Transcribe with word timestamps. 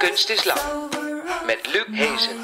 Kunst 0.00 0.30
is 0.30 0.44
lang. 0.44 0.58
Met 1.46 1.66
Luc 1.72 1.86
Hezen. 1.90 2.36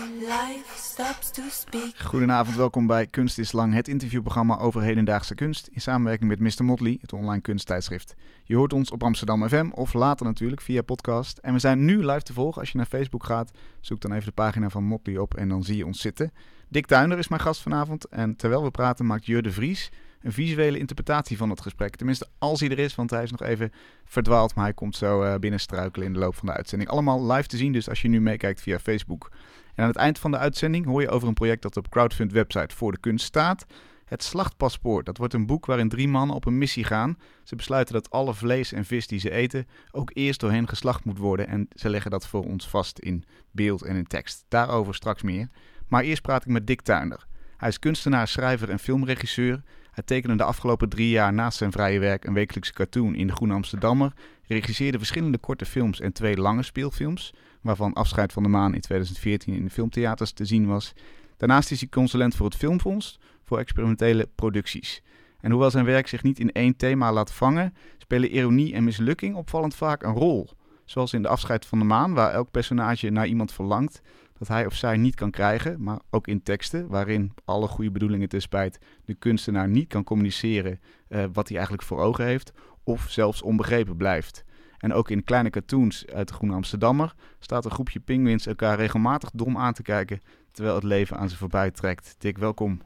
Goedenavond, 1.97 2.57
welkom 2.57 2.87
bij 2.87 3.07
Kunst 3.07 3.39
is 3.39 3.53
Lang, 3.53 3.75
het 3.75 3.89
interviewprogramma 3.89 4.59
over 4.59 4.83
hedendaagse 4.83 5.35
kunst 5.35 5.67
in 5.67 5.81
samenwerking 5.81 6.29
met 6.31 6.41
Mr. 6.41 6.65
Motley, 6.65 6.99
het 7.01 7.13
online 7.13 7.41
kunsttijdschrift. 7.41 8.15
Je 8.45 8.57
hoort 8.57 8.73
ons 8.73 8.91
op 8.91 9.03
Amsterdam 9.03 9.49
FM 9.49 9.71
of 9.75 9.93
later 9.93 10.27
natuurlijk 10.27 10.61
via 10.61 10.83
podcast. 10.83 11.39
En 11.39 11.53
we 11.53 11.59
zijn 11.59 11.85
nu 11.85 12.07
live 12.07 12.23
te 12.23 12.33
volgen. 12.33 12.61
Als 12.61 12.71
je 12.71 12.77
naar 12.77 12.87
Facebook 12.87 13.25
gaat, 13.25 13.51
zoek 13.81 14.01
dan 14.01 14.13
even 14.13 14.27
de 14.27 14.33
pagina 14.33 14.69
van 14.69 14.85
Motley 14.85 15.19
op 15.19 15.35
en 15.35 15.49
dan 15.49 15.65
zie 15.65 15.77
je 15.77 15.87
ons 15.87 16.01
zitten. 16.01 16.33
Dick 16.69 16.87
Tuinder 16.87 17.19
is 17.19 17.29
mijn 17.29 17.41
gast 17.41 17.63
vanavond 17.63 18.05
en 18.05 18.37
terwijl 18.37 18.63
we 18.63 18.71
praten 18.71 19.07
maakt 19.07 19.27
Jur 19.27 19.43
de 19.43 19.53
Vries 19.53 19.91
een 20.27 20.33
visuele 20.33 20.79
interpretatie 20.79 21.37
van 21.37 21.51
het 21.51 21.61
gesprek. 21.61 21.97
Tenminste, 21.97 22.29
als 22.39 22.61
hij 22.61 22.71
er 22.71 22.79
is, 22.79 22.95
want 22.95 23.11
hij 23.11 23.23
is 23.23 23.31
nog 23.31 23.43
even 23.43 23.73
verdwaald, 24.05 24.55
maar 24.55 24.65
hij 24.65 24.75
komt 24.75 24.97
zo 24.97 25.23
eh, 25.23 25.39
binnenstruikelen 25.39 26.07
in 26.07 26.13
de 26.13 26.19
loop 26.19 26.35
van 26.35 26.47
de 26.47 26.53
uitzending. 26.53 26.91
Allemaal 26.91 27.33
live 27.33 27.49
te 27.49 27.57
zien, 27.57 27.73
dus 27.73 27.89
als 27.89 28.03
je 28.03 28.09
nu 28.09 28.21
meekijkt 28.21 28.61
via 28.61 28.79
Facebook. 28.79 29.31
En 29.77 29.83
aan 29.83 29.89
het 29.89 29.99
eind 29.99 30.19
van 30.19 30.31
de 30.31 30.39
uitzending 30.39 30.87
hoor 30.87 31.01
je 31.01 31.09
over 31.09 31.29
een 31.29 31.35
project 31.35 31.63
dat 31.63 31.77
op 31.77 31.91
Crowdfund 31.91 32.33
website 32.33 32.75
voor 32.75 32.93
de 32.93 33.01
kunst 33.01 33.27
staat. 33.27 33.67
Het 34.05 34.23
Slachtpaspoort. 34.23 35.07
Dat 35.07 35.19
wordt 35.19 35.35
een 35.35 35.47
boek 35.47 35.67
waarin 35.67 35.89
drie 35.89 36.09
mannen 36.09 36.37
op 36.37 36.47
een 36.47 36.59
missie 36.59 36.85
gaan. 36.85 37.19
Ze 37.45 37.57
besluiten 37.57 37.95
dat 37.95 38.11
alle 38.11 38.35
vlees 38.35 38.73
en 38.73 38.85
vis 38.85 39.07
die 39.07 39.19
ze 39.19 39.31
eten 39.31 39.67
ook 39.91 40.11
eerst 40.15 40.41
door 40.41 40.51
hen 40.51 40.69
geslacht 40.69 41.05
moet 41.05 41.19
worden. 41.19 41.49
En 41.49 41.69
ze 41.75 41.89
leggen 41.89 42.11
dat 42.11 42.27
voor 42.27 42.45
ons 42.45 42.69
vast 42.69 42.99
in 42.99 43.25
beeld 43.51 43.83
en 43.83 43.97
in 43.97 44.07
tekst. 44.07 44.45
Daarover 44.49 44.95
straks 44.95 45.23
meer. 45.23 45.49
Maar 45.89 46.03
eerst 46.03 46.23
praat 46.23 46.45
ik 46.45 46.51
met 46.51 46.67
Dick 46.67 46.81
Tuinder. 46.83 47.27
Hij 47.57 47.69
is 47.69 47.79
kunstenaar, 47.79 48.29
schrijver 48.29 48.71
en 48.71 48.79
filmregisseur. 48.79 49.63
Hij 49.91 50.05
tekende 50.05 50.37
de 50.37 50.45
afgelopen 50.45 50.89
drie 50.89 51.09
jaar 51.09 51.33
naast 51.33 51.59
zijn 51.59 51.73
vrije 51.73 51.99
werk 51.99 52.25
een 52.25 52.35
wekelijkse 52.35 52.73
cartoon 52.73 53.15
in 53.15 53.27
de 53.27 53.33
Groene 53.33 53.55
Amsterdammer. 53.55 54.13
Regisseerde 54.47 54.99
verschillende 54.99 55.39
korte 55.39 55.65
films 55.65 56.01
en 56.01 56.13
twee 56.13 56.37
lange 56.37 56.63
speelfilms, 56.63 57.35
waarvan 57.67 57.93
Afscheid 57.93 58.33
van 58.33 58.43
de 58.43 58.49
Maan 58.49 58.75
in 58.75 58.81
2014 58.81 59.55
in 59.55 59.65
de 59.65 59.71
filmtheaters 59.71 60.33
te 60.33 60.45
zien 60.45 60.67
was. 60.67 60.93
Daarnaast 61.37 61.71
is 61.71 61.81
hij 61.81 61.89
consulent 61.89 62.35
voor 62.35 62.47
het 62.47 62.57
Filmfonds 62.57 63.19
voor 63.45 63.59
experimentele 63.59 64.29
producties. 64.35 65.03
En 65.41 65.51
hoewel 65.51 65.71
zijn 65.71 65.85
werk 65.85 66.09
zich 66.09 66.23
niet 66.23 66.39
in 66.39 66.53
één 66.53 66.77
thema 66.77 67.13
laat 67.13 67.33
vangen, 67.33 67.75
spelen 67.99 68.31
ironie 68.31 68.75
en 68.75 68.85
mislukking 68.85 69.35
opvallend 69.35 69.75
vaak 69.75 70.03
een 70.03 70.15
rol. 70.15 70.49
Zoals 70.85 71.13
in 71.13 71.23
de 71.23 71.29
Afscheid 71.29 71.67
van 71.67 71.79
de 71.79 71.85
Maan, 71.85 72.15
waar 72.15 72.33
elk 72.33 72.51
personage 72.51 73.11
naar 73.11 73.27
iemand 73.27 73.53
verlangt 73.53 74.03
dat 74.39 74.49
hij 74.49 74.67
of 74.67 74.75
zij 74.75 74.97
niet 74.97 75.15
kan 75.15 75.31
krijgen, 75.31 75.83
maar 75.83 75.99
ook 76.11 76.27
in 76.27 76.43
teksten 76.43 76.89
waarin 76.89 77.33
alle 77.45 77.67
goede 77.67 77.91
bedoelingen 77.91 78.29
te 78.29 78.41
spijt 78.41 78.79
de 79.05 79.15
kunstenaar 79.15 79.69
niet 79.69 79.89
kan 79.89 80.05
communiceren 80.05 80.81
eh, 81.09 81.25
wat 81.33 81.49
hij 81.49 81.57
eigenlijk 81.57 81.87
voor 81.87 82.01
ogen 82.01 82.25
heeft, 82.25 82.53
of 82.85 83.07
zelfs 83.11 83.43
onbegrepen 83.43 83.97
blijft. 83.97 84.45
En 84.79 84.93
ook 84.93 85.11
in 85.11 85.25
kleine 85.25 85.51
cartoons 85.51 86.07
uit 86.07 86.29
de 86.29 86.35
Groene 86.35 86.55
Amsterdammer 86.55 87.15
staat 87.39 87.65
een 87.65 87.71
groepje 87.71 88.01
pinguïns 88.01 88.47
elkaar 88.47 88.77
regelmatig 88.77 89.31
dom 89.35 89.57
aan 89.59 89.73
te 89.73 89.83
kijken 89.83 90.21
terwijl 90.51 90.75
het 90.75 90.85
leven 90.85 91.17
aan 91.17 91.29
ze 91.29 91.37
voorbij 91.37 91.71
trekt. 91.71 92.15
Dick, 92.19 92.39
welkom. 92.39 92.81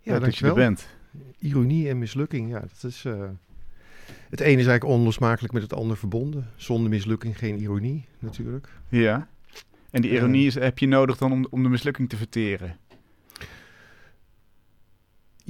Ja, 0.00 0.12
Leuk 0.12 0.20
dat 0.24 0.36
je 0.36 0.46
er 0.46 0.54
bent. 0.54 0.88
Ironie 1.38 1.88
en 1.88 1.98
mislukking, 1.98 2.50
ja, 2.50 2.60
dat 2.60 2.90
is... 2.90 3.04
eh, 3.04 3.22
het 4.30 4.40
ene 4.40 4.60
is 4.60 4.66
eigenlijk 4.66 4.84
onlosmakelijk 4.84 5.52
met 5.52 5.62
het 5.62 5.72
ander 5.72 5.96
verbonden. 5.96 6.50
Zonder 6.56 6.90
mislukking 6.90 7.38
geen 7.38 7.60
ironie, 7.60 8.06
natuurlijk. 8.18 8.68
Ja. 8.88 9.28
En 9.90 10.02
die 10.02 10.10
Eh. 10.10 10.16
ironie 10.16 10.46
is, 10.46 10.54
heb 10.54 10.78
je 10.78 10.86
nodig 10.86 11.16
dan 11.18 11.32
om, 11.32 11.46
om 11.50 11.62
de 11.62 11.68
mislukking 11.68 12.08
te 12.08 12.16
verteren. 12.16 12.76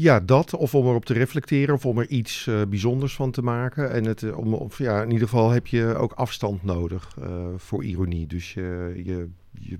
Ja, 0.00 0.20
dat, 0.20 0.54
of 0.54 0.74
om 0.74 0.86
erop 0.86 1.04
te 1.04 1.12
reflecteren, 1.12 1.74
of 1.74 1.86
om 1.86 1.98
er 1.98 2.08
iets 2.08 2.46
eh, 2.46 2.62
bijzonders 2.68 3.14
van 3.14 3.30
te 3.30 3.42
maken. 3.42 3.92
En 3.92 4.04
het, 4.04 4.22
eh, 4.22 4.38
om, 4.38 4.54
of, 4.54 4.78
ja, 4.78 5.02
in 5.02 5.10
ieder 5.10 5.28
geval 5.28 5.50
heb 5.50 5.66
je 5.66 5.94
ook 5.94 6.12
afstand 6.12 6.62
nodig 6.62 7.16
eh, 7.20 7.46
voor 7.56 7.84
ironie. 7.84 8.26
Dus 8.26 8.54
je, 8.54 8.92
je, 9.04 9.28
je 9.52 9.78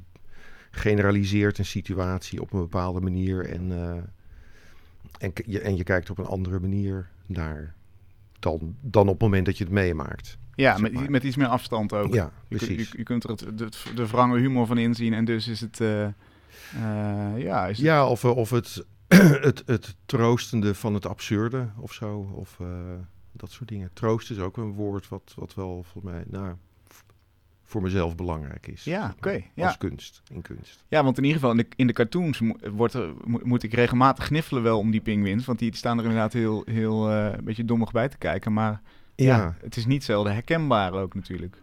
generaliseert 0.71 1.59
een 1.59 1.65
situatie 1.65 2.41
op 2.41 2.53
een 2.53 2.61
bepaalde 2.61 3.01
manier 3.01 3.47
en, 3.47 3.73
en, 5.19 5.33
je, 5.47 5.61
en 5.61 5.77
je 5.77 5.85
kijkt 5.85 6.11
op 6.11 6.19
een 6.19 6.27
andere 6.27 6.61
manier 6.61 7.09
naar 7.27 7.75
dan, 8.39 8.77
dan 8.81 9.07
op 9.07 9.13
het 9.13 9.23
moment 9.23 9.47
dat 9.47 9.59
je 9.59 9.65
het 9.65 9.73
meemaakt. 9.73 10.39
Ja, 10.55 10.73
Zeg 10.73 10.81
met, 10.81 10.93
maar. 10.93 11.11
met 11.11 11.23
iets 11.23 11.37
meer 11.37 11.47
afstand 11.47 11.93
ook. 11.93 12.15
Ja, 12.15 12.33
precies. 12.49 12.91
je, 12.91 12.99
je 12.99 13.05
kunt 13.05 13.25
er 13.25 13.31
het, 13.31 13.59
de, 13.59 13.69
de 13.95 14.07
wrange 14.07 14.39
humor 14.39 14.67
van 14.67 14.79
inzien 14.79 15.13
en 15.13 15.25
dus 15.25 15.49
is 15.49 15.61
het... 15.61 15.79
ja, 17.37 17.67
is 17.67 17.79
Ja, 17.79 18.09
of, 18.09 18.25
of 18.25 18.51
het, 18.51 18.85
het, 19.49 19.63
het 19.67 19.97
troostende 20.07 20.75
van 20.75 20.95
het 20.95 21.07
absurde 21.07 21.69
of 21.77 21.93
zo. 21.93 22.31
Of 22.35 22.61
eh, 22.61 22.67
dat 23.33 23.51
soort 23.51 23.69
dingen. 23.69 23.91
Troost 23.93 24.31
is 24.31 24.39
ook 24.39 24.57
een 24.57 24.73
woord 24.73 25.09
wat, 25.09 25.33
wat 25.37 25.55
wel 25.55 25.83
voor 25.93 26.05
mij, 26.05 26.25
nou, 26.27 26.55
voor 27.65 27.83
mezelf 27.83 28.17
belangrijk 28.17 28.67
is. 28.67 28.85
Ja, 28.85 29.15
oké, 29.17 29.43
ja. 29.55 29.67
Als 29.67 29.79
kunst, 29.79 30.23
in 30.33 30.43
kunst. 30.43 30.85
Ja, 30.89 31.05
want 31.05 31.19
in 31.19 31.25
ieder 31.25 31.41
geval 31.41 31.55
in 31.57 31.63
de, 31.63 31.67
in 31.77 31.87
de 31.87 31.93
cartoons 31.93 32.41
mo- 32.41 32.57
wordt 32.73 32.95
er, 32.95 33.13
mo- 33.25 33.41
moet 33.43 33.63
ik 33.63 33.75
regelmatig 33.75 34.25
gniffelen 34.25 34.63
wel 34.63 34.79
om 34.79 34.91
die 34.91 35.01
pinguïns. 35.01 35.45
Want 35.45 35.59
die 35.59 35.77
staan 35.77 35.99
er 35.99 36.05
inderdaad 36.05 36.33
heel, 36.33 36.63
heel 36.65 37.11
eh, 37.11 37.33
een 37.37 37.45
beetje 37.45 37.65
dommig 37.65 37.91
bij 37.91 38.09
te 38.09 38.19
kijken. 38.19 38.53
Maar 38.53 38.81
ja. 39.15 39.37
Ja. 39.37 39.57
het 39.61 39.77
is 39.77 39.87
niet 39.87 40.05
zelden 40.05 40.33
herkenbaar 40.33 40.93
ook 40.93 41.15
natuurlijk. 41.15 41.57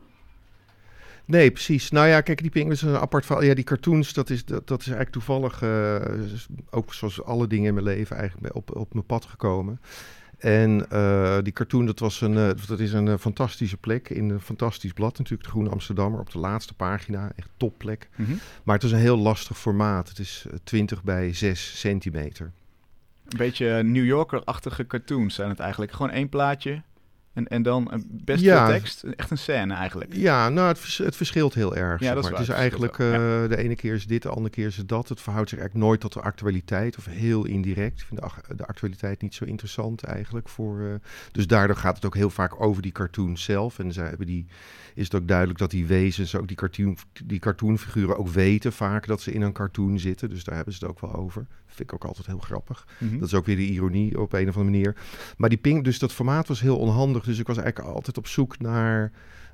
Nee, 1.26 1.52
precies. 1.52 1.92
Nou 1.92 2.08
ja, 2.08 2.22
kijk, 2.22 2.42
die 2.42 2.52
pinguïns 2.52 2.84
is 2.84 2.90
een 2.90 2.98
apart 2.98 3.26
verhaal. 3.26 3.44
Ja, 3.44 3.54
die 3.54 3.64
cartoons, 3.64 4.14
dat 4.14 4.30
is, 4.30 4.46
dat, 4.46 4.68
dat 4.68 4.80
is 4.80 4.88
eigenlijk 4.88 5.16
toevallig, 5.16 5.62
eh, 5.62 5.96
ook 6.70 6.94
zoals 6.94 7.24
alle 7.24 7.48
dingen 7.48 7.68
in 7.68 7.74
mijn 7.74 7.86
leven, 7.86 8.16
eigenlijk 8.16 8.56
op, 8.56 8.76
op 8.76 8.94
mijn 8.94 9.06
pad 9.06 9.26
gekomen. 9.26 9.80
En 10.38 10.90
eh, 10.90 11.38
die 11.42 11.54
cartoon, 11.54 11.86
dat, 11.86 12.00
was 12.00 12.22
een, 12.22 12.38
eh, 12.38 12.50
dat 12.68 12.80
is 12.80 12.94
een 12.94 13.20
fantastische 13.20 13.78
plek 13.78 14.10
in 14.10 14.30
een 14.30 14.42
fantastisch 14.42 14.94
blad 14.94 15.18
natuurlijk, 15.18 15.44
de 15.44 15.50
Groene 15.50 15.70
Amsterdammer, 15.70 16.20
op 16.20 16.32
de 16.32 16.40
laatste 16.40 16.74
pagina. 16.74 17.32
Echt 17.36 17.50
topplek. 17.58 18.10
Maar 18.64 18.76
het 18.76 18.84
is 18.84 18.92
een 18.92 18.98
heel 18.98 19.18
lastig 19.18 19.58
formaat. 19.58 20.10
Het 20.10 20.20
is 20.20 20.46
eh, 20.50 20.58
20 20.64 21.04
bij 21.04 21.34
6 21.34 21.80
centimeter. 21.80 22.52
Een 23.26 23.38
beetje 23.38 23.84
New 23.84 24.06
Yorker-achtige 24.06 24.88
cartoons 24.88 25.36
zijn 25.36 25.50
het 25.50 25.60
eigenlijk. 25.60 25.92
Gewoon 25.92 26.12
één 26.12 26.30
plaatje 26.30 26.82
en, 27.36 27.48
en 27.48 27.64
dan 27.64 27.88
een 27.92 28.08
best 28.12 28.44
Ja. 28.44 28.66
veel 28.66 28.76
tekst. 28.76 29.04
Echt 29.04 29.32
een 29.32 29.38
scène 29.38 29.74
eigenlijk. 29.74 30.14
Ja, 30.14 30.50
nou, 30.50 30.68
het, 30.68 30.80
vers- 30.80 30.98
het 30.98 31.16
verschilt 31.16 31.54
heel 31.54 31.76
erg. 31.76 32.00
Ja, 32.00 32.06
zeg 32.06 32.16
dat 32.16 32.24
is 32.24 32.30
waar. 32.30 32.40
Het 32.40 32.50
is 32.50 32.56
eigenlijk, 32.56 32.94
eh, 33.00 33.08
de 33.50 33.58
ene 33.58 33.76
keer 33.76 33.94
is 33.94 34.08
dit, 34.08 34.22
de 34.22 34.30
andere 34.30 34.50
keer 34.50 34.68
is 34.68 34.78
het 34.78 34.90
dat. 34.90 35.10
Het 35.10 35.22
verhoudt 35.22 35.50
zich 35.50 35.60
eigenlijk 35.60 35.88
nooit 35.88 36.00
tot 36.02 36.14
de 36.14 36.22
actualiteit 36.22 36.98
of 36.98 37.06
heel 37.06 37.46
indirect. 37.46 38.00
Ik 38.02 38.06
vind 38.08 38.22
de, 38.22 38.56
de 38.56 38.66
actualiteit 38.66 39.22
niet 39.22 39.36
zo 39.36 39.46
interessant 39.46 40.04
eigenlijk. 40.04 40.50
Voor, 40.50 40.80
eh, 40.82 40.88
dus 41.32 41.48
daardoor 41.48 41.76
gaat 41.76 41.96
het 41.96 42.06
ook 42.06 42.16
heel 42.16 42.30
vaak 42.30 42.62
over 42.62 42.82
die 42.82 42.92
cartoon 42.92 43.38
zelf. 43.38 43.80
En 43.80 43.94
zij 43.94 44.08
hebben 44.08 44.28
die, 44.28 44.46
is 44.94 45.04
het 45.04 45.16
ook 45.16 45.28
duidelijk 45.28 45.60
dat 45.60 45.72
die 45.72 45.86
wezens, 45.86 46.36
ook 46.36 46.48
die, 46.48 46.58
cartoon, 46.58 46.98
die 47.24 47.40
cartoonfiguren 47.40 48.18
ook 48.18 48.30
weten 48.30 48.74
vaak 48.74 49.08
dat 49.08 49.22
ze 49.22 49.32
in 49.32 49.42
een 49.42 49.54
cartoon 49.54 50.00
zitten. 50.00 50.30
Dus 50.30 50.44
daar 50.44 50.56
hebben 50.56 50.74
ze 50.74 50.80
het 50.86 50.90
ook 50.90 51.00
wel 51.02 51.14
over. 51.16 51.46
Vind 51.76 51.90
ik 51.90 51.94
ook 51.94 52.06
altijd 52.06 52.28
heel 52.28 52.40
grappig. 52.40 52.88
Mhm. 52.98 53.18
Dat 53.18 53.28
is 53.28 53.34
ook 53.34 53.46
weer 53.46 53.56
de 53.56 53.68
ironie 53.68 54.20
op 54.20 54.34
een 54.34 54.50
of 54.50 54.58
andere 54.58 54.72
manier. 54.72 54.96
Maar 55.38 55.50
die 55.50 55.58
ping, 55.58 55.84
dus 55.84 56.00
dat 56.00 56.14
formaat 56.14 56.48
was 56.48 56.62
heel 56.62 56.78
onhandig. 56.78 57.24
Dus 57.24 57.40
ik 57.40 57.48
was 57.48 57.58
eigenlijk 57.58 57.88
altijd 57.94 58.18
op 58.18 58.28
zoek 58.28 58.60
naar 58.60 59.12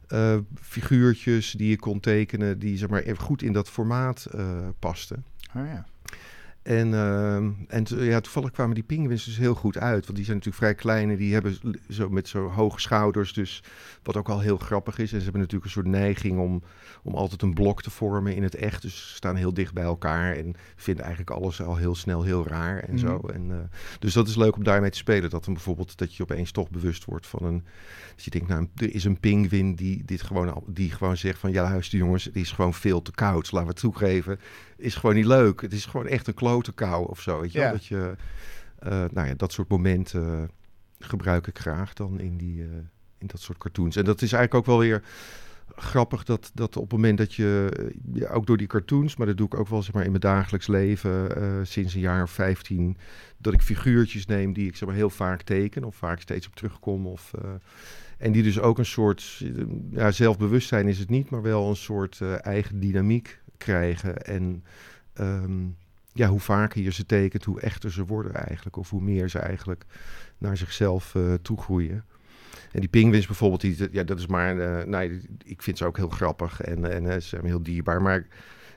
eh, 0.08 0.38
figuurtjes 0.62 1.52
die 1.52 1.72
ik 1.72 1.80
kon 1.80 2.00
tekenen, 2.00 2.59
die 2.59 2.78
zeg 2.78 2.90
maar 2.90 3.02
even 3.02 3.24
goed 3.24 3.42
in 3.42 3.54
dat 3.54 3.70
formaat 3.70 4.28
eh, 4.32 4.68
pasten. 4.80 5.24
Oh, 5.56 5.66
ja. 5.66 5.85
En, 6.63 6.93
ehm, 6.93 7.49
en 7.67 7.85
ja, 8.03 8.19
toevallig 8.19 8.52
kwamen 8.52 8.75
die 8.75 8.84
pinguïns 8.84 9.25
dus 9.25 9.37
heel 9.37 9.55
goed 9.55 9.78
uit. 9.78 10.05
Want 10.05 10.16
die 10.16 10.25
zijn 10.25 10.37
natuurlijk 10.37 10.63
vrij 10.63 10.75
klein 10.75 11.09
en 11.09 11.16
die 11.16 11.34
hebben 11.34 11.58
zo 11.90 12.09
met 12.09 12.28
zo 12.28 12.47
hoge 12.49 12.79
schouders. 12.79 13.34
Dus 13.34 13.63
wat 14.03 14.17
ook 14.17 14.29
al 14.29 14.40
heel 14.40 14.58
grappig 14.58 14.97
is. 14.97 15.11
En 15.11 15.17
ze 15.17 15.23
hebben 15.23 15.41
natuurlijk 15.41 15.66
een 15.66 15.72
soort 15.72 15.85
neiging 15.87 16.40
om, 16.40 16.63
om 17.03 17.13
altijd 17.16 17.41
een 17.41 17.53
blok 17.53 17.81
te 17.81 17.90
vormen 17.90 18.35
in 18.35 18.43
het 18.43 18.55
echt. 18.55 18.81
Dus 18.81 19.09
ze 19.09 19.16
staan 19.16 19.35
heel 19.35 19.53
dicht 19.53 19.73
bij 19.73 19.84
elkaar 19.84 20.35
en 20.35 20.55
vinden 20.75 21.03
eigenlijk 21.05 21.35
alles 21.35 21.61
al 21.61 21.75
heel 21.75 21.96
snel 21.96 22.23
heel 22.23 22.47
raar 22.47 22.79
en 22.79 22.96
Mhm. 22.96 23.08
zo. 23.08 23.19
En, 23.34 23.52
eh, 23.52 23.58
dus 23.99 24.13
dat 24.13 24.28
is 24.28 24.35
leuk 24.35 24.55
om 24.55 24.63
daarmee 24.63 24.90
te 24.90 24.97
spelen. 24.97 25.29
Dat 25.29 25.46
dan 25.46 25.53
bijvoorbeeld 25.53 25.97
dat 25.97 26.16
je 26.16 26.23
opeens 26.23 26.52
toch 26.52 26.69
bewust 26.69 27.05
wordt 27.05 27.28
van 27.28 27.43
een... 27.43 27.63
Dat 28.16 28.23
je 28.23 28.31
denkt, 28.31 28.47
nou, 28.47 28.67
er 28.75 28.93
is 28.93 29.03
een 29.03 29.19
pinguïn 29.19 29.75
die, 29.75 30.03
dit 30.05 30.22
gewoon, 30.22 30.63
die 30.67 30.91
gewoon 30.91 31.17
zegt 31.17 31.40
van... 31.40 31.52
Ja, 31.52 31.63
luister 31.63 31.97
jongens, 31.97 32.23
het 32.23 32.35
is 32.35 32.52
gewoon 32.52 32.73
veel 32.73 33.02
te 33.02 33.11
koud. 33.11 33.52
Laten 33.52 33.67
we 33.67 33.73
het 33.73 33.81
toegeven. 33.81 34.40
Is 34.78 34.96
gewoon 34.96 35.16
niet 35.16 35.25
leuk. 35.25 35.61
Het 35.61 35.73
is 35.73 35.85
gewoon 35.85 36.08
echt 36.08 36.28
een 36.28 36.34
klote 36.52 36.74
kou 36.74 37.09
of 37.09 37.22
zo. 37.22 37.42
Weet 37.42 37.52
je? 37.52 37.59
Ja. 37.59 37.72
Dat 37.72 37.86
je... 37.86 38.16
eh, 38.80 39.03
nou 39.12 39.28
ja, 39.28 39.34
dat 39.34 39.52
soort 39.52 39.70
momenten 39.70 40.24
eh, 40.24 41.08
gebruik 41.08 41.48
ik 41.48 41.59
graag 41.59 41.94
dan 41.94 42.20
in, 42.20 42.38
die, 42.38 42.62
eh, 42.62 42.70
in 43.18 43.28
dat 43.28 43.42
soort 43.42 43.58
cartoons. 43.58 43.96
En 43.96 44.06
dat 44.06 44.22
is 44.22 44.34
eigenlijk 44.34 44.53
ook 44.53 44.66
wel 44.66 44.88
weer 44.88 45.03
grappig 45.76 46.24
dat, 46.24 46.52
dat 46.53 46.76
op 46.76 46.84
het 46.84 46.92
moment 46.92 47.18
dat 47.18 47.34
je, 47.34 47.72
ja, 48.14 48.30
ook 48.30 48.46
door 48.46 48.58
die 48.58 48.68
cartoons, 48.68 49.16
maar 49.16 49.28
dat 49.28 49.38
doe 49.38 49.46
ik 49.46 49.56
ook 49.56 49.68
wel 49.68 49.84
zeg 49.84 49.94
maar, 49.94 50.03
in 50.03 50.09
mijn 50.09 50.22
dagelijks 50.22 50.68
leven 50.68 51.68
sinds 51.68 51.94
een 51.94 52.02
jaar 52.02 52.24
of 52.24 52.32
15, 52.32 52.97
dat 53.38 53.54
ik 53.54 53.62
figuurtjes 53.62 54.26
neem 54.26 54.54
die 54.54 54.68
ik 54.68 54.76
zeg 54.76 54.88
maar, 54.88 54.97
heel 54.97 55.09
vaak 55.09 55.42
teken 55.42 55.84
of 55.84 55.96
vaak 55.96 56.22
steeds 56.22 56.47
op 56.47 56.56
terugkom. 56.56 57.08
Of, 57.08 57.32
en 58.18 58.32
die 58.32 58.44
dus 58.44 58.59
ook 58.59 58.78
een 58.78 58.86
soort, 58.86 59.44
ja, 59.92 60.12
zelfbewustzijn 60.12 60.88
is 60.88 61.00
het 61.00 61.09
niet, 61.09 61.30
maar 61.30 61.42
wel 61.42 61.70
een 61.70 61.76
soort 61.76 62.22
eigen 62.42 62.80
dynamiek 62.80 63.42
krijgen. 63.58 64.18
En 64.18 64.64
ehm, 65.14 65.68
ja, 66.13 66.28
hoe 66.28 66.40
vaker 66.40 66.81
je 66.81 66.91
ze 66.91 67.05
tekent, 67.05 67.43
hoe 67.43 67.61
echter 67.61 67.91
ze 67.91 68.05
worden 68.05 68.34
eigenlijk. 68.34 68.78
Of 68.78 68.90
hoe 68.90 69.02
meer 69.02 69.29
ze 69.29 69.40
eigenlijk 69.40 69.85
naar 70.37 70.58
zichzelf 70.58 71.16
eh 71.16 71.34
toegroeien. 71.41 72.05
En 72.72 72.79
die 72.79 72.90
pinguïns 72.90 73.25
bijvoorbeeld, 73.25 73.61
die, 73.61 73.87
ja, 73.91 74.03
dat 74.03 74.19
is 74.19 74.28
maar, 74.28 74.59
eh 74.59 74.85
nee, 74.85 75.22
ik 75.43 75.61
vind 75.61 75.78
ze 75.78 75.85
ook 75.85 75.97
heel 75.97 76.09
grappig 76.09 76.61
en, 76.61 76.91
en 76.91 77.05
eh, 77.05 77.13
ze 77.13 77.28
zijn 77.28 77.46
heel 77.46 77.63
dierbaar. 77.63 78.02
Maar 78.02 78.28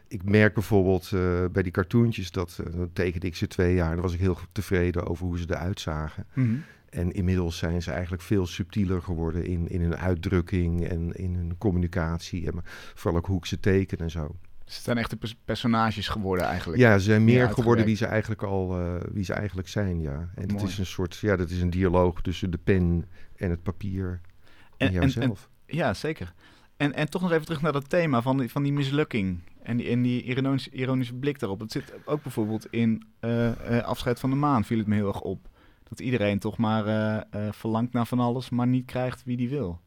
ik 0.08 0.24
merk 0.24 0.54
bijvoorbeeld 0.54 1.10
bij 1.52 1.62
die 1.62 1.72
cartoontjes, 1.72 2.30
dat 2.30 2.60
dan 2.70 2.90
tekende 2.92 3.26
ik 3.26 3.36
ze 3.36 3.46
twee 3.46 3.74
jaar. 3.74 3.92
Dan 3.92 4.02
was 4.02 4.14
ik 4.14 4.20
heel 4.20 4.38
tevreden 4.52 5.06
over 5.06 5.26
hoe 5.26 5.38
ze 5.38 5.44
eruit 5.48 5.80
zagen. 5.80 6.26
Mhm. 6.32 6.56
En 6.94 7.12
inmiddels 7.12 7.58
zijn 7.58 7.82
ze 7.82 7.90
eigenlijk 7.90 8.22
veel 8.22 8.46
subtieler 8.46 9.02
geworden 9.02 9.44
in, 9.44 9.68
in 9.68 9.80
hun 9.80 9.96
uitdrukking 9.96 10.88
en 10.88 11.12
in 11.12 11.34
hun 11.34 11.58
communicatie. 11.58 12.46
En 12.46 12.60
vooral 12.94 13.20
ook 13.20 13.26
hoe 13.26 13.38
ik 13.38 13.46
ze 13.46 13.60
teken 13.60 13.98
en 13.98 14.10
zo. 14.10 14.36
Het 14.64 14.72
zijn 14.72 14.98
echte 14.98 15.16
pers- 15.16 15.36
personages 15.44 16.08
geworden 16.08 16.46
eigenlijk. 16.46 16.80
Ja, 16.80 16.98
ze 16.98 17.04
zijn 17.04 17.24
meer 17.24 17.50
geworden 17.50 17.84
wie 17.84 17.96
ze 17.96 18.06
eigenlijk 18.06 18.42
al 18.42 18.78
eh, 18.80 18.94
wie 19.12 19.24
ze 19.24 19.32
eigenlijk 19.32 19.68
zijn, 19.68 20.00
ja. 20.00 20.28
En 20.34 20.52
het 20.52 20.62
is 20.62 20.78
een 20.78 20.86
soort, 20.86 21.16
ja, 21.16 21.36
dat 21.36 21.50
is 21.50 21.60
een 21.60 21.70
dialoog 21.70 22.22
tussen 22.22 22.50
de 22.50 22.58
pen 22.58 23.04
en 23.36 23.50
het 23.50 23.62
papier 23.62 24.20
en, 24.76 24.86
En- 24.86 24.86
en- 24.86 24.92
jouzelf. 24.92 25.48
Ja, 25.66 25.94
zeker. 25.94 26.32
En, 26.76 26.94
en 26.94 27.10
toch 27.10 27.22
nog 27.22 27.32
even 27.32 27.44
terug 27.44 27.62
naar 27.62 27.72
dat 27.72 27.88
thema 27.88 28.22
van 28.22 28.38
die, 28.38 28.50
van 28.50 28.62
die 28.62 28.72
mislukking. 28.72 29.38
En 29.62 29.76
die, 29.76 29.88
en 29.88 30.02
die 30.02 30.22
ironische, 30.22 30.70
ironische 30.70 31.14
blik 31.14 31.38
daarop. 31.38 31.60
Het 31.60 31.72
zit 31.72 31.92
ook 32.04 32.22
bijvoorbeeld 32.22 32.66
in 32.70 33.02
eh, 33.20 33.82
Afscheid 33.82 34.20
van 34.20 34.30
de 34.30 34.36
Maan, 34.36 34.64
viel 34.64 34.78
het 34.78 34.86
me 34.86 34.94
heel 34.94 35.08
erg 35.08 35.20
op. 35.20 35.48
Dat 35.88 36.00
iedereen 36.00 36.38
toch 36.38 36.56
maar 36.56 37.26
verlangt 37.50 37.92
naar 37.92 38.06
van 38.06 38.20
alles, 38.20 38.50
maar 38.50 38.66
niet 38.66 38.84
krijgt 38.86 39.24
wie 39.24 39.36
die 39.36 39.48
wil. 39.48 39.80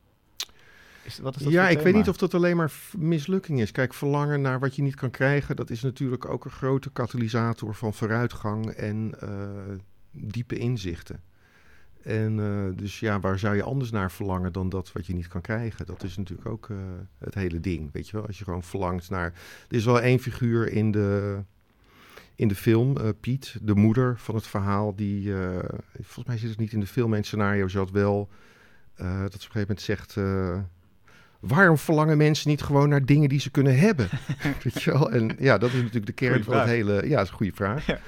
Is, 1.08 1.20
wat 1.20 1.36
is 1.36 1.44
dat 1.44 1.52
ja, 1.52 1.70
ik 1.70 1.80
weet 1.80 1.94
niet 1.94 2.10
of 2.10 2.18
dat 2.18 2.34
alleen 2.34 2.56
maar 2.58 2.72
mislukking 2.98 3.62
is. 3.62 3.72
Kijk, 3.72 3.94
verlangen 3.94 4.42
naar 4.42 4.60
wat 4.60 4.76
je 4.76 4.82
niet 4.82 4.96
kan 4.96 5.12
krijgen, 5.12 5.56
dat 5.56 5.70
is 5.70 5.82
natuurlijk 5.82 6.26
ook 6.30 6.46
een 6.46 6.52
grote 6.52 6.92
katalysator 6.92 7.76
van 7.76 7.94
vooruitgang 7.94 8.70
en 8.70 9.16
eh, 9.20 9.30
diepe 10.12 10.58
inzichten. 10.58 11.24
En 12.04 12.40
eh, 12.40 12.78
dus 12.78 13.00
ja, 13.00 13.20
waar 13.20 13.40
zou 13.40 13.56
je 13.56 13.64
anders 13.64 13.92
naar 13.92 14.12
verlangen 14.12 14.54
dan 14.54 14.70
dat 14.70 14.92
wat 14.92 15.06
je 15.06 15.14
niet 15.14 15.28
kan 15.28 15.42
krijgen? 15.42 15.86
Dat 15.86 16.04
is 16.04 16.18
natuurlijk 16.18 16.50
ook 16.50 16.70
eh, 16.70 16.78
het 17.18 17.34
hele 17.34 17.60
ding, 17.60 17.90
weet 17.92 18.08
je 18.08 18.18
wel? 18.18 18.26
Als 18.26 18.38
je 18.38 18.44
gewoon 18.44 18.64
verlangt 18.64 19.10
naar... 19.10 19.34
Er 19.68 19.76
is 19.76 19.86
wel 19.86 20.02
één 20.02 20.20
figuur 20.20 20.72
in 20.72 20.92
de, 20.92 21.40
in 22.36 22.48
de 22.48 22.56
film, 22.56 22.96
Piet, 23.20 23.58
de 23.62 23.76
moeder 23.76 24.18
van 24.18 24.36
het 24.36 24.48
verhaal, 24.48 24.96
die... 24.96 25.34
volgens 25.94 26.26
mij 26.26 26.38
zit 26.38 26.50
het 26.50 26.60
niet 26.60 26.74
in 26.74 26.80
de 26.80 26.88
film, 26.88 27.14
het 27.14 27.26
scenario 27.26 27.68
zat 27.68 27.92
wel... 27.92 28.30
eh, 28.96 29.22
dat 29.22 29.42
ze 29.42 29.48
op 29.48 29.56
een 29.56 29.62
gegeven 29.62 29.62
moment 29.62 29.82
zegt... 29.82 30.16
waarom 31.48 31.78
verlangen 31.78 32.18
mensen 32.18 32.50
niet 32.50 32.62
gewoon 32.62 32.90
naar 32.90 33.06
dingen 33.06 33.30
die 33.30 33.40
ze 33.40 33.52
kunnen 33.52 33.80
hebben? 33.80 34.10
Weet 34.64 34.82
je 34.84 34.92
wel? 34.92 35.12
En 35.12 35.36
ja, 35.40 35.58
dat 35.58 35.70
is 35.70 35.76
natuurlijk 35.76 36.06
de 36.06 36.12
kern 36.12 36.44
van 36.44 36.58
het 36.58 36.68
hele... 36.68 36.94
Ja, 37.08 37.16
dat 37.16 37.24
is 37.26 37.30
een 37.30 37.36
goede 37.36 37.56
vraag. 37.56 37.86
Ja. 37.86 38.00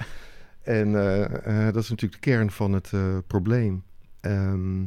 En 0.62 0.94
eh, 0.94 1.66
eh, 1.68 1.74
dat 1.74 1.82
is 1.82 1.90
natuurlijk 1.90 2.22
de 2.22 2.30
kern 2.30 2.50
van 2.50 2.72
het 2.72 2.92
eh, 2.92 3.16
probleem. 3.26 3.82
Ehm, 4.20 4.80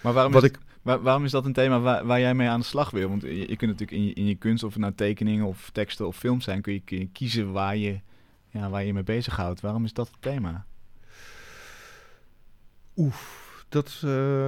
Maar 0.00 0.12
waarom 0.12 0.36
is, 0.36 0.42
ik, 0.42 0.58
waar- 0.82 1.02
waarom 1.02 1.24
is 1.24 1.30
dat 1.30 1.44
een 1.44 1.52
thema 1.52 1.80
waar, 1.80 2.06
waar 2.06 2.20
jij 2.20 2.34
mee 2.34 2.48
aan 2.48 2.60
de 2.60 2.66
slag 2.66 2.90
wil? 2.90 3.08
Want 3.08 3.22
je, 3.22 3.38
je 3.38 3.56
kunt 3.56 3.70
natuurlijk 3.70 3.90
in 3.90 4.06
je, 4.06 4.12
in 4.14 4.26
je 4.26 4.34
kunst, 4.34 4.64
of 4.64 4.72
het 4.72 4.80
nou 4.82 4.94
tekeningen 4.94 5.46
of 5.46 5.70
teksten 5.72 6.06
of 6.06 6.16
films 6.16 6.44
zijn, 6.44 6.60
kun 6.60 6.72
je, 6.72 6.80
kun 6.84 6.98
je 6.98 7.08
kiezen 7.12 7.52
waar 7.52 7.76
je, 7.76 8.00
ja, 8.48 8.70
waar 8.70 8.84
je 8.84 8.92
mee 8.92 9.02
bezighoudt. 9.02 9.60
Waarom 9.60 9.84
is 9.84 9.92
dat 9.92 10.06
het 10.06 10.22
thema? 10.22 10.66
Dat 13.68 14.02
eh, 14.04 14.46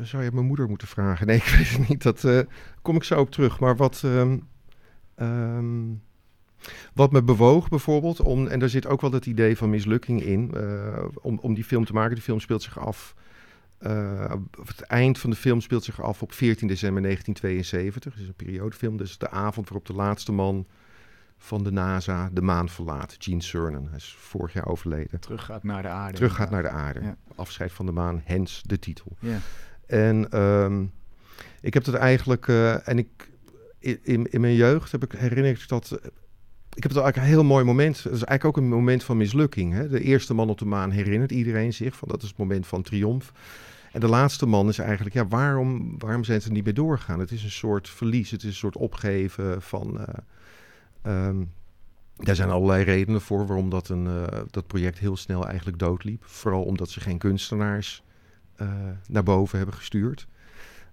zou 0.00 0.22
je 0.24 0.30
mijn 0.32 0.46
moeder 0.46 0.68
moeten 0.68 0.88
vragen. 0.88 1.26
Nee, 1.26 1.36
ik 1.46 1.54
weet 1.56 1.70
het 1.70 1.88
niet. 1.88 2.02
Dat 2.02 2.24
eh, 2.24 2.40
kom 2.82 2.96
ik 2.96 3.04
zo 3.04 3.20
op 3.20 3.30
terug. 3.30 3.60
Maar 3.60 3.76
wat, 3.76 4.02
ehm, 4.04 4.38
ehm, 5.14 5.86
wat 6.94 7.12
me 7.12 7.22
bewoog 7.22 7.68
bijvoorbeeld, 7.68 8.20
om, 8.20 8.46
en 8.46 8.58
daar 8.58 8.68
zit 8.68 8.86
ook 8.86 9.00
wel 9.00 9.12
het 9.12 9.26
idee 9.26 9.56
van 9.56 9.70
mislukking 9.70 10.22
in, 10.22 10.50
eh, 10.54 11.04
om, 11.14 11.38
om 11.38 11.54
die 11.54 11.64
film 11.64 11.84
te 11.84 11.92
maken. 11.92 12.16
De 12.16 12.22
film 12.22 12.40
speelt 12.40 12.62
zich 12.62 12.78
af. 12.78 13.14
het 14.64 14.80
eind 14.80 15.18
van 15.18 15.30
de 15.30 15.36
film 15.36 15.60
speelt 15.60 15.84
zich 15.84 16.02
af 16.02 16.22
op 16.22 16.32
14 16.32 16.68
december 16.68 17.02
1972. 17.02 18.12
Het 18.12 18.22
is 18.22 18.28
een 18.28 18.34
periodefilm. 18.34 18.96
Dus 18.96 19.18
de 19.18 19.30
avond 19.30 19.68
waarop 19.68 19.86
de 19.86 19.92
laatste 19.92 20.32
man 20.32 20.66
van 21.38 21.64
de 21.64 21.70
NASA 21.72 22.28
de 22.32 22.42
maan 22.42 22.68
verlaat. 22.68 23.16
Gene 23.18 23.42
Cernan. 23.42 23.86
Hij 23.88 23.96
is 23.96 24.16
vorig 24.18 24.52
jaar 24.52 24.66
overleden. 24.66 25.20
Teruggaat 25.20 25.62
naar 25.62 25.82
de 25.82 25.88
aarde. 25.88 26.14
Terug 26.16 26.34
gaat 26.34 26.50
naar 26.50 26.62
de 26.62 26.68
aarde. 26.68 27.00
Ja. 27.00 27.16
Afscheid 27.34 27.72
van 27.72 27.86
de 27.86 27.92
maan, 27.92 28.22
hens 28.24 28.62
de 28.66 28.78
titel. 28.78 29.16
Ja. 29.18 29.38
En 29.86 30.30
ehm, 30.30 30.84
ik 31.60 31.74
heb 31.74 31.84
dat 31.84 31.94
eigenlijk, 31.94 32.48
eh, 32.48 32.88
en 32.88 32.98
ik 32.98 33.30
in- 33.78 34.26
in, 34.30 34.40
mijn 34.40 34.54
jeugd 34.54 34.92
heb 34.92 35.04
ik 35.04 35.12
herinner 35.12 35.50
ik 35.50 35.68
dat. 35.68 35.90
ik 36.74 36.82
heb 36.82 36.92
het 36.92 37.02
eigenlijk 37.02 37.16
een 37.16 37.22
heel 37.34 37.44
mooi 37.44 37.64
moment. 37.64 37.96
Het 37.96 38.12
is 38.12 38.24
eigenlijk 38.24 38.44
ook 38.44 38.56
een 38.56 38.68
moment 38.70 39.04
van 39.04 39.16
mislukking. 39.16 39.72
Hè? 39.72 39.88
De 39.88 40.00
eerste 40.02 40.34
man 40.34 40.48
op 40.50 40.58
de 40.58 40.64
maan 40.64 40.90
herinnert 40.90 41.32
iedereen 41.32 41.72
zich 41.72 41.96
van 41.96 42.08
dat 42.08 42.22
is 42.22 42.28
het 42.28 42.38
moment 42.38 42.66
van 42.66 42.82
triomf. 42.82 43.32
En 43.92 44.00
de 44.00 44.08
laatste 44.08 44.46
man 44.46 44.68
is 44.68 44.78
eigenlijk, 44.78 45.14
ja, 45.14 45.26
waarom, 45.28 45.98
waarom 45.98 46.24
zijn 46.24 46.40
ze 46.40 46.46
er 46.48 46.52
niet 46.54 46.64
meer 46.64 46.74
doorgegaan? 46.74 47.18
Het 47.20 47.30
is 47.30 47.44
een 47.44 47.50
soort 47.50 47.88
verlies, 47.88 48.30
het 48.30 48.42
is 48.42 48.48
een 48.48 48.54
soort 48.54 48.76
opgeven 48.76 49.62
van. 49.62 50.00
eh, 50.00 50.14
ehm, 51.08 51.44
daar 52.16 52.34
zijn 52.34 52.50
allerlei 52.50 52.84
redenen 52.84 53.20
voor 53.20 53.46
waarom 53.46 53.70
dat, 53.70 53.88
een, 53.88 54.06
eh, 54.06 54.40
dat 54.50 54.66
project 54.66 54.98
heel 54.98 55.16
snel 55.16 55.46
eigenlijk 55.46 55.78
doodliep. 55.78 56.24
Vooral 56.24 56.64
omdat 56.64 56.90
ze 56.90 57.00
geen 57.00 57.18
kunstenaars 57.18 58.02
eh, 58.56 58.68
naar 59.08 59.22
boven 59.22 59.56
hebben 59.58 59.76
gestuurd. 59.76 60.26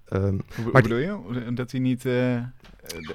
Ehm, 0.06 0.39
Hoe, 0.56 0.71
Maar 0.71 0.81
bedoel 0.81 0.97
je? 0.97 1.53
Dat 1.53 1.69
die 1.69 1.81
niet 1.81 2.06
eh, 2.06 2.44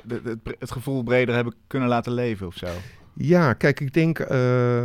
het, 0.08 0.38
het 0.58 0.70
gevoel 0.70 1.02
breder 1.02 1.34
hebben 1.34 1.54
kunnen 1.66 1.88
laten 1.88 2.12
leven 2.12 2.46
of 2.46 2.56
zo? 2.56 2.68
ja, 3.14 3.52
kijk, 3.52 3.80
ik 3.80 3.92
denk 3.92 4.18
uh, 4.18 4.84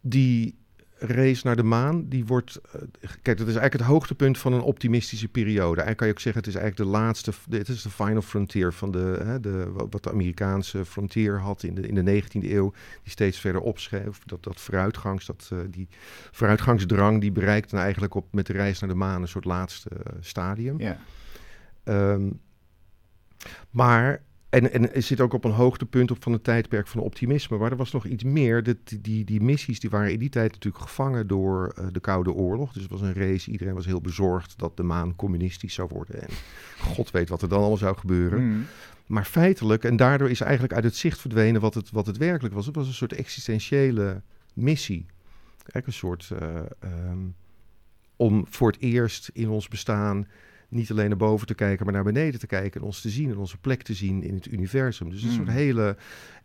die 0.00 0.59
race 1.00 1.46
naar 1.46 1.56
de 1.56 1.62
maan, 1.62 2.08
die 2.08 2.26
wordt... 2.26 2.60
Uh, 2.66 2.82
kijk, 3.22 3.38
dat 3.38 3.46
is 3.48 3.54
eigenlijk 3.54 3.72
het 3.72 3.82
hoogtepunt 3.82 4.38
van 4.38 4.52
een 4.52 4.60
optimistische 4.60 5.28
periode. 5.28 5.80
Eigenlijk 5.82 5.96
kan 5.96 6.06
je 6.06 6.12
ook 6.12 6.20
zeggen, 6.20 6.42
het 6.42 6.50
is 6.50 6.60
eigenlijk 6.60 6.90
de 6.90 6.98
laatste... 6.98 7.32
Dit 7.48 7.68
is 7.68 7.82
de 7.82 7.90
final 7.90 8.22
frontier 8.22 8.72
van 8.72 8.90
de, 8.90 9.20
hè, 9.24 9.40
de, 9.40 9.70
wat 9.90 10.02
de 10.02 10.10
Amerikaanse 10.10 10.84
frontier 10.84 11.38
had 11.38 11.62
in 11.62 11.74
de, 11.74 11.86
in 11.86 11.94
de 11.94 12.22
19e 12.22 12.50
eeuw. 12.50 12.72
Die 13.02 13.12
steeds 13.12 13.38
verder 13.38 13.60
opschreef. 13.60 14.18
Dat, 14.24 14.42
dat 14.42 14.60
vooruitgangs, 14.60 15.26
dat, 15.26 15.50
uh, 15.52 15.58
die 15.70 15.88
vooruitgangsdrang, 16.30 17.20
die 17.20 17.32
bereikt 17.32 17.70
dan 17.70 17.80
eigenlijk 17.80 18.14
op, 18.14 18.26
met 18.32 18.46
de 18.46 18.52
reis 18.52 18.80
naar 18.80 18.90
de 18.90 18.96
maan 18.96 19.22
een 19.22 19.28
soort 19.28 19.44
laatste 19.44 19.90
uh, 19.92 20.12
stadium. 20.20 20.80
Ja. 20.80 20.98
Um, 21.84 22.40
maar 23.70 24.22
en, 24.50 24.72
en 24.72 24.82
het 24.82 25.04
zit 25.04 25.20
ook 25.20 25.32
op 25.32 25.44
een 25.44 25.50
hoogtepunt 25.50 26.10
op 26.10 26.22
van 26.22 26.32
het 26.32 26.44
tijdperk 26.44 26.86
van 26.86 27.00
optimisme. 27.00 27.58
Maar 27.58 27.70
er 27.70 27.76
was 27.76 27.92
nog 27.92 28.06
iets 28.06 28.24
meer. 28.24 28.76
Die, 29.00 29.24
die 29.24 29.40
missies 29.40 29.80
die 29.80 29.90
waren 29.90 30.12
in 30.12 30.18
die 30.18 30.28
tijd 30.28 30.52
natuurlijk 30.52 30.84
gevangen 30.84 31.26
door 31.26 31.74
uh, 31.78 31.86
de 31.92 32.00
Koude 32.00 32.32
Oorlog. 32.32 32.72
Dus 32.72 32.82
het 32.82 32.90
was 32.90 33.00
een 33.00 33.14
race. 33.14 33.50
Iedereen 33.50 33.74
was 33.74 33.86
heel 33.86 34.00
bezorgd 34.00 34.58
dat 34.58 34.76
de 34.76 34.82
maan 34.82 35.16
communistisch 35.16 35.74
zou 35.74 35.88
worden. 35.92 36.22
En 36.22 36.28
god 36.78 37.10
weet 37.10 37.28
wat 37.28 37.42
er 37.42 37.48
dan 37.48 37.58
allemaal 37.58 37.76
zou 37.76 37.96
gebeuren. 37.96 38.42
Mm. 38.42 38.66
Maar 39.06 39.24
feitelijk, 39.24 39.84
en 39.84 39.96
daardoor 39.96 40.30
is 40.30 40.40
eigenlijk 40.40 40.72
uit 40.72 40.84
het 40.84 40.96
zicht 40.96 41.20
verdwenen 41.20 41.60
wat 41.60 41.74
het, 41.74 41.90
wat 41.90 42.06
het 42.06 42.16
werkelijk 42.16 42.54
was. 42.54 42.66
Het 42.66 42.76
was 42.76 42.86
een 42.86 42.92
soort 42.92 43.12
existentiële 43.12 44.22
missie. 44.54 45.06
Eigenlijk 45.56 45.86
een 45.86 45.92
soort... 45.92 46.30
Uh, 46.42 46.60
um, 47.10 47.34
om 48.16 48.46
voor 48.48 48.70
het 48.70 48.80
eerst 48.80 49.30
in 49.32 49.48
ons 49.48 49.68
bestaan 49.68 50.26
niet 50.70 50.90
alleen 50.90 51.08
naar 51.08 51.16
boven 51.16 51.46
te 51.46 51.54
kijken, 51.54 51.84
maar 51.84 51.94
naar 51.94 52.04
beneden 52.04 52.40
te 52.40 52.46
kijken 52.46 52.80
en 52.80 52.86
ons 52.86 53.00
te 53.00 53.08
zien 53.08 53.30
en 53.30 53.36
onze 53.36 53.58
plek 53.58 53.82
te 53.82 53.94
zien 53.94 54.22
in 54.22 54.34
het 54.34 54.46
universum. 54.46 55.10
Dus 55.10 55.22
een 55.22 55.28
mm. 55.28 55.34
soort 55.34 55.48
hele. 55.48 55.96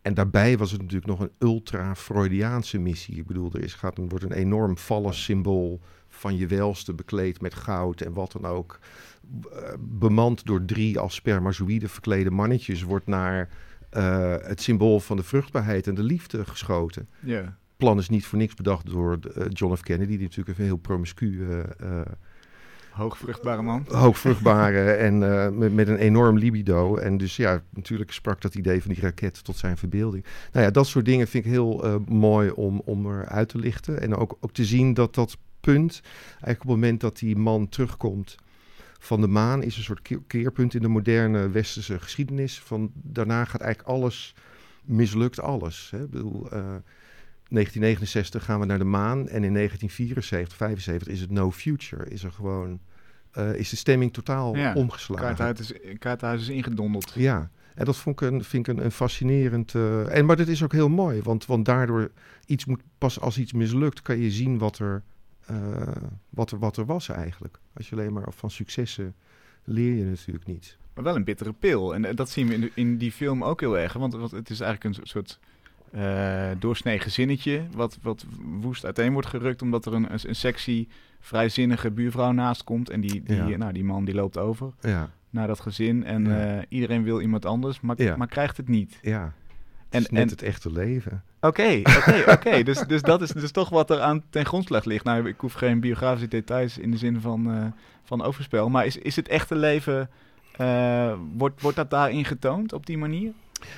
En 0.01 0.13
daarbij 0.13 0.57
was 0.57 0.71
het 0.71 0.81
natuurlijk 0.81 1.07
nog 1.07 1.19
een 1.19 1.31
ultra-Freudiaanse 1.39 2.79
missie. 2.79 3.17
Ik 3.17 3.25
bedoel, 3.25 3.51
er 3.53 3.63
is, 3.63 3.73
gaat, 3.73 3.97
wordt 3.97 4.23
een 4.23 4.31
enorm 4.31 4.77
symbool 5.09 5.81
van 6.07 6.37
je 6.37 6.47
welste 6.47 6.93
bekleed 6.93 7.41
met 7.41 7.53
goud 7.53 8.01
en 8.01 8.13
wat 8.13 8.31
dan 8.31 8.45
ook. 8.45 8.79
Uh, 9.53 9.59
bemand 9.79 10.45
door 10.45 10.65
drie 10.65 10.99
als 10.99 11.15
spermazoïden 11.15 11.89
verklede 11.89 12.31
mannetjes 12.31 12.83
wordt 12.83 13.07
naar 13.07 13.49
uh, 13.93 14.35
het 14.41 14.61
symbool 14.61 14.99
van 14.99 15.17
de 15.17 15.23
vruchtbaarheid 15.23 15.87
en 15.87 15.95
de 15.95 16.03
liefde 16.03 16.45
geschoten. 16.45 17.07
Yeah. 17.19 17.47
plan 17.77 17.97
is 17.97 18.09
niet 18.09 18.25
voor 18.25 18.37
niks 18.37 18.53
bedacht 18.53 18.85
door 18.85 19.19
uh, 19.37 19.45
John 19.49 19.75
F. 19.75 19.81
Kennedy, 19.81 20.11
die 20.11 20.27
natuurlijk 20.27 20.57
een 20.57 20.65
heel 20.65 20.77
promiscu 20.77 21.25
uh, 21.25 22.01
Hoogvruchtbare 22.95 23.61
man. 23.61 23.85
Hoogvruchtbare 23.87 24.91
en 25.07 25.21
uh, 25.21 25.49
met, 25.49 25.73
met, 25.73 25.87
een 25.87 25.97
enorm 25.97 26.37
libido. 26.37 26.95
En 26.97 27.17
dus 27.17 27.35
ja, 27.35 27.61
natuurlijk 27.69 28.11
sprak 28.11 28.41
dat 28.41 28.55
idee 28.55 28.81
van 28.81 28.91
die 28.93 29.01
raket 29.01 29.43
tot 29.43 29.57
zijn 29.57 29.77
verbeelding. 29.77 30.25
Nou 30.51 30.65
ja, 30.65 30.71
dat 30.71 30.87
soort 30.87 31.05
dingen 31.05 31.27
vind 31.27 31.45
ik 31.45 31.51
heel 31.51 31.85
uh, 31.85 31.95
mooi 32.07 32.49
om, 32.49 32.81
om 32.85 33.05
eruit 33.05 33.49
te 33.49 33.57
lichten. 33.57 34.01
En 34.01 34.15
ook, 34.15 34.37
ook 34.39 34.51
te 34.51 34.65
zien 34.65 34.93
dat 34.93 35.15
dat 35.15 35.37
punt, 35.59 36.01
eigenlijk 36.29 36.61
op 36.61 36.67
het 36.67 36.75
moment 36.75 37.01
dat 37.01 37.17
die 37.17 37.35
man 37.35 37.69
terugkomt 37.69 38.35
van 38.99 39.21
de 39.21 39.27
maan 39.27 39.63
is 39.63 39.77
een 39.77 39.83
soort 39.83 40.01
ke- 40.01 40.23
keerpunt 40.27 40.73
in 40.73 40.81
de 40.81 40.87
moderne 40.87 41.49
westerse 41.49 41.99
geschiedenis. 41.99 42.59
Van, 42.59 42.91
daarna 42.93 43.45
gaat 43.45 43.61
eigenlijk 43.61 43.95
alles, 43.95 44.35
mislukt 44.83 45.39
alles. 45.39 45.87
Hè? 45.91 46.03
Ik 46.03 46.09
bedoel, 46.09 46.51
eh, 46.51 46.75
1969 47.49 48.43
gaan 48.45 48.59
we 48.59 48.65
naar 48.65 48.77
de 48.77 48.83
maan 48.83 49.17
en 49.27 49.43
in 49.43 49.53
1974, 49.53 50.57
75 50.57 51.07
is 51.07 51.21
het 51.21 51.31
no 51.31 51.51
future. 51.51 52.09
Is 52.09 52.23
er 52.23 52.31
gewoon, 52.31 52.79
eh, 53.31 53.53
is 53.55 53.69
de 53.69 53.75
stemming 53.75 54.13
totaal 54.13 54.55
Ja, 54.55 54.73
omgeslagen. 54.73 55.25
Kaartenhuis 55.35 55.71
is, 55.71 55.97
Kaartenhuis 55.99 56.41
is 56.41 56.49
ingedonderd. 56.49 57.11
Ja, 57.15 57.49
en 57.75 57.85
dat 57.85 57.97
vond 57.97 58.21
ik 58.21 58.27
een, 58.27 58.43
vind 58.43 58.67
ik 58.67 58.77
een, 58.77 58.83
een 58.85 58.91
fascinerend. 58.91 59.75
eh, 59.75 60.17
en, 60.17 60.25
maar 60.25 60.35
dit 60.35 60.47
is 60.47 60.63
ook 60.63 60.71
heel 60.71 60.89
mooi, 60.89 61.21
want, 61.21 61.45
want 61.45 61.65
daardoor 61.65 62.11
iets 62.45 62.65
moet 62.65 62.81
pas 62.97 63.19
als 63.19 63.37
iets 63.37 63.53
mislukt, 63.53 64.01
kan 64.01 64.17
je 64.19 64.31
zien 64.31 64.57
wat 64.57 64.79
er, 64.79 65.03
eh, 65.45 65.55
wat 66.29 66.51
er, 66.51 66.59
wat 66.59 66.77
er 66.77 66.85
was 66.85 67.09
eigenlijk. 67.09 67.59
Als 67.73 67.89
je 67.89 67.95
alleen 67.95 68.13
maar 68.13 68.27
van 68.29 68.51
successen 68.51 69.15
leer 69.63 69.95
je 69.95 70.03
natuurlijk 70.03 70.45
niet. 70.45 70.77
Maar 70.93 71.03
wel 71.03 71.15
een 71.15 71.23
bittere 71.23 71.53
pil. 71.53 71.95
En 71.95 72.15
dat 72.15 72.29
zien 72.29 72.47
we 72.47 72.53
in, 72.53 72.71
in 72.73 72.97
die 72.97 73.11
film 73.11 73.43
ook 73.43 73.59
heel 73.59 73.77
erg. 73.77 73.93
Want, 73.93 74.13
want 74.13 74.31
het 74.31 74.49
is 74.49 74.59
eigenlijk 74.59 74.97
een 74.97 75.07
soort 75.07 75.39
eh 75.91 76.47
doorsnee 76.59 76.99
gezinnetje... 76.99 77.61
Wat, 77.75 77.97
wat 78.01 78.25
woest 78.61 78.85
uiteen 78.85 79.13
wordt 79.13 79.27
gerukt... 79.27 79.61
omdat 79.61 79.85
er 79.85 79.93
een, 79.93 80.13
een, 80.13 80.19
een 80.27 80.35
sexy, 80.35 80.87
vrijzinnige 81.19 81.91
buurvrouw 81.91 82.31
naast 82.31 82.63
komt. 82.63 82.89
En 82.89 83.01
die, 83.01 83.23
die, 83.23 83.35
Ja. 83.35 83.57
nou, 83.57 83.73
die 83.73 83.83
man 83.83 84.05
die 84.05 84.15
loopt 84.15 84.37
over 84.37 84.71
Ja, 84.81 85.09
naar 85.29 85.47
dat 85.47 85.59
gezin. 85.59 86.03
En 86.03 86.25
Ja. 86.25 86.55
eh, 86.57 86.63
iedereen 86.69 87.03
wil 87.03 87.21
iemand 87.21 87.45
anders, 87.45 87.81
maar, 87.81 87.95
maar 88.17 88.27
krijgt 88.27 88.57
het 88.57 88.67
niet. 88.67 88.99
ja. 89.01 89.33
Het 89.85 89.93
En- 89.93 90.01
is 90.01 90.09
net 90.09 90.21
en- 90.23 90.29
het 90.29 90.41
echte 90.41 90.71
leven. 90.71 91.23
Oké, 91.41 91.81
oké, 91.97 92.23
oké. 92.35 92.63
Dus, 92.63 92.79
dus 92.79 93.01
dat 93.01 93.21
is 93.21 93.29
dus 93.29 93.51
toch 93.51 93.69
wat 93.69 93.89
er 93.89 93.99
aan 93.99 94.23
ten 94.29 94.45
grondslag 94.45 94.85
ligt. 94.85 95.03
Nou, 95.03 95.27
ik 95.27 95.39
hoef 95.39 95.53
geen 95.53 95.79
biografische 95.79 96.27
details 96.27 96.77
in 96.77 96.91
de 96.91 96.97
zin 96.97 97.21
van, 97.21 97.51
eh, 97.51 97.65
van 98.03 98.21
overspel. 98.23 98.69
Maar 98.69 98.85
is, 98.85 98.97
is 98.97 99.15
het 99.15 99.27
echte 99.27 99.55
leven... 99.55 100.09
wordt, 101.37 101.61
wordt 101.61 101.77
dat 101.77 101.89
daarin 101.89 102.25
getoond 102.25 102.73
op 102.73 102.85
die 102.85 102.97
manier? 102.97 103.31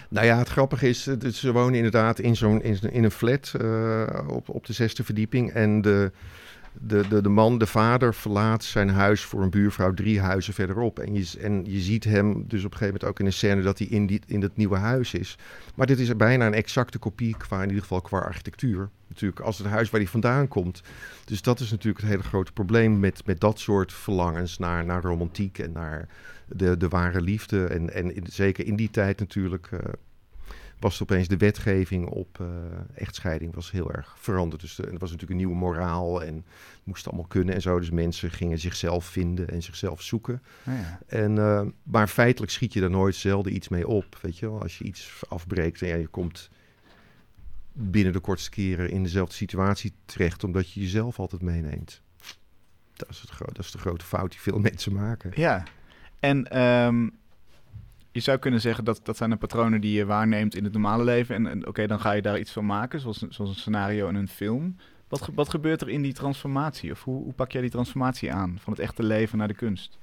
Nou 0.10 0.26
ja, 0.26 0.38
het 0.38 0.50
grappige 0.50 0.90
is, 0.90 1.04
ze 1.34 1.52
wonen 1.52 1.76
inderdaad 1.76 2.20
in, 2.20 2.36
zo'n, 2.36 2.62
in, 2.62 3.04
een 3.04 3.12
flat 3.12 3.54
eh, 3.62 4.04
op, 4.28 4.50
op 4.50 4.66
de 4.66 4.74
zesde 4.74 5.04
verdieping. 5.04 5.52
En 5.52 5.82
de, 5.82 6.12
de, 6.82 7.08
de, 7.10 7.22
de 7.22 7.30
man, 7.30 7.58
de 7.58 7.66
vader, 7.66 8.14
verlaat 8.14 8.64
zijn 8.64 8.90
huis 8.90 9.22
voor 9.22 9.42
een 9.42 9.50
buurvrouw 9.50 9.94
drie 9.94 10.20
huizen 10.20 10.54
verderop. 10.54 11.00
En 11.00 11.14
je, 11.14 11.34
en 11.42 11.64
je 11.66 11.80
ziet 11.80 12.04
hem 12.04 12.34
dus 12.48 12.64
op 12.64 12.72
een 12.72 12.78
gegeven 12.78 12.86
moment 12.86 13.04
ook 13.04 13.20
in 13.20 13.26
een 13.26 13.34
scène 13.34 13.62
dat 13.62 13.78
hij 13.78 13.88
in, 13.88 14.06
die, 14.06 14.22
in 14.28 14.40
dat 14.40 14.58
nieuwe 14.58 14.78
huis 14.78 15.14
is. 15.14 15.38
Maar 15.76 15.88
dit 15.88 16.00
is 16.00 16.16
bijna 16.16 16.46
een 16.46 16.54
exacte 16.54 16.98
kopie, 16.98 17.38
qua, 17.38 17.62
in 17.62 17.68
ieder 17.68 17.82
geval 17.82 18.02
qua 18.02 18.20
architectuur. 18.20 18.90
Natuurlijk, 19.08 19.40
als 19.40 19.58
het 19.58 19.68
huis 19.68 19.90
waar 19.90 20.02
hij 20.02 20.10
vandaan 20.10 20.48
komt. 20.48 20.82
Dus 21.26 21.42
dat 21.42 21.60
is 21.60 21.72
natuurlijk 21.72 22.02
het 22.02 22.12
hele 22.12 22.24
grote 22.24 22.52
probleem 22.52 23.00
met, 23.00 23.26
met 23.26 23.40
dat 23.40 23.60
soort 23.60 23.94
verlangens 23.94 24.58
naar, 24.58 24.86
naar 24.86 25.02
romantiek 25.02 25.60
en 25.60 25.72
naar 25.72 26.08
de, 26.48 26.78
de 26.78 26.88
ware 26.88 27.22
liefde. 27.22 27.66
En, 27.66 27.94
en 27.94 28.16
in- 28.16 28.26
zeker 28.30 28.66
in 28.66 28.76
die 28.76 28.90
tijd 28.92 29.20
natuurlijk 29.20 29.68
eh, 29.72 29.80
was 30.80 30.94
het 31.00 31.02
opeens 31.02 31.28
de 31.28 31.38
wetgeving 31.38 32.08
op 32.08 32.40
eh, 32.40 32.48
echtscheiding 32.96 33.56
was 33.56 33.72
heel 33.72 33.92
erg 33.94 34.16
veranderd. 34.20 34.62
Dus 34.62 34.76
de- 34.76 34.84
en 34.86 34.94
er 34.94 34.98
was 35.00 35.12
natuurlijk 35.12 35.32
een 35.40 35.46
nieuwe 35.46 35.60
moraal 35.60 36.24
en 36.24 36.36
het 36.36 36.46
moest 36.84 37.08
allemaal 37.08 37.26
kunnen 37.28 37.56
en 37.56 37.62
zo. 37.62 37.80
Dus 37.80 37.90
mensen 37.90 38.32
gingen 38.32 38.60
zichzelf 38.60 39.06
vinden 39.06 39.50
en 39.50 39.64
zichzelf 39.64 40.02
zoeken. 40.02 40.42
Nou 40.64 40.78
ja. 40.80 41.00
En, 41.08 41.38
eh, 41.38 41.62
maar 41.84 42.08
feitelijk 42.08 42.52
schiet 42.52 42.74
je 42.74 42.80
daar 42.80 42.90
nooit 42.90 43.16
zelden 43.16 43.56
iets 43.56 43.68
mee 43.68 43.88
op. 43.88 44.18
Weet 44.22 44.38
je 44.38 44.50
wel, 44.50 44.62
als 44.62 44.78
je 44.78 44.84
iets 44.84 45.22
afbreekt 45.30 45.82
en 45.82 45.88
ja, 45.88 45.96
je 45.96 46.08
komt 46.08 46.50
binnen 47.80 48.14
de 48.14 48.20
kortste 48.20 48.50
keren 48.50 48.90
in 48.90 49.04
dezelfde 49.04 49.36
situatie 49.36 49.94
terecht, 50.06 50.44
omdat 50.44 50.72
je 50.72 50.80
jezelf 50.82 51.20
altijd 51.20 51.42
meeneemt. 51.42 52.02
Dat 52.94 53.10
is, 53.10 53.20
het 53.22 53.38
dat 53.40 53.60
is 53.66 53.72
de 53.72 53.78
grote 53.78 54.06
fout 54.06 54.32
die 54.32 54.40
veel 54.40 54.60
mensen 54.70 54.94
maken. 54.94 55.32
Ja, 55.36 55.64
en 56.20 56.48
ehm, 56.48 57.10
je 58.12 58.20
zou 58.20 58.38
kunnen 58.38 58.62
zeggen 58.62 58.84
dat 58.84 59.00
dat 59.04 59.18
zijn 59.18 59.30
de 59.30 59.36
patronen 59.36 59.82
die 59.82 59.94
je 59.94 60.06
waarneemt 60.06 60.56
in 60.56 60.64
het 60.64 60.74
normale 60.74 61.04
leven. 61.04 61.48
En, 61.48 61.68
oké, 61.68 61.88
dan 61.88 62.00
ga 62.00 62.12
je 62.12 62.22
daar 62.22 62.40
iets 62.40 62.52
van 62.52 62.66
maken, 62.66 63.00
zoals, 63.00 63.18
zoals 63.18 63.50
een 63.52 63.60
scenario 63.60 64.08
in 64.08 64.16
een 64.16 64.28
film. 64.28 64.76
Wat, 65.08 65.30
wat 65.34 65.50
gebeurt 65.50 65.82
er 65.82 65.90
in 65.90 66.02
die 66.02 66.14
transformatie? 66.14 66.92
Of 66.92 67.04
hoe, 67.04 67.24
hoe 67.24 67.34
pak 67.34 67.52
jij 67.52 67.62
die 67.62 67.70
transformatie 67.70 68.34
aan? 68.34 68.58
Van 68.60 68.74
het 68.74 68.82
echte 68.82 69.04
leven 69.04 69.38
naar 69.38 69.48
de 69.48 69.54
kunst? 69.54 69.98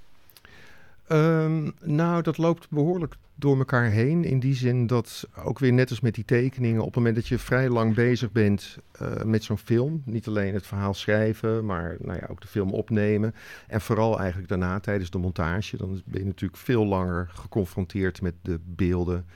Ehm, 1.06 1.70
nou, 1.82 2.22
dat 2.22 2.38
loopt 2.38 2.70
behoorlijk 2.70 3.16
door 3.34 3.58
elkaar 3.58 3.90
heen. 3.90 4.24
In 4.24 4.40
die 4.40 4.54
zin 4.54 4.86
dat 4.86 5.28
ook 5.44 5.58
weer 5.58 5.72
net 5.72 5.90
als 5.90 6.00
met 6.00 6.14
die 6.14 6.24
tekeningen, 6.24 6.80
op 6.80 6.86
het 6.86 6.96
moment 6.96 7.14
dat 7.14 7.28
je 7.28 7.38
vrij 7.38 7.68
lang 7.68 7.94
bezig 7.94 8.32
bent 8.32 8.78
eh, 8.92 9.22
met 9.22 9.44
zo'n 9.44 9.58
film, 9.58 10.02
niet 10.04 10.26
alleen 10.26 10.54
het 10.54 10.66
verhaal 10.66 10.94
schrijven, 10.94 11.64
maar 11.64 11.96
nou 12.00 12.18
ja, 12.18 12.26
ook 12.30 12.40
de 12.40 12.48
film 12.48 12.70
opnemen. 12.70 13.34
En 13.66 13.80
vooral 13.80 14.18
eigenlijk 14.18 14.48
daarna 14.48 14.80
tijdens 14.80 15.10
de 15.10 15.18
montage, 15.18 15.76
dan 15.76 16.02
ben 16.04 16.20
je 16.20 16.26
natuurlijk 16.26 16.60
veel 16.60 16.86
langer 16.86 17.28
geconfronteerd 17.32 18.22
met 18.22 18.34
de 18.42 18.60
beelden 18.64 19.26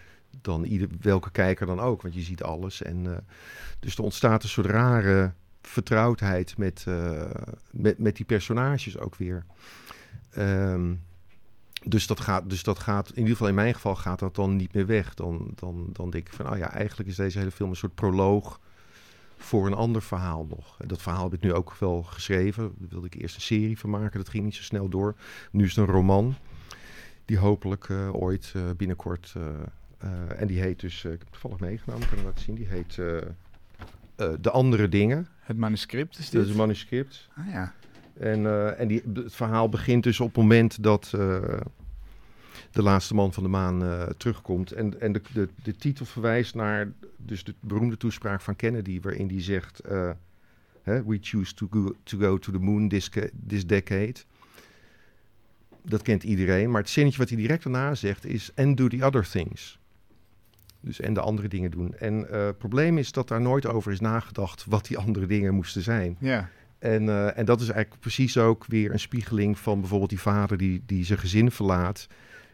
dan 0.41 0.65
ieder, 0.65 0.89
welke 1.01 1.31
kijker 1.31 1.67
dan 1.67 1.81
ook, 1.81 2.03
want 2.03 2.15
je 2.15 2.21
ziet 2.21 2.43
alles. 2.43 2.83
En, 2.83 3.07
eh, 3.07 3.19
dus 3.81 3.97
er 3.97 4.05
ontstaat 4.05 4.43
een 4.43 4.49
soort 4.49 4.67
rare 4.67 5.33
vertrouwdheid 5.63 6.59
met, 6.59 6.85
eh, 6.89 7.31
met, 7.71 7.99
met 7.99 8.17
die 8.17 8.27
personages 8.27 8.99
ook 8.99 9.15
weer. 9.17 9.45
Ehm, 10.31 10.95
dus 11.85 12.07
dat, 12.07 12.21
gaat, 12.21 12.51
dus 12.51 12.63
dat 12.63 12.79
gaat, 12.79 13.09
in 13.09 13.17
ieder 13.17 13.31
geval 13.33 13.49
in 13.49 13.55
mijn 13.55 13.75
geval 13.75 13.97
gaat 13.97 14.19
dat 14.19 14.35
dan 14.35 14.57
niet 14.57 14.75
meer 14.75 14.87
weg. 14.87 15.15
Dan, 15.15 15.53
dan, 15.55 15.89
dan 15.93 16.11
denk 16.11 16.27
ik 16.27 16.33
van, 16.33 16.51
oh 16.51 16.59
ja, 16.59 16.71
eigenlijk 16.73 17.09
is 17.09 17.17
deze 17.17 17.39
hele 17.39 17.51
film 17.51 17.71
een 17.71 17.77
soort 17.77 17.95
proloog 17.95 18.61
voor 19.37 19.67
een 19.67 19.75
ander 19.75 20.03
verhaal 20.03 20.47
nog. 20.49 20.81
En 20.81 20.89
dat 20.89 21.03
verhaal 21.03 21.25
heb 21.25 21.33
ik 21.33 21.41
nu 21.41 21.53
ook 21.53 21.75
wel 21.79 22.03
geschreven. 22.03 22.73
Daar 22.79 22.89
wilde 22.89 23.07
ik 23.07 23.15
eerst 23.15 23.35
een 23.35 23.41
serie 23.41 23.79
van 23.79 23.91
maken, 23.91 24.19
dat 24.19 24.29
ging 24.29 24.45
niet 24.45 24.55
zo 24.55 24.63
snel 24.63 24.89
door. 24.89 25.15
Nu 25.51 25.65
is 25.65 25.77
het 25.77 25.89
een 25.89 25.95
roman, 25.95 26.35
die 27.25 27.39
hopelijk 27.39 27.89
eh, 27.89 28.15
ooit 28.15 28.53
eh, 28.57 28.63
binnenkort... 28.77 29.35
eh, 29.37 30.41
en 30.41 30.47
die 30.47 30.61
heet 30.61 30.81
dus, 30.81 31.05
ik 31.05 31.11
heb 31.11 31.21
het 31.21 31.31
toevallig 31.33 31.61
meegenomen, 31.61 32.03
ik 32.03 32.09
kan 32.09 32.19
het 32.19 32.27
laten 32.27 32.45
zien. 32.45 32.55
Die 32.55 32.67
heet 32.67 32.95
De 34.43 34.51
Andere 34.51 34.89
Dingen. 34.89 35.29
Het 35.41 35.57
manuscript 35.57 36.19
is 36.19 36.25
Dat 36.25 36.33
dit? 36.33 36.43
is 36.45 36.51
een 36.51 36.57
manuscript. 36.57 37.29
Ah 37.37 37.51
ja. 37.51 37.75
En, 38.19 38.47
eh, 38.47 38.81
en 38.81 38.89
die, 38.89 39.03
het 39.15 39.35
verhaal 39.35 39.69
begint 39.69 40.03
dus 40.03 40.21
op 40.21 40.27
het 40.27 40.37
moment 40.37 40.83
dat 40.83 41.13
eh, 41.15 41.61
de 42.71 42.83
laatste 42.83 43.15
man 43.15 43.33
van 43.33 43.43
de 43.43 43.49
maan 43.49 43.83
eh, 43.83 44.03
terugkomt. 44.17 44.73
En, 44.73 45.01
en 45.01 45.13
de, 45.13 45.23
de, 45.33 45.49
de 45.63 45.77
titel 45.77 46.05
verwijst 46.07 46.55
naar 46.55 46.93
dus 47.17 47.45
de 47.45 47.55
beroemde 47.61 47.97
toespraak 47.97 48.41
van 48.41 48.57
Kennedy, 48.57 49.01
waarin 49.01 49.27
die 49.27 49.41
zegt: 49.41 49.81
We 50.83 51.19
choose 51.21 51.55
to 51.55 51.69
go, 52.19 52.39
to 52.39 52.53
the 52.53 52.59
moon 52.59 52.89
this, 52.89 53.11
this 53.47 53.67
decade. 53.67 54.15
Dat 55.83 56.03
kent 56.03 56.23
iedereen, 56.23 56.71
maar 56.71 56.81
het 56.81 56.91
zinnetje 56.91 57.19
wat 57.19 57.29
hij 57.29 57.39
direct 57.39 57.63
daarna 57.63 57.95
zegt 57.95 58.25
is: 58.25 58.51
And 58.55 58.77
do 58.77 58.89
the 58.89 59.05
other 59.05 59.29
things. 59.29 59.79
Dus 60.81 61.01
en 61.01 61.15
de 61.15 61.21
andere 61.21 61.49
dingen 61.49 61.71
doen. 61.71 61.95
En 61.95 62.15
het 62.31 62.59
probleem 62.59 62.99
is 62.99 63.13
dat 63.13 63.29
daar 63.29 63.41
nooit 63.41 63.67
over 63.67 63.93
is 63.93 64.01
nagedacht 64.01 64.65
wat 64.65 64.87
die 64.87 64.99
andere 64.99 65.27
dingen 65.27 65.55
moesten 65.55 65.83
zijn. 65.83 66.17
Ja. 66.21 66.51
En, 66.79 67.09
eh, 67.09 67.39
en 67.39 67.45
dat 67.45 67.61
is 67.61 67.69
eigenlijk 67.69 68.01
precies 68.01 68.39
ook 68.39 68.65
weer 68.67 68.93
een 68.93 69.01
spiegeling 69.01 69.59
van 69.59 69.81
bijvoorbeeld 69.81 70.11
die 70.11 70.21
vader 70.21 70.57
die, 70.57 70.83
die 70.87 71.05
zijn 71.05 71.19
gezin 71.19 71.51
verlaat. 71.51 72.07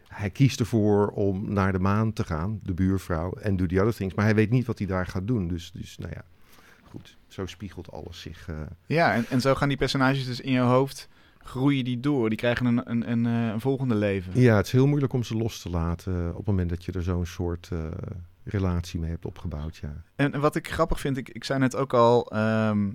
Hij 0.07 0.29
kiest 0.29 0.59
ervoor 0.59 1.07
om 1.07 1.53
naar 1.53 1.71
de 1.71 1.79
maan 1.79 2.13
te 2.13 2.23
gaan, 2.23 2.59
de 2.63 2.73
buurvrouw, 2.73 3.33
en 3.33 3.55
do 3.57 3.65
the 3.65 3.79
other 3.79 3.93
things. 3.95 4.13
Maar 4.13 4.25
hij 4.25 4.35
weet 4.35 4.49
niet 4.49 4.65
wat 4.65 4.77
hij 4.77 4.87
daar 4.87 5.07
gaat 5.07 5.27
doen. 5.27 5.47
Dus, 5.47 5.71
dus 5.71 5.97
nou 5.97 6.11
ja, 6.15 6.23
goed. 6.89 7.17
Zo 7.27 7.45
spiegelt 7.45 7.91
alles 7.91 8.21
zich. 8.21 8.47
eh. 8.49 8.55
Ja, 8.85 9.13
en, 9.13 9.25
en 9.29 9.41
zo 9.41 9.55
gaan 9.55 9.67
die 9.67 9.77
personages 9.77 10.25
dus 10.25 10.41
in 10.41 10.51
je 10.51 10.59
hoofd, 10.59 11.09
groeien 11.43 11.83
die 11.83 11.99
door. 11.99 12.29
Die 12.29 12.37
krijgen 12.37 12.65
een, 12.65 12.81
een, 12.91 13.11
een, 13.11 13.25
eh, 13.25 13.53
een 13.53 13.61
volgende 13.61 13.95
leven. 13.95 14.41
Ja, 14.41 14.55
het 14.55 14.65
is 14.65 14.71
heel 14.71 14.87
moeilijk 14.87 15.13
om 15.13 15.23
ze 15.23 15.35
los 15.37 15.61
te 15.61 15.69
laten 15.69 16.29
op 16.29 16.37
het 16.37 16.45
moment 16.45 16.69
dat 16.69 16.85
je 16.85 16.91
er 16.91 17.03
zo'n 17.03 17.25
soort 17.25 17.69
relatie 18.43 18.99
mee 18.99 19.09
hebt 19.09 19.25
opgebouwd. 19.25 19.75
Ja. 19.75 20.03
En, 20.15 20.33
en 20.33 20.39
wat 20.39 20.55
ik 20.55 20.71
grappig 20.71 20.99
vind, 20.99 21.17
ik, 21.17 21.29
ik 21.29 21.43
zei 21.43 21.59
net 21.59 21.75
ook 21.75 21.93
al, 21.93 22.31
ehm, 22.31 22.89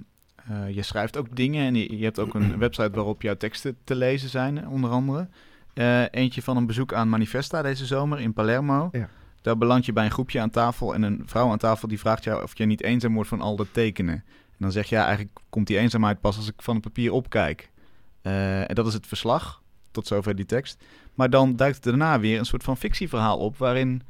eh, 0.48 0.74
je 0.74 0.82
schrijft 0.82 1.16
ook 1.16 1.36
dingen 1.36 1.66
en 1.66 1.74
je, 1.74 1.98
je 1.98 2.04
hebt 2.04 2.18
ook 2.18 2.34
een 2.34 2.58
website 2.66 2.90
waarop 2.90 3.22
jouw 3.22 3.36
teksten 3.36 3.76
te 3.84 3.94
lezen 3.94 4.28
zijn, 4.28 4.68
onder 4.68 4.90
andere. 4.90 5.28
Eh, 5.74 6.02
eentje 6.10 6.42
van 6.42 6.56
een 6.56 6.66
bezoek 6.66 6.92
aan 6.92 7.08
Manifesta 7.08 7.62
deze 7.62 7.86
zomer 7.86 8.20
in 8.20 8.32
Palermo. 8.32 8.88
Ja. 8.92 9.08
Daar 9.42 9.58
beland 9.58 9.86
je 9.86 9.92
bij 9.92 10.04
een 10.04 10.10
groepje 10.10 10.40
aan 10.40 10.50
tafel 10.50 10.94
en 10.94 11.02
een 11.02 11.22
vrouw 11.26 11.50
aan 11.50 11.58
tafel 11.58 11.88
die 11.88 11.98
vraagt 11.98 12.24
jou 12.24 12.42
of 12.42 12.58
je 12.58 12.64
niet 12.64 12.82
eenzaam 12.82 13.14
wordt 13.14 13.28
van 13.28 13.40
al 13.40 13.56
dat 13.56 13.68
tekenen. 13.72 14.14
En 14.14 14.56
dan 14.58 14.72
zeg 14.72 14.88
je, 14.88 14.94
ja, 14.94 15.04
eigenlijk 15.04 15.38
komt 15.48 15.66
die 15.66 15.78
eenzaamheid 15.78 16.20
pas 16.20 16.36
als 16.36 16.48
ik 16.48 16.54
van 16.56 16.74
het 16.74 16.84
papier 16.84 17.12
opkijk. 17.12 17.70
Eh, 18.22 18.68
en 18.68 18.74
dat 18.74 18.86
is 18.86 18.94
het 18.94 19.06
verslag, 19.06 19.62
tot 19.90 20.06
zover 20.06 20.36
die 20.36 20.46
tekst. 20.46 20.84
Maar 21.14 21.30
dan 21.30 21.56
duikt 21.56 21.82
daarna 21.82 22.20
weer 22.20 22.38
een 22.38 22.44
soort 22.44 22.62
van 22.62 22.76
fictieverhaal 22.76 23.38
op 23.38 23.58
waarin 23.58 24.02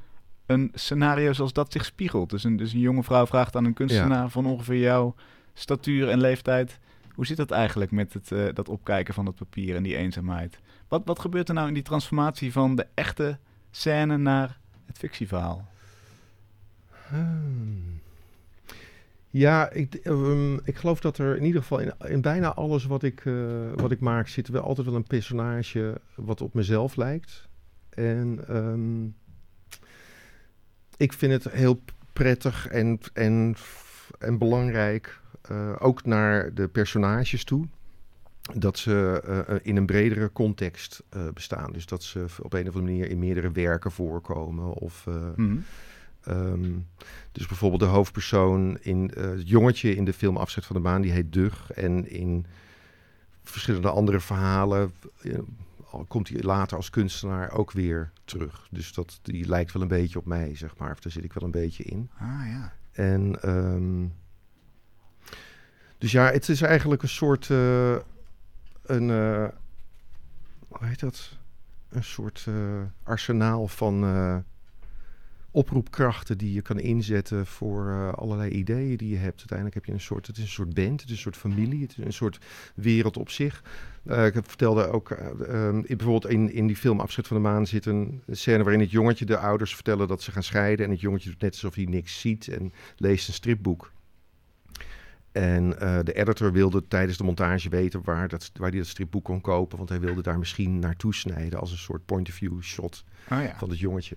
een 0.46 0.70
scenario 0.74 1.32
zoals 1.32 1.52
dat 1.52 1.72
zich 1.72 1.84
spiegelt. 1.84 2.30
Dus 2.30 2.44
een, 2.44 2.56
dus 2.56 2.72
een 2.72 2.78
jonge 2.78 3.02
vrouw 3.02 3.26
vraagt 3.26 3.56
aan 3.56 3.64
een 3.64 3.74
kunstenaar 3.74 4.28
van 4.28 4.46
ongeveer 4.46 4.80
jouw 4.80 5.14
statuur 5.54 6.08
en 6.08 6.20
leeftijd. 6.20 6.78
Hoe 7.14 7.26
zit 7.26 7.36
dat 7.36 7.50
eigenlijk 7.50 7.90
met 7.90 8.12
het, 8.12 8.32
eh, 8.32 8.44
dat 8.54 8.68
opkijken 8.68 9.14
van 9.14 9.24
dat 9.24 9.34
papier 9.34 9.76
en 9.76 9.82
die 9.82 9.96
eenzaamheid? 9.96 10.58
Wat, 10.88 11.02
wat 11.04 11.18
gebeurt 11.18 11.48
er 11.48 11.54
nou 11.54 11.68
in 11.68 11.74
die 11.74 11.82
transformatie 11.82 12.52
van 12.52 12.76
de 12.76 12.86
echte 12.94 13.38
scène 13.70 14.16
naar 14.16 14.58
het 14.86 14.98
fictieverhaal? 14.98 15.68
Hmm. 17.08 18.00
Ja, 19.30 19.70
ik, 19.70 19.94
ehm, 19.94 20.54
ik 20.54 20.76
geloof 20.76 21.00
dat 21.00 21.18
er 21.18 21.36
in 21.36 21.44
ieder 21.44 21.60
geval 21.60 21.78
in, 21.78 21.92
in 21.98 22.20
bijna 22.20 22.54
alles 22.54 22.84
wat 22.84 23.02
ik, 23.02 23.24
eh, 23.24 23.34
wat 23.74 23.90
ik 23.90 24.00
maak 24.00 24.28
zit 24.28 24.48
wel 24.48 24.62
altijd 24.62 24.86
wel 24.86 24.96
een 24.96 25.06
personage 25.06 26.00
wat 26.14 26.40
op 26.40 26.54
mezelf 26.54 26.96
lijkt. 26.96 27.48
En 27.88 28.44
ehm, 28.48 29.04
ik 30.96 31.12
vind 31.12 31.32
het 31.32 31.52
heel 31.52 31.80
prettig 32.12 32.66
en, 32.66 32.98
en, 33.12 33.54
en 34.18 34.38
belangrijk, 34.38 35.19
ook 35.78 36.04
naar 36.04 36.54
de 36.54 36.68
personages 36.68 37.44
toe, 37.44 37.66
dat 38.54 38.78
ze 38.78 39.22
eh, 39.46 39.56
in 39.62 39.76
een 39.76 39.86
bredere 39.86 40.32
context 40.32 41.02
eh, 41.08 41.28
bestaan. 41.34 41.72
Dus 41.72 41.86
dat 41.86 42.02
ze 42.02 42.24
op 42.42 42.52
een 42.52 42.68
of 42.68 42.74
andere 42.74 42.92
manier 42.92 43.10
in 43.10 43.18
meerdere 43.18 43.50
werken 43.50 43.90
voorkomen. 43.92 44.72
Of, 44.72 45.06
eh, 45.06 45.14
Mhm. 45.36 45.56
Ehm, 46.20 46.72
dus 47.32 47.46
bijvoorbeeld 47.46 47.80
de 47.80 47.86
hoofdpersoon 47.86 48.78
in 48.80 49.10
eh, 49.14 49.22
het 49.24 49.48
jongetje 49.48 49.94
in 49.94 50.04
de 50.04 50.12
film 50.12 50.36
Afzet 50.36 50.66
van 50.66 50.76
de 50.76 50.82
Maan, 50.82 51.00
die 51.02 51.12
heet 51.12 51.32
Dug. 51.32 51.72
En 51.72 52.10
in 52.10 52.46
verschillende 53.42 53.90
andere 53.90 54.20
verhalen 54.20 54.92
eh, 55.22 55.38
al 55.90 56.04
komt 56.04 56.28
hij 56.28 56.42
later 56.42 56.76
als 56.76 56.90
kunstenaar 56.90 57.52
ook 57.52 57.72
weer 57.72 58.12
terug. 58.24 58.68
Dus 58.70 58.92
dat, 58.92 59.18
die 59.22 59.48
lijkt 59.48 59.72
wel 59.72 59.82
een 59.82 59.88
beetje 59.88 60.18
op 60.18 60.24
mij, 60.26 60.56
zeg 60.56 60.76
maar. 60.76 60.92
Of 60.92 61.00
daar 61.00 61.12
zit 61.12 61.24
ik 61.24 61.32
wel 61.32 61.44
een 61.44 61.50
beetje 61.50 61.84
in. 61.84 62.10
Ah 62.18 62.46
ja. 62.46 62.72
En 62.92 63.42
ehm, 63.42 64.06
dus 66.00 66.12
ja, 66.12 66.30
het 66.30 66.48
is 66.48 66.62
eigenlijk 66.62 67.02
een 67.02 67.08
soort 67.08 67.50
eh, 67.50 67.96
een 68.82 69.10
eh, 69.10 69.48
hoe 70.68 70.86
heet 70.86 71.00
dat? 71.00 71.38
Een 71.88 72.04
soort 72.04 72.44
eh, 72.48 72.54
arsenaal 73.02 73.68
van 73.68 74.44
oproepkrachten 75.50 76.38
die 76.38 76.52
je 76.52 76.62
kan 76.62 76.78
inzetten 76.78 77.46
voor 77.46 78.12
allerlei 78.14 78.50
ideeën 78.50 78.96
die 78.96 79.08
je 79.08 79.16
hebt. 79.16 79.38
Uiteindelijk 79.38 79.74
heb 79.74 79.84
je 79.84 79.92
een 79.92 80.00
soort, 80.00 80.26
het 80.26 80.36
is 80.36 80.42
een 80.42 80.48
soort 80.48 80.74
band, 80.74 81.00
het 81.00 81.10
is 81.10 81.16
een 81.16 81.22
soort 81.22 81.36
familie, 81.36 81.82
het 81.82 81.90
is 81.98 82.04
een 82.04 82.12
soort 82.12 82.38
wereld 82.74 83.16
op 83.16 83.30
zich. 83.30 83.62
Ik 84.04 84.34
vertelde 84.44 84.86
ook, 84.86 85.10
eh, 85.10 85.26
ehm, 85.28 85.80
bijvoorbeeld 85.80 86.28
in, 86.32 86.52
in 86.52 86.66
die 86.66 86.76
film 86.76 87.00
Afschrift 87.00 87.28
van 87.28 87.36
de 87.36 87.42
Maan 87.42 87.66
zit 87.66 87.86
een 87.86 88.22
scène 88.30 88.62
waarin 88.62 88.80
het 88.80 88.90
jongetje 88.90 89.24
de 89.24 89.38
ouders 89.38 89.74
vertellen 89.74 90.08
dat 90.08 90.22
ze 90.22 90.32
gaan 90.32 90.42
scheiden. 90.42 90.84
En 90.84 90.90
het 90.90 91.00
jongetje 91.00 91.30
doet 91.30 91.40
net 91.40 91.52
alsof 91.52 91.74
hij 91.74 91.84
niks 91.84 92.20
ziet 92.20 92.48
en 92.48 92.72
leest 92.96 93.28
een 93.28 93.34
stripboek. 93.34 93.90
En 95.32 95.80
eh, 95.80 95.98
de 96.04 96.12
editor 96.12 96.52
wilde 96.52 96.88
tijdens 96.88 97.18
de 97.18 97.24
montage 97.24 97.68
weten 97.68 98.00
waar, 98.04 98.28
dat, 98.28 98.50
waar 98.54 98.70
hij 98.70 98.78
dat 98.78 98.88
stripboek 98.88 99.24
kon 99.24 99.40
kopen. 99.40 99.76
Want 99.76 99.88
hij 99.88 100.00
wilde 100.00 100.22
daar 100.22 100.38
misschien 100.38 100.78
naartoe 100.78 101.14
snijden 101.14 101.60
als 101.60 101.70
een 101.70 101.78
soort 101.78 102.04
point-of-view 102.04 102.60
shot 102.60 103.04
Oh 103.30 103.42
ja. 103.42 103.54
van 103.58 103.70
het 103.70 103.78
jongetje. 103.78 104.16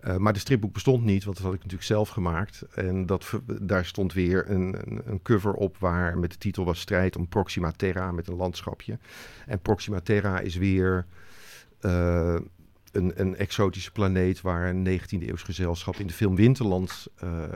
Eh, 0.00 0.16
maar 0.16 0.32
de 0.32 0.38
stripboek 0.38 0.72
bestond 0.72 1.04
niet, 1.04 1.24
want 1.24 1.36
dat 1.36 1.44
had 1.44 1.54
ik 1.54 1.60
natuurlijk 1.60 1.88
zelf 1.88 2.08
gemaakt. 2.08 2.62
En 2.74 3.06
dat, 3.06 3.40
daar 3.60 3.84
stond 3.84 4.12
weer 4.12 4.50
een, 4.50 4.76
een, 4.86 5.00
een 5.04 5.22
cover 5.22 5.52
op 5.52 5.76
waar 5.78 6.18
met 6.18 6.30
de 6.30 6.38
titel 6.38 6.64
was 6.64 6.80
Strijd 6.80 7.16
om 7.16 7.28
Proxima 7.28 7.70
Terra 7.70 8.12
met 8.12 8.28
een 8.28 8.36
landschapje. 8.36 8.98
En 9.46 9.60
Proxima 9.60 10.00
Terra 10.00 10.40
is 10.40 10.56
weer 10.56 11.06
eh, 11.80 12.36
een, 12.92 13.12
een 13.14 13.36
exotische 13.36 13.92
planeet 13.92 14.40
waar 14.40 14.68
een 14.68 15.00
19e 15.00 15.22
eeuws 15.26 15.42
gezelschap 15.42 15.96
in 15.96 16.06
de 16.06 16.12
film 16.12 16.36
Winterland 16.36 17.06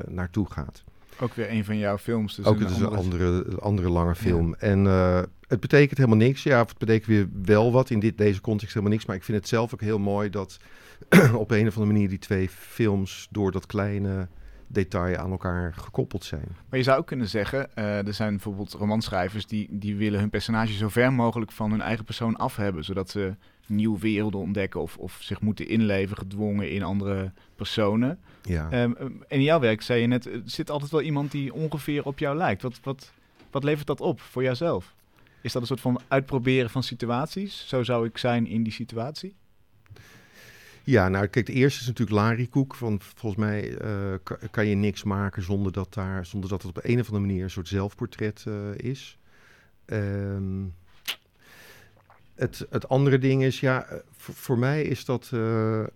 naartoe 0.09 0.51
gaat. 0.51 0.85
Ook 1.21 1.35
weer 1.35 1.51
een 1.51 1.65
van 1.65 1.79
jouw 1.79 1.99
films. 1.99 2.35
Dus 2.35 2.45
Ook 2.45 2.55
een 2.57 2.61
het 2.63 2.71
is 2.71 2.79
een 2.79 2.87
andere- 2.87 3.61
andere, 3.61 3.89
lange 3.91 4.15
film. 4.15 4.55
En 4.55 4.87
eh, 4.87 5.23
het 5.49 5.61
betekent 5.61 5.99
helemaal 5.99 6.19
niks. 6.19 6.43
Ja, 6.43 6.59
het 6.59 6.79
betekent 6.79 7.07
weer 7.07 7.29
wel 7.43 7.73
wat 7.73 7.91
in 7.91 8.01
dit, 8.01 8.19
deze 8.19 8.41
context 8.41 8.75
helemaal 8.75 8.95
niks. 8.95 9.07
Maar 9.07 9.17
ik 9.17 9.23
vind 9.25 9.39
het 9.39 9.49
zelf 9.49 9.73
ook 9.75 9.81
heel 9.81 9.99
mooi 9.99 10.31
dat 10.31 10.57
op 11.35 11.51
een 11.51 11.67
of 11.67 11.77
andere 11.77 11.93
manier 11.93 12.09
die 12.09 12.19
twee 12.19 12.49
films 12.49 13.29
door 13.31 13.53
dat 13.53 13.67
kleine 13.67 14.29
detail 14.67 15.17
aan 15.17 15.31
elkaar 15.31 15.75
gekoppeld 15.77 16.25
zijn. 16.25 16.57
Maar 16.69 16.79
je 16.79 16.85
zou 16.85 16.99
ook 16.99 17.07
kunnen 17.07 17.29
zeggen, 17.29 17.75
eh, 17.77 18.07
er 18.07 18.15
zijn 18.15 18.31
bijvoorbeeld 18.31 18.73
romanschrijvers 18.73 19.47
die, 19.47 19.69
die 19.71 19.97
willen 19.97 20.21
hun 20.21 20.31
personage 20.31 20.73
zo 20.73 20.89
ver 20.89 21.13
mogelijk 21.13 21.53
van 21.53 21.71
hun 21.71 21.81
eigen 21.81 22.05
persoon 22.05 22.37
af 22.37 22.57
hebben, 22.57 22.85
zodat 22.85 23.11
ze 23.11 23.35
nieuwe 23.75 23.99
werelden 23.99 24.41
ontdekken 24.41 24.81
of, 24.81 24.97
of 24.97 25.19
zich 25.21 25.41
moeten 25.41 25.69
inleven 25.69 26.17
gedwongen 26.17 26.71
in 26.71 26.83
andere 26.83 27.33
personen. 27.57 28.19
Ja. 28.43 28.71
Ehm, 28.71 28.93
en 28.97 29.23
in 29.29 29.43
jouw 29.43 29.61
werk 29.61 29.83
zei 29.83 30.01
je 30.01 30.07
net, 30.07 30.27
er 30.27 30.43
zit 30.45 30.71
altijd 30.71 30.91
wel 30.91 31.03
iemand 31.03 31.31
die 31.31 31.53
ongeveer 31.55 32.05
op 32.05 32.19
jou 32.19 32.37
lijkt. 32.37 32.63
Wat, 32.63 32.81
wat, 32.83 33.13
wat 33.51 33.65
levert 33.65 33.87
dat 33.87 34.01
op 34.01 34.21
voor 34.21 34.43
jouzelf? 34.43 34.95
Is 35.41 35.53
dat 35.53 35.63
een 35.63 35.69
soort 35.69 35.81
van 35.81 36.01
uitproberen 36.09 36.71
van 36.71 36.83
situaties? 36.83 37.69
Zo 37.69 37.83
zou 37.83 38.07
ik 38.07 38.19
zijn 38.19 38.47
in 38.47 38.63
die 38.63 38.73
situatie? 38.73 39.35
Ja, 40.85 41.09
nou 41.09 41.27
kijk, 41.27 41.47
de 41.47 41.53
eerste 41.53 41.81
is 41.81 41.87
natuurlijk 41.87 42.17
Larry 42.19 42.47
Koek. 42.47 42.75
Van, 42.75 43.01
volgens 43.01 43.45
mij 43.45 43.77
eh, 43.79 44.15
ka- 44.23 44.39
kan 44.51 44.67
je 44.67 44.75
niks 44.75 45.03
maken 45.05 45.43
zonder 45.43 45.73
dat, 45.73 45.95
daar, 45.95 46.27
zonder 46.27 46.51
dat 46.51 46.63
het 46.63 46.77
op 46.77 46.85
een 46.85 47.01
of 47.01 47.07
andere 47.07 47.27
manier 47.27 47.43
een 47.43 47.51
soort 47.51 47.69
zelfportret 47.69 48.45
eh, 48.49 48.55
is. 48.77 49.19
Ehm, 49.85 50.63
het, 52.43 52.67
het 52.71 52.89
andere 52.89 53.19
ding 53.19 53.43
is, 53.43 53.61
ja, 53.61 53.85
eh, 53.85 53.99
voor, 54.17 54.59
mij 54.59 54.83
is 54.83 55.05
dat, 55.05 55.31
eh, 55.33 55.81
eh, 55.81 55.89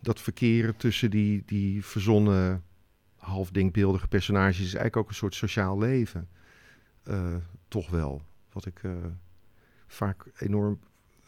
dat 0.00 0.20
verkeren 0.20 0.76
tussen 0.76 1.10
die, 1.10 1.42
die 1.46 1.84
verzonnen, 1.84 2.62
half 3.16 3.50
denkbeeldige 3.50 4.08
personages 4.08 4.58
is 4.58 4.64
eigenlijk 4.64 4.96
ook 4.96 5.08
een 5.08 5.14
soort 5.14 5.34
sociaal 5.34 5.78
leven. 5.78 6.28
Toch 7.68 7.90
wel. 7.90 8.22
Wat 8.52 8.66
ik 8.66 8.80
vaak 9.86 10.26
enorm 10.38 10.78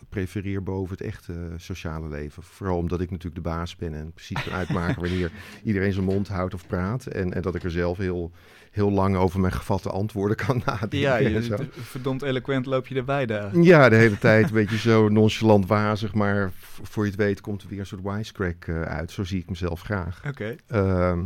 prefereer 0.08 0.62
boven 0.62 0.96
het 0.96 1.06
echte 1.06 1.34
sociale 1.56 2.08
leven. 2.08 2.42
Vooral 2.42 2.76
omdat 2.76 3.00
ik 3.00 3.10
natuurlijk 3.10 3.44
de 3.44 3.50
baas 3.50 3.76
ben 3.76 3.94
en 3.94 4.12
precies 4.12 4.42
kan 4.42 4.52
uitmaken 4.52 5.00
wanneer 5.00 5.30
iedereen 5.64 5.92
zijn 5.92 6.04
mond 6.04 6.28
houdt 6.28 6.54
of 6.54 6.66
praat. 6.66 7.06
En, 7.06 7.34
en 7.34 7.42
dat 7.42 7.54
ik 7.54 7.64
er 7.64 7.70
zelf 7.70 7.98
heel, 7.98 8.32
heel 8.70 8.90
lang 8.90 9.16
over 9.16 9.40
mijn 9.40 9.52
gevatte 9.52 9.90
antwoorden 9.90 10.36
kan 10.36 10.62
nadenken. 10.66 10.98
Ja, 10.98 11.18
en 11.18 11.32
je, 11.32 11.42
zo. 11.42 11.56
verdomd 11.70 12.22
eloquent 12.22 12.66
loop 12.66 12.86
je 12.86 12.94
erbij 12.94 13.26
daar. 13.26 13.58
Ja, 13.58 13.88
de 13.88 13.96
hele 13.96 14.18
tijd 14.18 14.46
een 14.46 14.54
beetje 14.54 14.78
zo 14.78 15.08
nonchalant 15.08 15.66
wazig, 15.66 16.14
maar 16.14 16.50
voor 16.82 17.04
je 17.04 17.10
het 17.10 17.20
weet 17.20 17.40
komt 17.40 17.62
er 17.62 17.68
weer 17.68 17.78
een 17.78 17.86
soort 17.86 18.02
wisecrack 18.02 18.64
eh, 18.64 18.82
uit. 18.82 19.10
Zo 19.10 19.24
zie 19.24 19.40
ik 19.40 19.48
mezelf 19.48 19.80
graag. 19.80 20.22
Oké. 20.26 20.56
Ehm, 20.66 21.20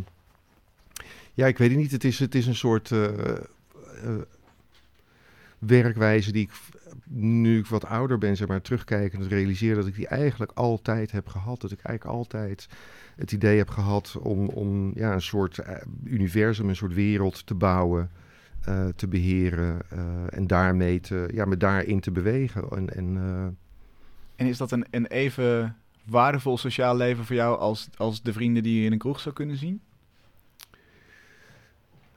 ja, 1.35 1.47
ik 1.47 1.59
weet 1.59 1.71
het 1.71 1.79
niet. 1.79 1.91
Het 1.91 2.05
is, 2.05 2.19
het 2.19 2.35
is 2.35 2.47
een 2.47 2.55
soort 2.55 2.91
eh, 2.91 3.05
eh, 3.05 3.45
werkwijze 5.61 6.33
die 6.33 6.43
ik, 6.43 6.53
nu 7.09 7.59
ik 7.59 7.67
wat 7.67 7.85
ouder 7.85 8.19
ben, 8.19 8.37
zeg 8.37 8.49
maar, 8.49 8.61
terugkijkend 8.61 9.27
realiseer 9.27 9.75
dat 9.75 9.87
ik 9.87 9.95
die 9.95 10.07
eigenlijk 10.07 10.53
altijd 10.55 11.11
heb 11.11 11.29
gehad. 11.29 11.61
Dat 11.61 11.71
ik 11.71 11.81
eigenlijk 11.83 12.17
altijd 12.17 12.69
het 13.17 13.33
idee 13.33 13.59
heb 13.59 13.69
gehad 13.69 14.17
om, 14.23 14.49
om 14.49 14.93
ja, 14.95 15.13
een 15.13 15.23
soort 15.23 15.59
eh, 15.59 15.77
universum, 16.05 16.69
een 16.69 16.77
soort 16.77 16.95
wereld 16.95 17.47
te 17.47 17.55
bouwen, 17.55 18.11
eh, 18.65 18.89
te 18.97 19.09
beheren 19.09 19.79
eh, 19.91 19.99
en 20.31 20.47
daarmee 20.47 21.01
te, 21.01 21.29
ja, 21.33 21.45
me 21.45 21.57
daarin 21.57 22.01
te 22.01 22.11
bewegen. 22.11 22.69
En, 22.71 22.97
en 22.97 23.17
En 24.37 24.47
is 24.47 24.59
dat 24.59 24.71
een, 24.71 24.87
een 24.91 25.07
even 25.07 25.77
waardevol 26.05 26.59
sociaal 26.59 26.97
leven 26.97 27.25
voor 27.25 27.37
jou 27.37 27.59
als, 27.59 27.89
als 27.97 28.23
de 28.23 28.33
vrienden 28.33 28.63
die 28.63 28.81
je 28.81 28.87
in 28.87 28.93
een 28.93 28.99
kroeg 28.99 29.21
zou 29.21 29.35
kunnen 29.35 29.57
zien? 29.57 29.81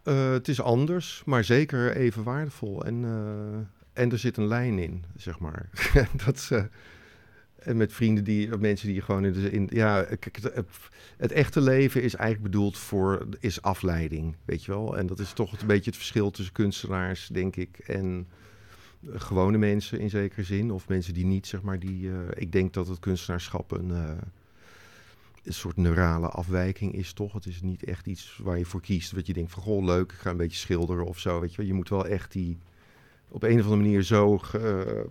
Eh, 0.04 0.32
het 0.32 0.48
is 0.48 0.62
anders, 0.62 1.22
maar 1.26 1.44
zeker 1.44 1.96
even 1.96 2.24
waardevol. 2.24 2.86
En, 2.86 3.04
eh, 3.04 4.02
en 4.04 4.12
er 4.12 4.20
zit 4.20 4.38
een 4.38 4.48
lijn 4.48 4.80
in, 4.80 5.04
zeg 5.16 5.39
maar. 5.39 5.70
dat, 6.26 6.50
eh, 6.52 6.63
en 7.56 7.78
met 7.78 7.94
vrienden 7.94 8.24
die, 8.24 8.58
mensen 8.58 8.88
die 8.88 9.02
gewoon 9.02 9.26
in, 9.26 9.34
de, 9.34 9.52
in 9.52 9.68
ja, 9.72 10.06
het, 11.18 11.32
echte 11.32 11.62
leven 11.62 12.02
is 12.02 12.16
eigenlijk 12.16 12.52
bedoeld 12.52 12.78
voor, 12.78 13.28
is 13.39 13.62
afleiding, 13.62 14.36
weet 14.46 14.63
je 14.63 14.72
wel. 14.72 14.98
En 14.98 15.08
dat 15.08 15.20
is 15.20 15.34
toch 15.34 15.62
een 15.62 15.68
beetje 15.68 15.89
het 15.89 16.00
verschil 16.00 16.32
tussen 16.32 16.54
kunstenaars, 16.54 17.28
denk 17.28 17.56
ik, 17.56 17.78
en 17.78 18.28
gewone 19.13 19.58
mensen 19.58 20.00
in 20.00 20.10
zekere 20.10 20.44
zin. 20.44 20.72
Of 20.72 20.88
mensen 20.88 21.13
die 21.13 21.26
niet, 21.26 21.48
zeg 21.48 21.62
maar, 21.62 21.80
die, 21.80 22.10
ik 22.34 22.52
denk 22.52 22.74
dat 22.74 22.88
het 22.88 23.00
kunstenaarschap 23.00 23.72
een... 23.72 24.20
een 25.43 25.53
soort 25.53 25.77
neurale 25.77 26.27
afwijking 26.27 26.93
is 26.93 27.13
toch. 27.13 27.34
Het 27.34 27.45
is 27.45 27.62
niet 27.62 27.84
echt 27.84 28.08
iets 28.08 28.39
waar 28.43 28.58
je 28.58 28.65
voor 28.65 28.82
kiest. 28.82 29.12
Wat 29.12 29.27
je 29.27 29.34
denkt 29.34 29.51
van, 29.51 29.63
goh, 29.63 29.84
leuk, 29.84 30.12
ik 30.12 30.17
ga 30.17 30.29
een 30.29 30.38
beetje 30.38 30.58
schilderen 30.58 31.06
of 31.06 31.19
zo. 31.19 31.39
Weet 31.39 31.53
je, 31.53 31.65
je 31.65 31.73
moet 31.73 31.89
wel 31.89 32.08
echt 32.08 32.32
die 32.32 32.58
op 33.29 33.43
een 33.43 33.60
of 33.60 33.63
andere 33.65 33.82
manier 33.82 34.01
zo 34.03 34.38
ge- 34.38 35.06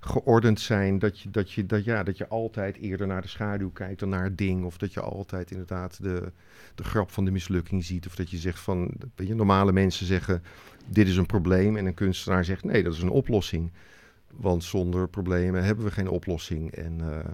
geordend 0.00 0.60
zijn 0.60 0.98
dat 0.98 1.20
je, 1.20 1.30
dat, 1.30 1.52
je, 1.52 1.66
dat, 1.66 1.84
ja, 1.84 2.02
dat 2.02 2.16
je 2.18 2.28
altijd 2.28 2.76
eerder 2.76 3.06
naar 3.06 3.22
de 3.22 3.28
schaduw 3.28 3.70
kijkt 3.70 4.00
dan 4.00 4.08
naar 4.08 4.24
het 4.24 4.38
ding. 4.38 4.64
Of 4.64 4.78
dat 4.78 4.92
je 4.92 5.00
altijd 5.00 5.50
inderdaad 5.50 6.02
de, 6.02 6.32
de 6.74 6.84
grap 6.84 7.10
van 7.10 7.24
de 7.24 7.30
mislukking 7.30 7.84
ziet. 7.84 8.06
Of 8.06 8.14
dat 8.14 8.30
je 8.30 8.36
zegt 8.36 8.58
van, 8.60 8.90
weet 9.14 9.28
je, 9.28 9.34
normale 9.34 9.72
mensen 9.72 10.06
zeggen, 10.06 10.42
dit 10.86 11.08
is 11.08 11.16
een 11.16 11.26
probleem. 11.26 11.76
En 11.76 11.86
een 11.86 11.94
kunstenaar 11.94 12.44
zegt, 12.44 12.64
nee, 12.64 12.82
dat 12.82 12.94
is 12.94 13.02
een 13.02 13.10
oplossing. 13.10 13.72
Want 14.36 14.64
zonder 14.64 15.08
problemen 15.08 15.64
hebben 15.64 15.84
we 15.84 15.90
geen 15.90 16.08
oplossing. 16.08 16.72
En 16.72 17.00
eh, 17.00 17.30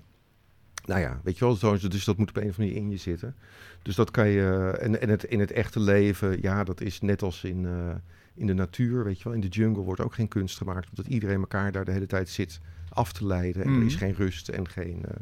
nou 0.87 1.01
ja, 1.01 1.21
weet 1.25 1.39
je 1.39 1.45
wel, 1.45 1.55
zo, 1.55 1.79
dus 1.79 2.05
dat 2.05 2.17
moet 2.17 2.29
op 2.29 2.37
een 2.37 2.43
of 2.43 2.49
andere 2.49 2.67
manier 2.69 2.83
in 2.83 2.91
je 2.91 2.97
zitten. 2.97 3.35
Dus 3.83 3.95
dat 3.95 4.11
kan 4.11 4.29
je, 4.29 4.77
en, 4.81 5.01
en 5.01 5.09
het, 5.09 5.25
in 5.25 5.41
het 5.41 5.51
echte 5.51 5.81
leven, 5.81 6.43
ja, 6.43 6.65
dat 6.65 6.81
is 6.81 7.01
net 7.01 7.23
als 7.23 7.45
in, 7.45 7.67
eh, 7.67 7.95
in 8.35 8.47
de 8.47 8.55
natuur, 8.55 9.05
weet 9.05 9.19
je 9.19 9.25
wel. 9.25 9.33
In 9.33 9.41
de 9.41 9.49
jungle 9.49 9.83
wordt 9.83 10.01
ook 10.01 10.15
geen 10.15 10.29
kunst 10.29 10.57
gemaakt, 10.57 10.89
omdat 10.89 11.07
iedereen 11.07 11.41
elkaar 11.41 11.73
daar 11.73 11.85
de 11.85 11.93
hele 11.93 12.07
tijd 12.07 12.29
zit 12.29 12.61
af 12.89 13.13
te 13.13 13.27
leiden. 13.27 13.63
En 13.65 13.71
Mhm. 13.71 13.81
er 13.81 13.87
is 13.87 13.95
geen 13.95 14.15
rust 14.15 14.49
en 14.49 14.69
geen 14.69 15.05
eh, 15.05 15.17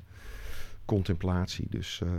contemplatie. 0.84 1.66
Dus 1.70 2.00
eh, 2.02 2.10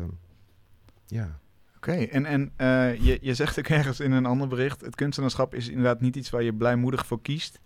ja. 1.05 1.39
Oké, 1.75 1.91
en, 1.91 2.25
en 2.25 2.51
eh, 2.55 2.95
je, 2.95 3.17
je 3.21 3.33
zegt 3.33 3.59
ook 3.59 3.67
ergens 3.67 3.99
in 3.99 4.11
een 4.11 4.25
ander 4.25 4.47
bericht... 4.47 4.81
het 4.81 4.95
kunstenaarschap 4.95 5.53
is 5.55 5.67
inderdaad 5.67 6.01
niet 6.01 6.15
iets 6.15 6.29
waar 6.29 6.43
je 6.43 6.53
blijmoedig 6.53 7.05
voor 7.05 7.21
kiest. 7.21 7.59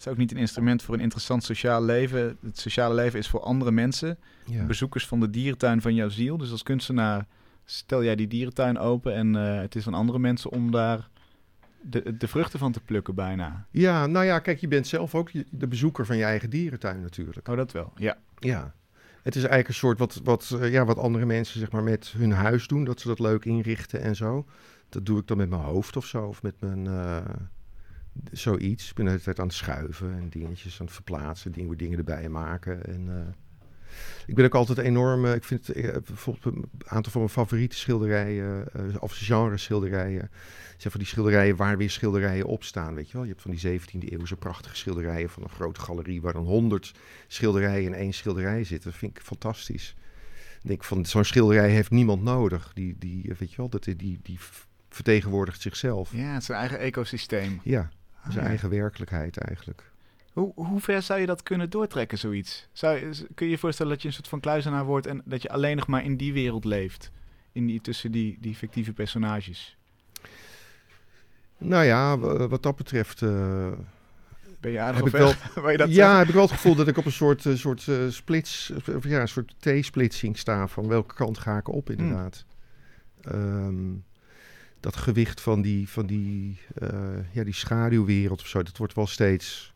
Het 0.00 0.08
is 0.08 0.14
ook 0.14 0.20
niet 0.20 0.30
een 0.30 0.40
instrument 0.40 0.82
voor 0.82 0.94
een 0.94 1.00
interessant 1.00 1.44
sociaal 1.44 1.84
leven. 1.84 2.36
Het 2.42 2.58
sociale 2.58 2.94
leven 2.94 3.18
is 3.18 3.28
voor 3.28 3.40
andere 3.40 3.70
mensen. 3.70 4.18
Ja. 4.46 4.64
Bezoekers 4.64 5.06
van 5.06 5.20
de 5.20 5.30
dierentuin 5.30 5.80
van 5.80 5.94
jouw 5.94 6.08
ziel. 6.08 6.36
Dus 6.36 6.50
als 6.50 6.62
kunstenaar 6.62 7.26
stel 7.64 8.04
jij 8.04 8.16
die 8.16 8.26
dierentuin 8.26 8.78
open... 8.78 9.14
en 9.14 9.36
eh, 9.36 9.60
het 9.60 9.74
is 9.74 9.84
van 9.84 9.94
andere 9.94 10.18
mensen 10.18 10.50
om 10.50 10.70
daar 10.70 11.08
de, 11.80 12.16
de 12.16 12.28
vruchten 12.28 12.58
van 12.58 12.72
te 12.72 12.80
plukken 12.80 13.14
bijna. 13.14 13.66
ja, 13.70 14.06
nou 14.06 14.24
ja, 14.24 14.38
kijk, 14.38 14.58
je 14.58 14.68
bent 14.68 14.86
zelf 14.86 15.14
ook 15.14 15.30
de 15.50 15.66
bezoeker 15.66 16.06
van 16.06 16.16
je 16.16 16.24
eigen 16.24 16.50
dierentuin 16.50 17.00
natuurlijk. 17.00 17.48
Oh, 17.48 17.56
dat 17.56 17.72
wel, 17.72 17.92
ja. 17.96 18.18
Ja. 18.38 18.74
Het 19.22 19.34
is 19.34 19.42
eigenlijk 19.42 19.68
een 19.68 19.74
soort 19.74 19.98
wat, 19.98 20.20
wat, 20.24 20.56
eh, 20.60 20.72
ja, 20.72 20.84
wat 20.84 20.98
andere 20.98 21.26
mensen 21.26 21.60
zeg 21.60 21.70
maar, 21.70 21.82
met 21.82 22.14
hun 22.16 22.32
huis 22.32 22.66
doen. 22.66 22.84
Dat 22.84 23.00
ze 23.00 23.08
dat 23.08 23.18
leuk 23.18 23.44
inrichten 23.44 24.00
en 24.00 24.16
zo. 24.16 24.46
Dat 24.88 25.06
doe 25.06 25.18
ik 25.18 25.26
dan 25.26 25.36
met 25.36 25.48
mijn 25.48 25.62
hoofd 25.62 25.96
of 25.96 26.06
zo. 26.06 26.26
Of 26.26 26.42
met 26.42 26.60
mijn 26.60 26.86
eh, 26.86 27.18
zoiets. 28.32 28.88
Ik 28.88 28.94
ben 28.94 29.04
de 29.04 29.10
hele 29.10 29.22
tijd 29.22 29.40
aan 29.40 29.46
het 29.46 29.54
schuiven 29.54 30.12
en 30.12 30.28
dingetjes 30.28 30.80
aan 30.80 30.86
het 30.86 30.94
verplaatsen. 30.94 31.52
Nieuwe 31.56 31.76
dingen 31.76 31.98
erbij 31.98 32.28
maken. 32.28 32.84
En, 32.84 33.08
eh, 33.08 33.32
ik 34.26 34.34
ben 34.34 34.44
ook 34.44 34.54
altijd 34.54 34.78
enorm... 34.78 35.24
eh, 35.24 35.34
ik 35.34 35.44
vind 35.44 35.68
eh, 35.68 35.96
bijvoorbeeld 36.06 36.54
een 36.54 36.70
aantal 36.86 37.12
van 37.12 37.20
mijn 37.20 37.32
favoriete 37.32 37.76
schilderijen... 37.76 38.68
of 39.00 39.12
genre 39.12 39.56
schilderijen... 39.56 40.30
zijn 40.76 40.92
van 40.92 41.00
die 41.00 41.08
schilderijen 41.08 41.56
waar 41.56 41.76
weer 41.76 41.90
schilderijen 41.90 42.46
op 42.46 42.64
staan. 42.64 42.94
Weet 42.94 43.06
je 43.06 43.12
wel? 43.12 43.22
Je 43.22 43.30
hebt 43.30 43.42
van 43.42 43.50
die 43.50 43.80
17e 43.80 44.08
eeuwse 44.08 44.36
prachtige 44.36 44.76
schilderijen... 44.76 45.30
van 45.30 45.42
een 45.42 45.50
grote 45.50 45.80
galerie 45.80 46.20
waar 46.20 46.32
dan 46.32 46.44
honderd 46.44 46.92
schilderijen 47.26 47.84
in 47.84 47.94
één 47.94 48.12
schilderij 48.12 48.64
zitten. 48.64 48.90
Dat 48.90 48.98
vind 48.98 49.16
ik 49.16 49.22
fantastisch. 49.22 49.94
Ik 50.62 50.68
denk 50.68 50.84
van, 50.84 51.06
zo'n 51.06 51.24
schilderij 51.24 51.70
heeft 51.70 51.90
niemand 51.90 52.22
nodig. 52.22 52.70
Die, 52.74 52.96
die 52.98 53.34
weet 53.38 53.50
je 53.50 53.56
wel, 53.56 53.68
dat, 53.68 53.84
die, 53.84 53.96
die 54.22 54.38
vertegenwoordigt 54.88 55.60
zichzelf. 55.60 56.12
Ja, 56.12 56.32
het 56.32 56.42
is 56.42 56.48
een 56.48 56.54
eigen 56.54 56.78
ecosysteem. 56.78 57.60
Ja, 57.64 57.90
zijn 58.22 58.36
Ah, 58.36 58.42
ja. 58.42 58.48
eigen 58.48 58.70
werkelijkheid 58.70 59.36
eigenlijk. 59.38 59.90
Hoe, 60.32 60.52
hoe 60.54 60.80
ver 60.80 61.02
zou 61.02 61.20
je 61.20 61.26
dat 61.26 61.42
kunnen 61.42 61.70
doortrekken, 61.70 62.18
zoiets? 62.18 62.68
Zou 62.72 63.00
kun 63.34 63.46
je 63.46 63.52
je 63.52 63.58
voorstellen 63.58 63.92
dat 63.92 64.02
je 64.02 64.08
een 64.08 64.14
soort 64.14 64.28
van 64.28 64.40
kluizenaar 64.40 64.84
wordt... 64.84 65.06
en 65.06 65.22
dat 65.24 65.42
je 65.42 65.50
alleen 65.50 65.76
nog 65.76 65.86
maar 65.86 66.04
in 66.04 66.16
die 66.16 66.32
wereld 66.32 66.64
leeft? 66.64 67.10
In 67.52 67.66
die, 67.66 67.80
tussen 67.80 68.10
die, 68.12 68.36
die 68.40 68.54
fictieve 68.54 68.92
personages? 68.92 69.76
Nou 71.58 71.84
ja, 71.84 72.18
w- 72.18 72.46
wat 72.48 72.62
dat 72.62 72.76
betreft... 72.76 73.22
eh, 73.22 73.72
Ben 74.60 74.70
je 74.72 74.80
aardig 74.80 74.96
Heb 74.96 75.06
op 75.14 75.14
ik 75.14 75.26
weg? 75.26 75.54
Waar 75.62 75.72
je 75.72 75.78
dat 75.78 75.88
ja, 75.88 76.06
zegt? 76.06 76.18
heb 76.18 76.28
ik 76.28 76.34
wel 76.34 76.42
het 76.42 76.52
gevoel 76.52 76.74
dat 76.74 76.88
ik 76.88 76.96
op 76.96 77.04
een 77.04 77.12
soort, 77.12 77.46
eh, 77.46 77.54
soort 77.54 77.88
eh, 77.88 77.96
splits, 78.08 78.72
of 78.94 79.04
ja, 79.04 79.20
een 79.20 79.28
soort 79.28 79.54
T-splitsing 79.58 80.38
sta. 80.38 80.66
Van 80.68 80.88
welke 80.88 81.14
kant 81.14 81.38
ga 81.38 81.56
ik 81.58 81.68
op, 81.68 81.90
inderdaad. 81.90 82.44
Ehm, 83.22 83.92
dat 84.80 84.96
gewicht 84.96 85.40
van 85.40 85.62
die, 85.62 85.88
van 85.88 86.06
die, 86.06 86.60
eh, 86.74 87.32
ja, 87.32 87.44
die 87.44 87.54
schaduwwereld 87.54 88.40
of 88.40 88.46
zo, 88.46 88.62
dat 88.62 88.76
wordt 88.76 88.94
wel 88.94 89.06
steeds 89.06 89.74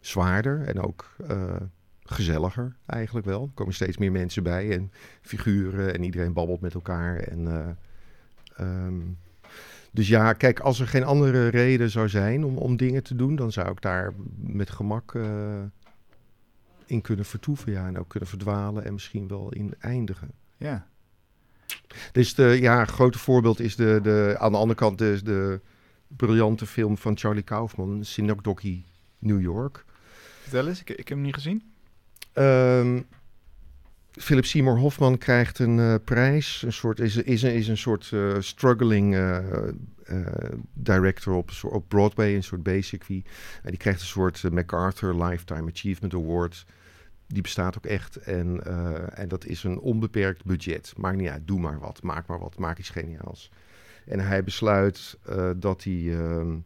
zwaarder 0.00 0.62
en 0.62 0.80
ook 0.80 1.14
eh, 1.28 1.56
gezelliger 2.04 2.76
eigenlijk 2.86 3.26
wel. 3.26 3.42
Er 3.42 3.50
komen 3.54 3.74
steeds 3.74 3.96
meer 3.96 4.12
mensen 4.12 4.42
bij 4.42 4.70
en 4.70 4.92
figuren 5.20 5.94
en 5.94 6.02
iedereen 6.02 6.32
babbelt 6.32 6.60
met 6.60 6.74
elkaar. 6.74 7.16
En, 7.16 7.46
eh, 7.46 7.68
ehm, 8.56 9.00
dus 9.90 10.08
ja, 10.08 10.32
kijk, 10.32 10.60
als 10.60 10.80
er 10.80 10.88
geen 10.88 11.04
andere 11.04 11.48
reden 11.48 11.90
zou 11.90 12.08
zijn 12.08 12.44
om, 12.44 12.56
om 12.56 12.76
dingen 12.76 13.02
te 13.02 13.16
doen, 13.16 13.36
dan 13.36 13.52
zou 13.52 13.70
ik 13.70 13.80
daar 13.80 14.12
met 14.36 14.70
gemak 14.70 15.14
in 16.86 17.00
kunnen 17.00 17.24
vertoeven. 17.24 17.72
Ja, 17.72 17.86
en 17.86 17.98
ook 17.98 18.08
kunnen 18.08 18.28
verdwalen 18.28 18.84
en 18.84 18.92
misschien 18.92 19.28
wel 19.28 19.52
in 19.52 19.74
eindigen. 19.78 20.30
Ja. 20.56 20.86
Dus 22.12 22.34
de, 22.34 22.58
ja, 22.60 22.80
een 22.80 22.88
grote 22.88 23.18
voorbeeld 23.18 23.60
is 23.60 23.76
de, 23.76 24.00
de, 24.02 24.36
aan 24.38 24.52
de 24.52 24.58
andere 24.58 24.78
kant 24.78 24.98
de, 24.98 25.20
de 25.24 25.60
briljante 26.06 26.66
film 26.66 26.98
van 26.98 27.16
Charlie 27.18 27.42
Kaufman, 27.42 28.04
Synecdoche 28.04 28.82
New 29.18 29.40
York. 29.40 29.84
Vertel 30.42 30.68
eens, 30.68 30.80
ik, 30.80 30.90
ik 30.90 30.96
heb 30.96 31.08
hem 31.08 31.20
niet 31.20 31.34
gezien. 31.34 31.62
Ehm, 32.32 33.00
Philip 34.12 34.44
Seymour 34.44 34.78
Hoffman 34.78 35.18
krijgt 35.18 35.58
een 35.58 35.78
eh, 35.78 35.94
prijs, 36.04 36.62
een 36.62 36.72
soort, 36.72 37.00
is, 37.00 37.16
is, 37.16 37.42
een- 37.42 37.54
is 37.54 37.68
een 37.68 37.78
soort 37.78 38.10
eh, 38.12 38.34
struggling 38.38 39.14
eh, 39.16 39.38
director 40.72 41.34
op, 41.34 41.50
op 41.62 41.88
Broadway, 41.88 42.34
een 42.34 42.42
soort 42.42 42.62
basically. 42.62 43.24
En 43.62 43.70
die 43.70 43.78
krijgt 43.78 44.00
een 44.00 44.06
soort 44.06 44.42
MacArthur 44.52 45.24
Lifetime 45.24 45.70
Achievement 45.70 46.14
Award. 46.14 46.64
Die 47.32 47.42
bestaat 47.42 47.76
ook 47.76 47.86
echt 47.86 48.16
en, 48.16 48.64
eh, 48.64 49.18
en 49.18 49.28
dat 49.28 49.44
is 49.44 49.64
een 49.64 49.78
onbeperkt 49.78 50.44
budget. 50.44 50.92
Maakt 50.96 51.16
niet 51.16 51.28
uit, 51.28 51.46
doe 51.46 51.60
maar 51.60 51.78
wat, 51.78 52.02
maak 52.02 52.26
maar 52.26 52.38
wat, 52.38 52.58
maak 52.58 52.78
iets 52.78 52.90
geniaals. 52.90 53.50
En 54.06 54.20
hij 54.20 54.44
besluit 54.44 55.18
eh, 55.26 55.50
dat 55.56 55.84
hij... 55.84 56.18
ehm, 56.18 56.56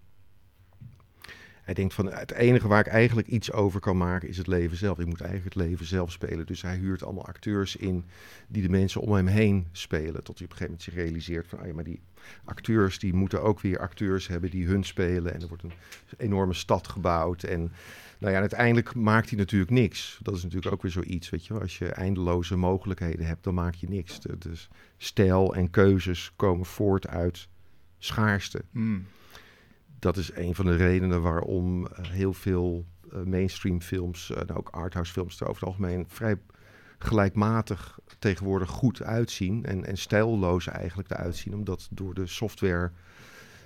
hij 1.62 1.75
denkt 1.75 1.94
van 1.94 2.12
het 2.12 2.33
enige 2.33 2.68
waar 2.68 2.81
ik 2.81 2.87
eigenlijk 2.87 3.29
iets 3.29 3.53
over 3.53 3.81
kan 3.81 3.96
maken 3.96 4.29
is 4.29 4.37
het 4.37 4.46
leven 4.46 4.77
zelf. 4.77 4.98
Ik 4.98 5.07
moet 5.07 5.20
eigenlijk 5.20 5.55
het 5.55 5.64
leven 5.64 5.87
zelf 5.87 6.12
spelen. 6.12 6.46
Dus 6.46 6.62
hij 6.62 6.77
huurt 6.77 7.03
allemaal 7.03 7.27
acteurs 7.27 7.77
in 7.77 8.05
die 8.48 8.62
de 8.62 8.68
mensen 8.68 9.01
om 9.01 9.12
hem 9.12 9.27
heen 9.27 9.66
spelen. 9.72 10.25
Tot 10.25 10.38
hij 10.38 10.46
op 10.46 10.53
een 10.53 10.57
gegeven 10.57 10.64
moment 10.64 10.83
zich 10.83 10.94
realiseert 10.94 11.46
van, 11.46 11.59
ah 11.59 11.66
ja, 11.66 11.75
maar 11.75 11.85
die 11.85 12.01
acteurs 12.44 12.98
die 12.98 13.12
moeten 13.12 13.42
ook 13.42 13.61
weer 13.61 13.79
acteurs 13.79 14.29
hebben 14.29 14.51
die 14.51 14.66
hun 14.66 14.85
spelen. 14.85 15.35
En 15.35 15.40
er 15.40 15.48
wordt 15.48 15.62
een 15.62 15.72
enorme 16.16 16.55
stad 16.55 16.88
gebouwd. 16.88 17.42
En 17.42 17.72
nou 18.22 18.35
ja, 18.35 18.40
uiteindelijk 18.40 18.94
maakt 18.94 19.28
hij 19.28 19.38
natuurlijk 19.38 19.70
niks. 19.70 20.18
Dat 20.22 20.35
is 20.35 20.42
natuurlijk 20.42 20.72
ook 20.72 20.82
weer 20.82 20.90
zoiets, 20.90 21.30
weet 21.30 21.46
je 21.46 21.52
wel. 21.52 21.62
Als 21.62 21.78
je 21.78 21.87
eindeloze 21.87 22.56
mogelijkheden 22.56 23.26
hebt, 23.26 23.44
dan 23.44 23.54
maak 23.54 23.74
je 23.74 23.88
niks. 23.88 24.18
Dus 24.38 24.68
stijl 24.96 25.54
en 25.54 25.70
keuzes 25.70 26.32
komen 26.37 26.66
voort 26.66 27.06
uit 27.06 27.48
schaarste 27.98 28.64
Hmm. 28.72 29.06
dat 29.98 30.16
is 30.16 30.30
een 30.35 30.54
van 30.54 30.64
de 30.64 30.76
redenen 30.76 31.22
waarom 31.22 31.87
eh, 31.87 32.11
heel 32.11 32.32
veel 32.32 32.87
eh, 33.12 33.22
mainstream 33.22 33.80
films 33.80 34.30
en 34.30 34.52
ook 34.52 34.68
arthouse 34.68 35.12
films 35.12 35.40
er 35.40 35.48
over 35.48 35.61
het 35.61 35.68
algemeen 35.68 36.04
vrij 36.08 36.37
gelijkmatig 36.98 37.98
tegenwoordig 38.18 38.68
goed 38.68 39.02
uitzien 39.02 39.64
en, 39.64 39.85
en 39.85 39.96
stijlloos 39.96 40.66
eigenlijk 40.66 41.11
eruit 41.11 41.37
zien. 41.37 41.54
Omdat 41.54 41.88
door 41.90 42.14
de 42.14 42.26
software 42.26 42.92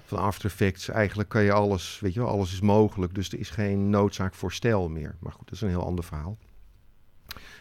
van 0.06 0.18
After 0.18 0.50
Effects 0.50 0.88
eigenlijk 0.88 1.28
kan 1.28 1.42
je 1.42 1.52
alles, 1.52 1.98
weet 2.00 2.14
je 2.14 2.20
wel, 2.20 2.28
alles 2.28 2.52
is 2.52 2.60
mogelijk. 2.60 3.14
Dus 3.14 3.32
er 3.32 3.38
is 3.38 3.50
geen 3.50 3.90
noodzaak 3.90 4.34
voor 4.34 4.52
stijl 4.52 4.88
meer. 4.88 5.16
Maar 5.20 5.32
goed, 5.32 5.44
dat 5.44 5.54
is 5.54 5.60
een 5.60 5.68
heel 5.68 5.84
ander 5.84 6.04
verhaal. 6.04 6.38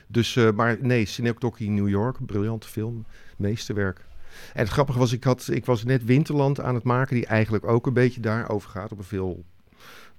Dus, 0.08 0.36
eh, 0.36 0.51
maar 0.51 0.77
nee, 0.81 1.05
Synecdoche 1.05 1.63
in 1.63 1.73
New 1.73 1.89
York, 1.89 2.25
briljante 2.25 2.67
film, 2.67 3.05
meesterwerk. 3.38 4.05
En 4.53 4.60
het 4.60 4.69
grappige 4.69 4.99
was, 4.99 5.12
ik, 5.12 5.23
had, 5.23 5.47
ik 5.51 5.65
was 5.65 5.84
net 5.84 6.05
Winterland 6.05 6.60
aan 6.60 6.75
het 6.75 6.84
maken, 6.84 7.15
die 7.15 7.25
eigenlijk 7.25 7.65
ook 7.65 7.88
een 7.88 7.93
beetje 7.93 8.21
daarover 8.21 8.69
gaat, 8.69 8.91
op 8.91 8.97
een 8.97 9.03
veel 9.03 9.43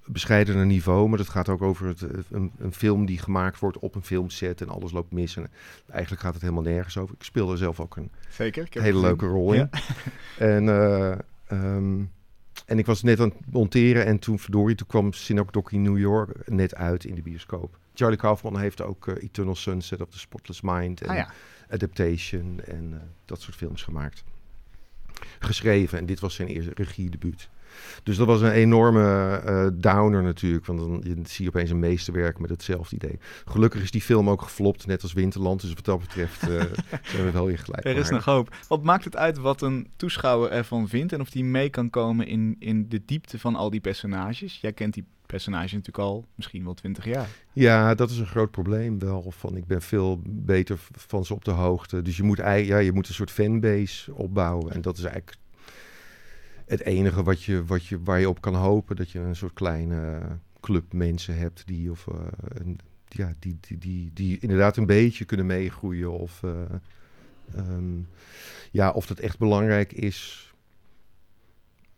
bescheidener 0.05 0.65
niveau. 0.65 1.09
Maar 1.09 1.17
dat 1.17 1.29
gaat 1.29 1.49
ook 1.49 1.61
over 1.61 1.87
het, 1.87 2.01
eh, 2.01 2.17
een, 2.31 2.51
een 2.57 2.73
film 2.73 3.05
die 3.05 3.17
gemaakt 3.17 3.59
wordt 3.59 3.79
op 3.79 3.95
een 3.95 4.03
filmset 4.03 4.61
en 4.61 4.69
alles 4.69 4.91
loopt 4.91 5.11
mis. 5.11 5.35
En 5.35 5.49
eigenlijk 5.91 6.21
gaat 6.21 6.33
het 6.33 6.41
helemaal 6.41 6.63
nergens 6.63 6.97
over. 6.97 7.15
Ik 7.15 7.23
speel 7.23 7.51
er 7.51 7.57
zelf 7.57 7.79
ook 7.79 7.95
een 7.95 8.11
Zeker. 8.29 8.65
Ik 8.65 8.73
heb 8.73 8.83
hele 8.83 8.99
leuke 8.99 9.25
rol 9.25 9.53
in. 9.53 9.69
En, 10.37 10.69
eh, 10.69 11.17
ehm, 11.47 12.03
en 12.67 12.79
ik 12.79 12.85
was 12.85 13.03
net 13.03 13.19
aan 13.19 13.29
het 13.29 13.53
monteren 13.53 14.05
en 14.05 14.19
toen, 14.19 14.39
verdorie, 14.39 14.75
toen 14.75 14.87
kwam 14.87 15.13
Synecdoche 15.13 15.75
in 15.75 15.81
New 15.81 15.97
York 15.97 16.49
net 16.49 16.75
uit 16.75 17.05
in 17.05 17.15
de 17.15 17.21
bioscoop. 17.21 17.77
Charlie 17.93 18.17
Kaufman 18.17 18.59
heeft 18.59 18.81
ook 18.81 19.07
eh, 19.07 19.23
Eternal 19.23 19.55
Sunset 19.55 20.01
of 20.01 20.09
the 20.09 20.19
Spotless 20.19 20.61
Mind 20.61 21.01
en 21.01 21.09
Ah 21.09 21.15
ja. 21.15 21.31
Adaptation 21.69 22.61
en 22.65 22.89
eh, 22.93 22.99
dat 23.25 23.41
soort 23.41 23.55
films 23.55 23.83
gemaakt. 23.83 24.23
Geschreven 25.39 25.97
en 25.97 26.05
dit 26.05 26.19
was 26.19 26.35
zijn 26.35 26.47
eerste 26.47 26.71
regiedebuut. 26.73 27.49
Dus 28.03 28.17
dat 28.17 28.27
was 28.27 28.41
een 28.41 28.51
enorme 28.51 29.35
eh, 29.45 29.67
downer 29.73 30.23
natuurlijk, 30.23 30.65
want 30.65 30.79
dan 30.79 31.01
je, 31.03 31.15
zie 31.23 31.43
je 31.43 31.49
opeens 31.49 31.69
een 31.69 31.79
meesterwerk 31.79 32.39
met 32.39 32.49
hetzelfde 32.49 32.95
idee. 32.95 33.19
Gelukkig 33.45 33.81
is 33.81 33.91
die 33.91 34.01
film 34.01 34.29
ook 34.29 34.41
geflopt, 34.41 34.87
net 34.87 35.01
als 35.01 35.13
Winterland, 35.13 35.61
dus 35.61 35.73
wat 35.73 35.85
dat 35.85 35.99
betreft 35.99 36.41
eh, 36.41 36.47
zijn 37.11 37.25
we 37.25 37.31
wel 37.31 37.45
weer 37.45 37.59
gelijk. 37.59 37.85
Er 37.85 37.97
is 37.97 38.09
nog 38.09 38.25
hoop. 38.25 38.55
Wat 38.67 38.83
maakt 38.83 39.03
het 39.03 39.15
uit 39.15 39.37
wat 39.37 39.61
een 39.61 39.87
toeschouwer 39.95 40.51
ervan 40.51 40.87
vindt 40.87 41.13
en 41.13 41.21
of 41.21 41.29
die 41.29 41.43
mee 41.43 41.69
kan 41.69 41.89
komen 41.89 42.27
in, 42.27 42.55
in 42.59 42.89
de 42.89 43.01
diepte 43.05 43.39
van 43.39 43.55
al 43.55 43.69
die 43.69 43.81
personages? 43.81 44.61
Jij 44.61 44.73
kent 44.73 44.93
die 44.93 45.05
personages 45.27 45.71
natuurlijk 45.71 45.97
al 45.97 46.25
misschien 46.35 46.63
wel 46.63 46.73
twintig 46.73 47.05
jaar. 47.05 47.29
Ja, 47.53 47.95
dat 47.95 48.09
is 48.09 48.17
een 48.17 48.27
groot 48.27 48.51
probleem 48.51 48.99
wel. 48.99 49.31
Van, 49.37 49.57
ik 49.57 49.65
ben 49.65 49.81
veel 49.81 50.21
beter 50.25 50.79
van 50.91 51.25
ze 51.25 51.33
op 51.33 51.45
de 51.45 51.51
hoogte. 51.51 52.01
Dus 52.01 52.17
je 52.17 52.23
moet, 52.23 52.37
ja, 52.37 52.77
je 52.77 52.91
moet 52.91 53.07
een 53.07 53.13
soort 53.13 53.31
fanbase 53.31 54.13
opbouwen. 54.13 54.73
En 54.73 54.81
dat 54.81 54.97
is 54.97 55.03
eigenlijk 55.03 55.37
het 56.67 56.81
enige 56.81 57.23
wat 57.23 57.43
je, 57.43 57.65
wat 57.65 57.85
je, 57.85 58.03
waar 58.03 58.19
je 58.19 58.29
op 58.29 58.41
kan 58.41 58.55
hopen. 58.55 58.95
Dat 58.95 59.11
je 59.11 59.19
een 59.19 59.35
soort 59.35 59.53
kleine 59.53 60.21
club 60.59 60.93
mensen 60.93 61.37
hebt 61.37 61.67
die, 61.67 61.91
of, 61.91 62.07
eh, 62.07 62.15
een, 62.47 62.79
ja, 63.07 63.33
die, 63.39 63.57
die, 63.61 63.77
die, 63.77 64.11
die 64.13 64.39
inderdaad 64.39 64.77
een 64.77 64.85
beetje 64.85 65.25
kunnen 65.25 65.45
meegroeien. 65.45 66.11
Of, 66.11 66.43
eh, 66.43 66.61
ehm, 67.55 67.99
ja, 68.71 68.91
of 68.91 69.05
dat 69.07 69.19
echt 69.19 69.37
belangrijk 69.37 69.93
is. 69.93 70.51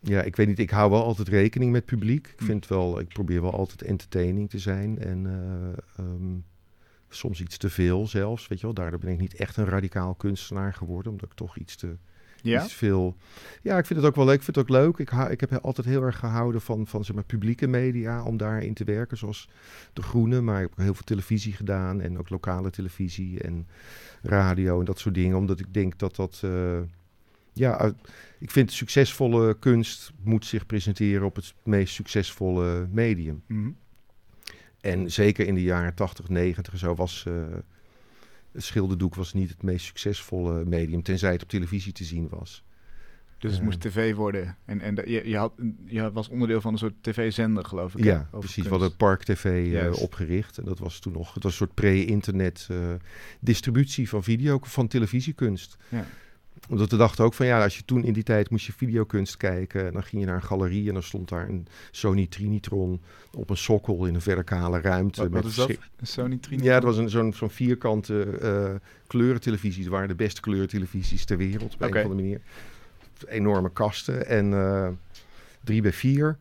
Ja, 0.00 0.22
ik 0.22 0.36
weet 0.36 0.46
niet. 0.46 0.58
Ik 0.58 0.70
hou 0.70 0.90
wel 0.90 1.04
altijd 1.04 1.28
rekening 1.28 1.72
met 1.72 1.84
publiek. 1.84 2.26
Ik 2.26 2.38
Hm. 2.38 2.44
vind 2.44 2.66
wel, 2.66 3.00
ik 3.00 3.08
probeer 3.08 3.42
wel 3.42 3.52
altijd 3.52 3.82
entertaining 3.82 4.50
te 4.50 4.58
zijn. 4.58 4.98
En 4.98 5.26
eh, 5.26 6.04
ehm, 6.04 6.38
soms 7.08 7.40
iets 7.40 7.56
te 7.56 7.70
veel 7.70 8.06
zelfs. 8.06 8.48
Weet 8.48 8.58
je 8.60 8.64
wel, 8.64 8.74
daardoor 8.74 8.98
ben 9.00 9.12
ik 9.12 9.18
niet 9.18 9.34
echt 9.34 9.56
een 9.56 9.64
radicaal 9.64 10.14
kunstenaar 10.14 10.74
geworden. 10.74 11.12
Omdat 11.12 11.30
ik 11.30 11.36
toch 11.36 11.56
iets 11.56 11.76
te 11.76 11.96
Ja? 12.42 12.68
Veel. 12.68 13.16
Ja, 13.62 13.78
ik 13.78 13.86
vind 13.86 13.98
het 13.98 14.08
ook 14.08 14.16
wel 14.16 14.24
leuk. 14.24 14.34
Ik 14.36 14.42
vind 14.42 14.56
het 14.56 14.64
ook 14.64 14.76
leuk. 14.76 14.98
Ik, 14.98 15.10
ik 15.30 15.40
heb 15.40 15.52
altijd 15.52 15.86
heel 15.86 16.02
erg 16.02 16.18
gehouden 16.18 16.60
van, 16.60 16.86
van 16.86 17.04
zeg 17.04 17.14
maar, 17.14 17.24
publieke 17.24 17.66
media 17.66 18.22
om 18.22 18.36
daarin 18.36 18.74
te 18.74 18.84
werken, 18.84 19.16
zoals 19.16 19.48
De 19.92 20.02
Groene. 20.02 20.40
Maar 20.40 20.56
ik 20.56 20.62
heb 20.62 20.72
ook 20.72 20.84
heel 20.84 20.94
veel 20.94 21.04
televisie 21.04 21.52
gedaan 21.52 22.00
en 22.00 22.18
ook 22.18 22.28
lokale 22.30 22.70
televisie 22.70 23.40
en 23.40 23.66
radio 24.22 24.78
en 24.78 24.84
dat 24.84 24.98
soort 24.98 25.14
dingen. 25.14 25.36
Omdat 25.36 25.60
ik 25.60 25.74
denk 25.74 25.98
dat 25.98 26.16
dat. 26.16 26.40
eh, 26.44 26.78
ja, 27.52 27.92
ik 28.38 28.50
vind 28.50 28.72
succesvolle 28.72 29.58
kunst 29.58 30.12
moet 30.22 30.46
zich 30.46 30.66
presenteren 30.66 31.26
op 31.26 31.36
het 31.36 31.54
meest 31.64 31.94
succesvolle 31.94 32.88
medium. 32.90 33.42
Mhm. 33.46 33.70
En 34.80 35.10
zeker 35.10 35.46
in 35.46 35.54
de 35.54 35.62
jaren 35.62 35.94
80, 35.94 36.28
90 36.28 36.72
en 36.72 36.78
zo 36.78 36.94
was 36.94 37.24
eh, 37.26 37.34
het 38.52 38.64
schilderdoek 38.64 39.14
was 39.14 39.32
niet 39.32 39.48
het 39.50 39.62
meest 39.62 39.86
succesvolle 39.86 40.64
medium, 40.64 41.02
tenzij 41.02 41.32
het 41.32 41.42
op 41.42 41.48
televisie 41.48 41.92
te 41.92 42.04
zien 42.04 42.28
was. 42.30 42.64
Dus 43.38 43.50
het 43.50 43.58
Ja. 43.60 43.64
moest 43.66 43.80
tv 43.80 44.14
worden. 44.14 44.56
En, 44.64 44.80
en 44.80 44.94
je, 44.94 45.28
je, 45.28 45.36
had, 45.36 45.52
je 45.84 46.12
was 46.12 46.28
onderdeel 46.28 46.60
van 46.60 46.72
een 46.72 46.78
soort 46.78 46.94
tv-zender, 47.00 47.64
geloof 47.64 47.94
ik. 47.96 48.04
Ja, 48.04 48.28
precies. 48.30 48.48
We 48.48 48.62
kunst. 48.62 48.70
hadden 48.70 48.96
Park 48.96 49.22
TV 49.22 49.74
eh, 49.74 50.02
opgericht. 50.02 50.58
En 50.58 50.64
dat 50.64 50.78
was 50.78 50.98
toen 50.98 51.12
nog, 51.12 51.34
het 51.34 51.42
was 51.42 51.52
een 51.52 51.58
soort 51.58 51.74
pre-internet 51.74 52.66
eh, 52.70 52.76
distributie 53.40 54.08
van 54.08 54.22
video, 54.22 54.58
van 54.62 54.88
televisiekunst. 54.88 55.76
Ja. 55.88 56.06
Omdat 56.68 56.90
we 56.90 56.96
dachten 56.96 57.24
ook 57.24 57.34
van 57.34 57.46
ja, 57.46 57.62
als 57.62 57.76
je 57.76 57.84
toen 57.84 58.04
in 58.04 58.12
die 58.12 58.22
tijd 58.22 58.50
moest 58.50 58.66
je 58.66 58.72
videokunst 58.72 59.36
kijken, 59.36 59.92
dan 59.92 60.02
ging 60.02 60.22
je 60.22 60.28
naar 60.28 60.36
een 60.36 60.42
galerie 60.42 60.88
en 60.88 60.94
dan 60.94 61.02
stond 61.02 61.28
daar 61.28 61.48
een 61.48 61.66
Sony 61.90 62.26
Trinitron 62.26 63.00
op 63.32 63.50
een 63.50 63.56
sokkel 63.56 64.06
in 64.06 64.14
een 64.14 64.20
verticale 64.20 64.80
ruimte. 64.80 65.20
Wat, 65.20 65.30
wat 65.30 65.42
met 65.42 65.50
is 65.50 65.56
dat? 65.56 65.68
Een 65.68 66.06
Sony 66.06 66.36
Trinitron? 66.36 66.62
Ja, 66.68 66.74
het 66.74 66.84
was 66.84 66.96
een, 66.96 67.10
zo'n, 67.10 67.32
zo'n 67.32 67.50
vierkante 67.50 68.22
eh 68.22 68.74
kleurentelevisie. 69.06 69.82
Het 69.82 69.92
waren 69.92 70.08
de 70.08 70.14
beste 70.14 70.40
kleurtelevisies 70.40 71.24
ter 71.24 71.36
wereld, 71.36 71.74
op 71.74 71.80
een 71.80 71.88
of 71.88 71.94
andere 71.94 72.14
manier. 72.14 72.40
Enorme 73.26 73.72
kasten 73.72 74.26
en 74.26 74.52
eh 74.52 74.88
drie 75.64 75.82
bij 75.82 75.92
vier. 75.92 76.38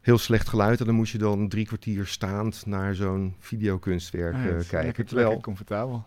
Heel 0.00 0.18
slecht 0.18 0.48
geluid. 0.48 0.80
En 0.80 0.86
dan 0.86 0.94
moest 0.94 1.12
je 1.12 1.18
dan 1.18 1.48
drie 1.48 1.66
kwartier 1.66 2.06
staand 2.06 2.66
naar 2.66 2.94
zo'n 2.94 3.34
videokunstwerk 3.38 4.34
Ah, 4.34 4.46
eh, 4.46 4.46
het 4.46 4.66
kijken. 4.66 4.86
Lekker, 4.86 5.04
Terwijl 5.04 5.26
lekker 5.26 5.44
comfortabel. 5.44 6.04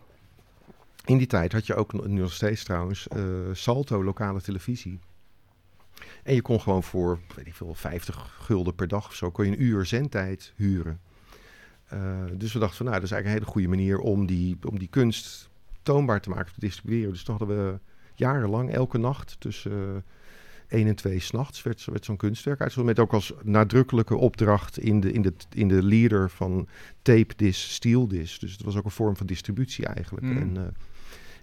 In 1.06 1.18
die 1.18 1.28
tijd 1.28 1.52
had 1.52 1.66
je 1.66 1.76
ook 1.76 1.94
nog- 1.94 2.08
nu 2.08 2.20
nog 2.20 2.34
steeds 2.34 2.64
trouwens 2.64 3.08
eh, 3.08 3.24
Salto 3.54 4.04
lokale 4.04 4.42
televisie. 4.42 5.00
En 6.24 6.34
je 6.34 6.42
kon 6.42 6.62
gewoon 6.62 6.84
voor, 6.84 7.20
weet 7.36 7.48
ik 7.48 7.54
veel, 7.54 7.74
50 7.74 8.36
gulden 8.40 8.76
per 8.76 8.88
dag 8.88 9.08
of 9.08 9.16
zo, 9.16 9.32
kon 9.32 9.46
je 9.46 9.52
een 9.52 9.64
uur 9.64 9.86
zendtijd 9.86 10.54
huren. 10.56 11.00
Eh, 11.88 12.24
dus 12.34 12.54
we 12.54 12.60
dachten 12.60 12.78
van, 12.78 12.86
nou, 12.86 12.98
dat 13.00 13.06
is 13.06 13.12
eigenlijk 13.12 13.26
een 13.26 13.32
hele 13.32 13.46
goede 13.52 13.68
manier 13.68 14.00
om 14.00 14.26
die, 14.26 14.58
om 14.70 14.80
die 14.80 14.88
kunst 14.88 15.50
toonbaar 15.84 16.22
te 16.22 16.30
maken, 16.30 16.54
te 16.54 16.60
distribueren. 16.60 17.12
Dus 17.12 17.24
toen 17.24 17.38
hadden 17.38 17.58
we 17.72 17.80
jarenlang, 18.16 18.74
elke 18.74 18.98
nacht, 18.98 19.36
tussen 19.40 19.72
eh 19.72 20.02
1 20.68 20.88
en 20.88 20.96
2 20.96 21.20
s'nachts, 21.20 21.64
werd, 21.64 21.86
werd 21.86 22.06
zo'n 22.06 22.18
kunstwerk 22.18 22.60
uitgezonden. 22.60 22.96
Met 22.96 23.06
ook 23.06 23.14
als 23.14 23.34
nadrukkelijke 23.44 24.16
opdracht 24.16 24.78
in 24.80 25.00
de, 25.00 25.12
in 25.12 25.22
de, 25.22 25.34
in 25.54 25.68
de 25.68 25.84
leader 25.84 26.30
van 26.30 26.68
tape 27.02 27.34
dis, 27.36 27.74
steel. 27.74 28.08
Dus 28.08 28.38
het 28.42 28.64
was 28.64 28.76
ook 28.76 28.86
een 28.86 28.92
vorm 28.92 29.18
van 29.18 29.26
distributie 29.26 29.86
eigenlijk. 29.86 30.26
Mhm. 30.26 30.38
En, 30.38 30.76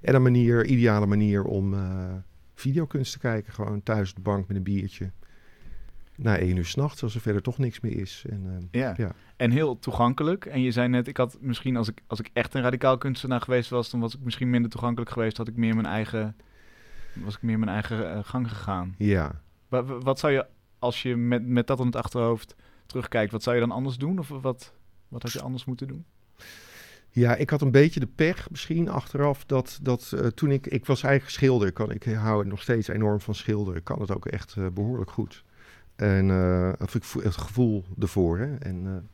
en 0.03 0.15
een 0.15 0.23
manier, 0.23 0.65
ideale 0.67 1.07
manier 1.07 1.45
om 1.45 1.75
eh, 1.75 2.15
videokunst 2.55 3.13
te 3.13 3.19
kijken. 3.19 3.53
Gewoon 3.53 3.83
thuis 3.83 4.11
op 4.11 4.17
de 4.17 4.23
bank 4.23 4.49
met 4.49 4.57
een 4.57 4.63
biertje. 4.63 5.11
Na 6.17 6.39
één 6.39 6.57
uur 6.57 6.65
s'nachts, 6.65 7.03
als 7.03 7.15
er 7.15 7.21
verder 7.21 7.43
toch 7.43 7.59
niks 7.59 7.81
meer 7.81 7.97
is. 8.01 8.25
En, 8.29 8.69
eh, 8.71 8.81
Ja. 8.81 8.95
Ja. 8.97 9.13
En 9.37 9.51
heel 9.51 9.79
toegankelijk. 9.79 10.47
En 10.47 10.61
je 10.61 10.71
zei 10.71 10.89
net, 10.89 11.09
ik 11.09 11.17
had 11.17 11.37
misschien 11.41 11.77
als 11.77 11.89
ik, 11.89 12.03
als 12.07 12.19
ik 12.21 12.31
echt 12.33 12.55
een 12.55 12.63
radicaal 12.63 12.99
kunstenaar 12.99 13.41
geweest 13.41 13.71
was, 13.71 13.91
dan 13.91 14.01
was 14.01 14.15
ik 14.15 14.21
misschien 14.21 14.51
minder 14.51 14.71
toegankelijk 14.71 15.11
geweest. 15.11 15.37
Had 15.37 15.49
ik 15.49 15.57
meer 15.57 15.75
mijn 15.75 15.87
eigen, 15.87 16.37
was 17.13 17.35
ik 17.35 17.43
meer 17.43 17.59
mijn 17.59 17.71
eigen 17.71 18.13
eh, 18.15 18.19
gang 18.25 18.49
gegaan. 18.49 18.95
ja. 18.99 19.41
Wa- 19.69 19.85
wa- 19.85 19.99
Wat, 19.99 20.19
zou 20.19 20.33
je, 20.33 20.47
als 20.79 21.03
je 21.03 21.17
met, 21.17 21.47
met 21.47 21.67
dat 21.67 21.79
in 21.81 21.87
het 21.87 21.97
achterhoofd 21.97 22.55
terugkijkt, 22.87 23.33
wat 23.33 23.43
zou 23.43 23.55
je 23.57 23.63
dan 23.63 23.71
anders 23.71 23.97
doen? 23.97 24.19
Of 24.19 24.29
wat, 24.29 24.73
wat 25.09 25.23
had 25.23 25.33
je 25.33 25.41
anders 25.43 25.65
moeten 25.65 25.87
doen? 25.89 26.05
Ja, 27.15 27.35
ik 27.37 27.51
had 27.51 27.61
een 27.61 27.71
beetje 27.71 28.01
de 28.01 28.09
pech 28.15 28.51
misschien 28.51 28.89
achteraf 28.89 29.45
dat, 29.45 29.79
dat 29.83 30.13
eh, 30.13 30.27
toen 30.27 30.51
ik... 30.51 30.67
Ik 30.67 30.87
was 30.87 31.03
eigenlijk 31.03 31.35
schilder. 31.35 31.73
Kan, 31.73 31.91
ik 31.91 32.05
hou 32.05 32.47
nog 32.47 32.63
steeds 32.63 32.89
enorm 32.89 33.21
van 33.21 33.35
schilderen. 33.35 33.83
Kan 33.83 34.01
het 34.01 34.11
ook 34.11 34.27
echt 34.27 34.55
eh, 34.57 34.67
behoorlijk 34.75 35.11
goed. 35.11 35.45
En 35.97 36.31
eh, 36.31 36.73
of 36.79 36.95
ik 36.95 37.03
het 37.23 37.37
gevoel 37.37 37.85
ervoor. 37.99 38.39
Hè? 38.39 38.57
En, 38.57 39.09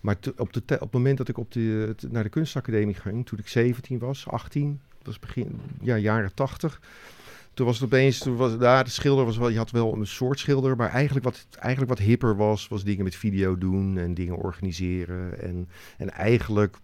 maar 0.00 0.16
op, 0.36 0.52
de 0.52 0.62
op 0.74 0.80
het 0.80 0.92
moment 0.92 1.18
dat 1.18 1.28
ik 1.28 1.38
op 1.38 1.52
de, 1.52 1.94
naar 2.08 2.22
de 2.22 2.28
kunstacademie 2.28 2.94
ging, 2.94 3.26
toen 3.26 3.38
ik 3.38 3.48
17 3.48 3.98
was, 3.98 4.28
18, 4.28 4.80
dat 4.98 5.06
was 5.06 5.18
begin 5.18 5.60
ja, 5.80 5.96
jaren 5.96 6.34
80. 6.34 6.80
Toen 7.54 7.66
was 7.66 7.74
het 7.74 7.84
opeens, 7.84 8.18
toen 8.18 8.36
was, 8.36 8.56
ja, 8.60 8.82
de 8.82 8.90
schilder 8.90 9.24
was 9.24 9.36
wel, 9.36 9.48
je 9.48 9.58
had 9.58 9.70
wel 9.70 9.94
een 9.94 10.06
soort 10.06 10.38
schilder, 10.38 10.76
maar 10.76 10.90
eigenlijk 10.90 11.24
wat, 11.24 11.46
eigenlijk 11.58 11.98
wat 11.98 12.06
hipper 12.06 12.36
was, 12.36 12.68
was 12.68 12.84
dingen 12.84 13.04
met 13.04 13.16
video 13.16 13.58
doen 13.58 13.98
en 13.98 14.14
dingen 14.14 14.36
organiseren. 14.36 15.40
En, 15.42 15.68
en 15.96 16.10
eigenlijk 16.10 16.76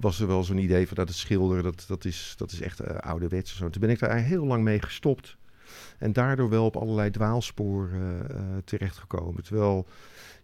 was 0.00 0.20
er 0.20 0.26
wel 0.26 0.44
zo'n 0.44 0.58
idee 0.58 0.86
van 0.86 0.96
dat 0.96 1.08
het 1.08 1.16
schilderen, 1.16 1.62
dat, 1.62 1.84
dat, 1.88 2.04
is, 2.04 2.34
dat 2.36 2.52
is 2.52 2.60
echt 2.60 2.80
eh, 2.80 2.96
ouderwets 2.96 3.56
zo. 3.56 3.70
Toen 3.70 3.80
ben 3.80 3.90
ik 3.90 3.98
daar 3.98 4.10
eigenlijk 4.10 4.40
heel 4.40 4.50
lang 4.50 4.64
mee 4.64 4.82
gestopt. 4.82 5.36
En 5.98 6.12
daardoor 6.12 6.48
wel 6.48 6.64
op 6.64 6.76
allerlei 6.76 7.10
dwaalsporen 7.10 8.30
eh, 8.30 8.36
terechtgekomen. 8.64 9.42
Terwijl, 9.42 9.86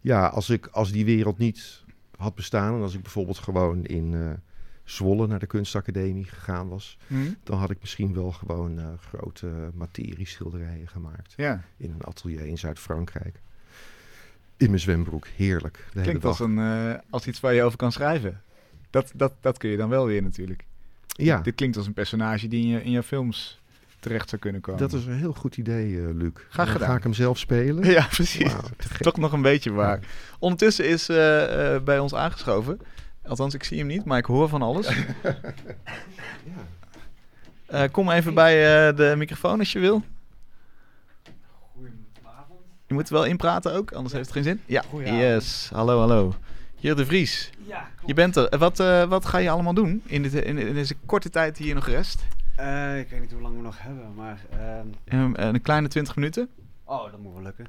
ja, 0.01 0.27
als, 0.27 0.51
ik, 0.51 0.67
als 0.67 0.93
die 0.93 1.05
wereld 1.05 1.39
niet 1.39 1.85
had 2.17 2.35
bestaan... 2.35 2.75
en 2.75 2.83
als 2.83 2.95
ik 2.95 3.03
bijvoorbeeld 3.03 3.39
gewoon 3.39 3.85
in 3.85 4.39
Zwolle 4.85 5.27
naar 5.27 5.39
de 5.39 5.47
kunstacademie 5.47 6.25
gegaan 6.25 6.69
was... 6.69 6.99
dan 7.43 7.59
had 7.59 7.71
ik 7.71 7.81
misschien 7.81 8.15
wel 8.15 8.33
gewoon 8.33 8.99
grote 9.01 9.71
materieschilderijen 9.75 10.89
gemaakt. 10.89 11.35
Ja, 11.37 11.65
In 11.77 11.91
een 11.91 12.05
atelier 12.05 12.47
in 12.47 12.59
Zuid-Frankrijk. 12.59 13.41
In 14.57 14.69
mijn 14.69 14.81
zwembroek. 14.81 15.27
Heerlijk. 15.27 15.89
Klinkt 15.93 16.25
als, 16.25 16.41
een, 16.41 16.59
als 17.11 17.27
iets 17.27 17.41
waar 17.41 17.55
je 17.55 17.63
over 17.63 17.79
kan 17.79 17.93
schrijven. 17.93 18.43
Dat, 18.91 19.11
dat, 19.15 19.33
dat 19.41 19.59
kun 19.59 19.71
je 19.71 19.77
dan 19.77 19.89
wel 19.89 20.07
weer 20.07 20.23
natuurlijk. 20.23 20.65
Ja, 21.07 21.41
Dit 21.41 21.55
klinkt 21.55 21.77
als 21.77 21.87
een 21.87 21.93
personage 21.93 22.49
die 22.49 22.63
in 22.63 22.69
je, 22.69 22.83
in 22.83 22.91
je 22.91 23.03
films 23.03 23.61
terecht 24.01 24.29
zou 24.29 24.41
kunnen 24.41 24.61
komen. 24.61 24.81
dat 24.81 24.93
is 24.93 25.07
een 25.07 25.13
heel 25.19 25.33
goed 25.33 25.57
idee, 25.57 25.99
eh, 26.01 26.15
Luc. 26.15 26.33
Dan 26.57 26.67
gedaan. 26.67 26.89
Ga 26.89 26.97
ik 26.97 27.03
hem 27.03 27.13
zelf 27.13 27.39
spelen? 27.39 27.85
Ja, 27.91 28.07
precies. 28.11 28.53
Toch 28.99 29.17
nog 29.17 29.33
een 29.33 29.43
beetje 29.43 29.73
waar. 29.73 30.01
Ondertussen 30.39 30.89
is 30.89 31.09
eh, 31.09 31.75
eh, 31.75 31.83
bij 31.83 31.99
ons 31.99 32.15
aangeschoven. 32.15 32.81
Althans, 33.23 33.55
ik 33.55 33.65
zie 33.65 33.79
hem 33.79 33.87
niet, 33.87 34.05
maar 34.05 34.19
ik 34.19 34.25
hoor 34.25 34.49
van 34.49 34.63
alles. 34.63 34.89
Eh, 37.67 37.83
kom 37.91 38.11
even 38.11 38.35
bij 38.35 38.87
eh, 38.89 38.97
de 38.97 39.15
microfoon 39.17 39.59
als 39.59 39.73
je 39.73 39.79
wil. 39.79 40.03
Goedenavond. 41.73 42.61
Je 42.87 42.95
moet 42.95 43.09
wel 43.09 43.25
inpraten 43.25 43.73
ook, 43.75 43.93
anders 43.93 44.15
heeft 44.15 44.25
het 44.25 44.35
geen 44.35 44.43
zin. 44.43 44.61
Ja, 44.67 44.83
yes. 45.05 45.71
Hallo, 45.73 45.99
hallo. 45.99 46.35
Hier 46.79 46.97
de 46.97 47.07
Vries. 47.07 47.51
Ja, 47.67 47.81
klopt. 47.81 48.07
Je 48.07 48.15
bent 48.15 48.37
er. 48.37 48.49
Eh, 48.49 48.59
Wat, 48.59 48.81
eh, 48.81 49.05
wat 49.09 49.25
ga 49.27 49.39
je 49.39 49.51
allemaal 49.51 49.75
doen 49.75 50.03
in, 50.07 50.23
dit, 50.23 50.35
in, 50.35 50.59
in 50.59 50.75
deze 50.75 50.95
korte 51.07 51.31
tijd 51.31 51.57
die 51.57 51.67
hier 51.67 51.75
nog 51.75 51.87
rest? 51.87 52.27
Eh, 52.57 52.99
ik 52.99 53.09
weet 53.11 53.21
niet 53.21 53.33
hoe 53.33 53.41
lang 53.41 53.57
we 53.57 53.63
nog 53.63 53.83
hebben, 53.83 54.15
maar... 54.15 54.41
ehm, 54.51 54.87
Ehm, 55.05 55.33
een 55.35 55.61
kleine 55.63 55.89
20 55.89 56.17
minuten. 56.17 56.49
oh, 56.85 57.11
dat 57.11 57.21
moet 57.21 57.33
wel 57.35 57.43
lukken. 57.43 57.67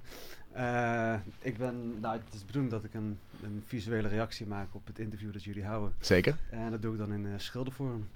Ik 1.41 1.57
ben... 1.57 1.99
Nou, 1.99 2.13
het 2.17 2.33
is 2.33 2.39
de 2.39 2.45
bedoeling 2.45 2.71
dat 2.73 2.83
ik 2.83 2.93
een, 2.93 3.19
een 3.43 3.63
visuele 3.67 4.07
reactie 4.07 4.45
maak 4.47 4.67
op 4.71 4.87
het 4.87 4.99
interview 4.99 5.33
dat 5.33 5.43
jullie 5.43 5.65
houden. 5.65 5.93
Zeker. 5.99 6.35
En 6.49 6.71
dat 6.71 6.81
doe 6.81 6.91
ik 6.93 6.99
dan 6.99 7.13
in 7.13 7.27
schildervorm. 7.37 8.07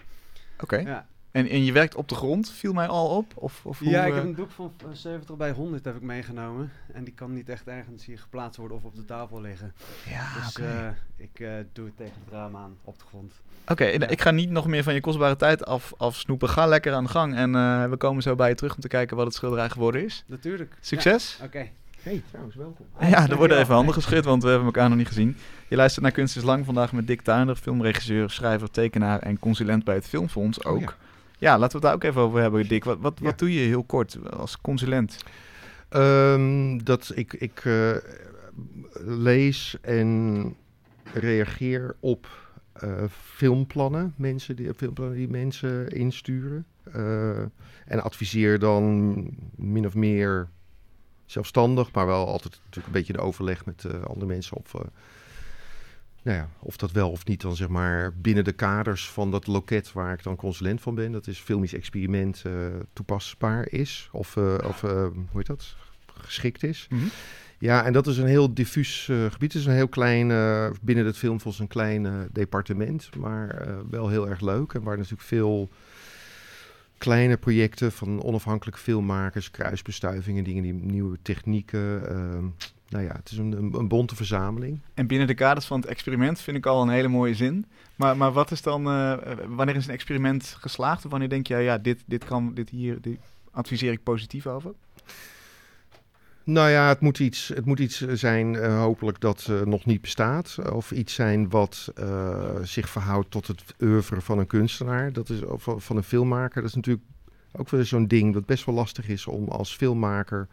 Oké. 0.60 0.78
Ja. 0.78 1.06
En, 1.34 1.50
en 1.50 1.64
je 1.66 1.72
werkt 1.72 1.96
op 1.96 2.10
de 2.10 2.16
grond, 2.16 2.50
viel 2.52 2.74
mij 2.74 2.88
al 2.88 3.08
op? 3.18 3.32
Of, 3.36 3.62
of 3.66 3.80
ja, 3.80 3.86
hoe, 3.86 4.08
ik 4.08 4.14
heb 4.14 4.24
eh, 4.24 4.30
een 4.30 4.36
doek 4.36 4.52
van 4.52 4.74
eh, 4.78 4.88
70 4.92 5.36
bij 5.38 5.52
100 5.52 5.86
heb 5.86 5.96
ik 5.96 6.02
meegenomen. 6.02 6.72
En 6.94 7.04
die 7.04 7.14
kan 7.14 7.34
niet 7.34 7.50
echt 7.50 7.68
ergens 7.68 8.06
hier 8.06 8.20
geplaatst 8.20 8.58
worden 8.60 8.78
of 8.78 8.84
op 8.84 8.96
de 8.96 9.06
tafel 9.06 9.42
liggen. 9.42 9.74
Ja, 10.10 10.28
dus 10.44 10.58
eh, 10.58 10.88
ik 11.16 11.40
eh, 11.40 11.54
doe 11.74 11.86
het 11.86 11.98
tegen 11.98 12.14
het 12.24 12.34
raam 12.34 12.56
aan 12.56 12.78
op 12.84 13.00
de 13.00 13.06
grond. 13.08 13.34
Oké, 13.68 13.86
Ja. 13.86 14.08
ik 14.08 14.22
ga 14.22 14.32
niet 14.32 14.50
nog 14.50 14.68
meer 14.68 14.84
van 14.84 14.94
je 14.94 15.02
kostbare 15.02 15.36
tijd 15.36 15.66
af, 15.66 15.94
afsnoepen. 15.98 16.50
Ga 16.50 16.66
lekker 16.66 16.94
aan 16.94 17.04
de 17.04 17.10
gang 17.10 17.36
en 17.36 17.56
eh, 17.56 17.90
we 17.90 17.98
komen 17.98 18.24
zo 18.24 18.36
bij 18.36 18.50
je 18.50 18.56
terug 18.56 18.76
om 18.76 18.82
te 18.82 18.88
kijken 18.88 19.18
wat 19.18 19.26
het 19.26 19.36
schilderij 19.36 19.70
geworden 19.70 20.04
is. 20.06 20.24
Natuurlijk. 20.28 20.76
Succes! 20.80 21.36
Ja, 21.40 21.46
Oké. 21.46 21.70
Hey, 22.02 22.22
trouwens, 22.30 22.56
welkom. 22.56 22.86
Ja, 23.00 23.30
er 23.30 23.36
worden 23.38 23.58
even 23.60 23.74
handen 23.76 23.94
geschud, 23.94 24.26
want 24.26 24.44
we 24.44 24.50
hebben 24.50 24.66
elkaar 24.66 24.90
nog 24.90 24.98
niet 24.98 25.08
gezien. 25.08 25.38
Je 25.68 25.76
luistert 25.76 26.04
naar 26.04 26.14
Kunst 26.14 26.38
is 26.38 26.44
Lang 26.44 26.66
vandaag 26.66 26.92
met 26.92 27.08
Dick 27.08 27.22
Tuinder, 27.22 27.56
filmregisseur, 27.56 28.30
schrijver, 28.30 28.72
tekenaar 28.72 29.20
en 29.20 29.40
consulent 29.40 29.84
bij 29.84 29.96
het 29.96 30.06
Filmfonds 30.08 30.64
ook. 30.64 30.76
Oh, 30.76 30.82
ja. 30.82 30.94
Ja. 31.44 31.58
laten 31.58 31.68
we 31.68 31.74
het 31.74 31.82
daar 31.82 31.94
ook 31.94 32.04
even 32.04 32.22
over 32.22 32.42
hebben, 32.42 32.68
Dick. 32.68 32.84
Wat, 32.84 32.98
wat, 33.00 33.20
Ja. 33.20 33.26
wat 33.26 33.40
doe 33.40 33.54
je 33.54 33.60
heel 33.60 33.84
kort 33.84 34.32
als 34.32 34.62
consulent? 34.62 35.24
Ehm, 35.90 36.78
dat 36.84 37.12
ik, 37.16 37.34
ik 37.34 37.62
eh, 37.66 37.96
lees 39.06 39.78
en 39.82 40.56
reageer 41.14 41.96
op 42.00 42.28
eh, 42.74 43.04
filmplannen, 43.10 44.14
mensen 44.18 44.56
die, 44.56 44.74
filmplannen 44.74 45.18
die 45.18 45.30
mensen 45.30 45.88
insturen. 45.90 46.66
Eh, 46.84 47.40
en 47.86 48.04
adviseer 48.04 48.60
dan 48.60 49.14
min 49.56 49.86
of 49.86 49.96
meer 49.96 50.50
zelfstandig, 51.26 51.92
maar 51.92 52.06
wel 52.06 52.28
altijd 52.28 52.54
natuurlijk 52.54 52.86
een 52.86 53.00
beetje 53.00 53.14
de 53.14 53.20
overleg 53.20 53.66
met 53.66 53.86
andere 54.04 54.26
mensen 54.26 54.58
of, 54.58 54.74
nou 56.24 56.38
ja, 56.38 56.50
of 56.60 56.78
dat 56.78 56.92
wel 56.92 57.10
of 57.10 57.26
niet 57.26 57.42
dan 57.42 57.56
zeg 57.56 57.68
maar 57.68 58.14
binnen 58.14 58.44
de 58.44 58.52
kaders 58.52 59.10
van 59.10 59.32
dat 59.32 59.48
loket 59.48 59.92
waar 59.92 60.14
ik 60.14 60.24
dan 60.24 60.36
consulent 60.36 60.82
van 60.82 60.96
ben, 60.96 61.12
dat 61.12 61.28
is 61.28 61.40
filmisch 61.40 61.74
experiment, 61.74 62.42
eh, 62.46 62.54
toepasbaar 62.94 63.68
is. 63.70 64.10
Of, 64.12 64.38
eh, 64.38 64.58
of 64.68 64.84
eh, 64.84 64.92
hoe 64.92 65.26
heet 65.34 65.46
dat? 65.46 65.76
Geschikt 66.06 66.64
is. 66.64 66.88
Mhm. 66.90 67.02
Ja, 67.58 67.86
en 67.86 67.94
dat 67.94 68.08
is 68.08 68.18
een 68.18 68.28
heel 68.28 68.54
diffuus 68.54 69.04
gebied. 69.06 69.54
Het 69.54 69.62
is 69.62 69.66
een 69.66 69.74
heel 69.74 69.88
klein, 69.88 70.28
binnen 70.82 71.06
het 71.06 71.18
filmfonds 71.18 71.60
een 71.60 71.68
klein 71.68 72.30
departement, 72.32 73.16
maar 73.16 73.68
wel 73.90 74.10
heel 74.10 74.30
erg 74.30 74.42
leuk. 74.42 74.74
En 74.74 74.84
waar 74.84 74.98
natuurlijk 74.98 75.24
veel 75.24 75.70
kleine 76.98 77.38
projecten 77.38 77.92
van 77.92 78.24
onafhankelijke 78.24 78.80
filmmakers, 78.80 79.52
kruisbestuivingen, 79.52 80.44
dingen 80.44 80.64
die 80.64 80.74
nieuwe 80.74 81.18
technieken. 81.22 82.02
Nou 82.94 83.06
ja, 83.06 83.16
het 83.16 83.32
is 83.32 83.38
een, 83.38 83.74
een, 83.74 83.88
bonte 83.88 84.16
verzameling. 84.16 84.80
En 84.94 85.08
binnen 85.08 85.28
de 85.28 85.34
kaders 85.34 85.66
van 85.66 85.80
het 85.80 85.90
experiment 85.90 86.40
vind 86.40 86.58
ik 86.58 86.66
al 86.66 86.82
een 86.82 86.90
hele 86.90 87.08
mooie 87.08 87.36
zin. 87.36 87.66
Maar, 87.96 88.18
maar 88.18 88.32
wat 88.32 88.52
is 88.52 88.62
dan, 88.62 88.88
eh, 88.88 89.18
wanneer 89.48 89.76
is 89.76 89.88
een 89.88 89.94
experiment 89.94 90.56
geslaagd? 90.60 91.06
Of 91.06 91.12
wanneer 91.12 91.30
denk 91.30 91.48
je, 91.48 91.56
ja, 91.56 91.78
dit, 91.78 92.04
dit 92.06 92.26
kan, 92.26 92.54
dit 92.54 92.70
hier, 92.70 93.02
dit 93.02 93.18
adviseer 93.52 93.92
ik 93.92 94.04
positief 94.04 94.48
over? 94.48 94.74
Nou 96.44 96.70
ja, 96.70 96.88
het 96.88 97.00
moet 97.00 97.20
iets, 97.20 97.48
het 97.48 97.66
moet 97.66 97.80
iets 97.80 97.98
zijn, 98.00 98.56
eh, 98.56 98.80
hopelijk, 98.80 99.20
dat 99.20 99.48
eh, 99.50 99.62
nog 99.62 99.86
niet 99.86 100.02
bestaat. 100.02 100.58
Of 100.72 100.92
iets 100.92 101.14
zijn 101.14 101.50
wat 101.50 101.94
zich 102.64 102.90
verhoudt 102.90 103.32
tot 103.32 103.48
het 103.48 103.64
oeuvre 103.82 104.22
van 104.22 104.40
een 104.40 104.48
kunstenaar. 104.48 105.14
Dat 105.14 105.30
is, 105.30 105.44
of 105.44 105.68
van 105.78 105.98
een 105.98 106.04
filmmaker. 106.04 106.62
Dat 106.62 106.70
is 106.70 106.76
natuurlijk 106.76 107.06
ook 107.52 107.70
wel 107.70 107.84
zo'n 107.84 108.08
ding 108.08 108.34
dat 108.34 108.46
best 108.46 108.66
wel 108.66 108.76
lastig 108.76 109.08
is 109.08 109.28
om 109.28 109.48
als 109.48 109.76
filmmaker 109.76 110.48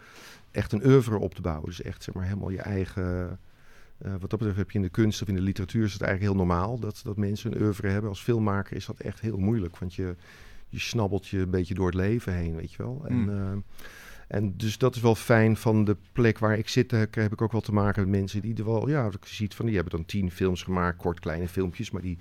echt 0.51 0.73
een 0.73 0.87
oeuvre 0.87 1.19
op 1.19 1.35
te 1.35 1.41
bouwen. 1.43 1.65
Dus 1.67 1.83
echt 1.83 2.03
zeg 2.03 2.15
maar 2.15 2.25
helemaal 2.25 2.51
je 2.51 2.61
eigen... 2.61 3.39
eh, 3.99 4.11
wat 4.11 4.31
dat 4.31 4.39
betreft 4.39 4.57
heb 4.57 4.71
je 4.71 4.79
in 4.79 4.85
de 4.85 4.91
kunst 4.91 5.23
of 5.23 5.29
in 5.29 5.35
de 5.35 5.41
literatuur 5.41 5.85
is 5.85 5.93
het 5.93 6.03
eigenlijk 6.03 6.33
heel 6.33 6.47
normaal 6.47 6.79
dat, 6.79 7.01
dat 7.05 7.17
mensen 7.17 7.53
een 7.55 7.63
oeuvre 7.63 7.89
hebben. 7.89 8.11
Als 8.11 8.23
filmmaker 8.23 8.77
is 8.77 8.87
dat 8.87 9.01
echt 9.01 9.21
heel 9.21 9.39
moeilijk, 9.39 9.79
want 9.79 9.95
je, 9.95 10.15
je 10.69 10.79
snabbelt 10.79 11.27
je 11.29 11.39
een 11.39 11.51
beetje 11.51 11.75
door 11.75 11.87
het 11.87 11.95
leven 11.95 12.35
heen, 12.35 12.57
weet 12.57 12.73
je 12.73 12.83
wel. 12.83 13.03
En, 13.09 13.15
Mm. 13.15 13.29
eh, 13.29 13.57
en 14.29 14.57
dus 14.57 14.79
dat 14.79 14.95
is 14.97 15.01
wel 15.03 15.15
fijn 15.15 15.57
van 15.57 15.85
de 15.85 15.97
plek 16.13 16.39
waar 16.39 16.59
ik 16.59 16.69
zit. 16.69 16.91
Heb, 16.91 17.15
heb 17.15 17.33
ik 17.33 17.43
ook 17.43 17.53
wel 17.53 17.61
te 17.61 17.73
maken 17.73 18.03
met 18.03 18.21
mensen 18.21 18.41
die 18.41 18.57
er 18.57 18.65
wel, 18.65 18.89
ja, 18.89 19.05
je 19.05 19.19
ziet 19.25 19.55
van 19.55 19.67
die 19.67 19.75
hebben 19.75 19.93
dan 19.93 20.05
tien 20.05 20.31
films 20.31 20.63
gemaakt, 20.63 20.97
kort 20.99 21.21
kleine 21.21 21.49
filmpjes, 21.49 21.91
maar 21.91 22.03
die 22.03 22.19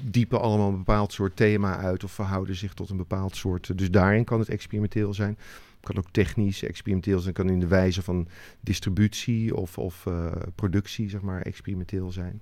diepen 0.00 0.40
allemaal 0.40 0.68
een 0.68 0.76
bepaald 0.76 1.12
soort 1.12 1.36
thema 1.36 1.76
uit 1.76 2.04
of 2.04 2.12
verhouden 2.12 2.56
zich 2.56 2.74
tot 2.74 2.90
een 2.90 2.96
bepaald 2.96 3.36
soort. 3.36 3.78
Dus 3.78 3.90
daarin 3.90 4.24
kan 4.24 4.38
het 4.38 4.48
experimenteel 4.48 5.14
zijn. 5.14 5.38
Kan 5.80 5.96
ook 5.96 6.10
technisch 6.10 6.62
experimenteel 6.62 7.18
zijn, 7.18 7.34
kan 7.34 7.48
in 7.48 7.60
de 7.60 7.66
wijze 7.66 8.02
van 8.02 8.28
distributie 8.60 9.56
of, 9.56 9.78
of 9.78 10.06
eh, 10.06 10.32
productie, 10.54 11.08
zeg 11.08 11.20
maar, 11.20 11.42
experimenteel 11.42 12.12
zijn. 12.12 12.40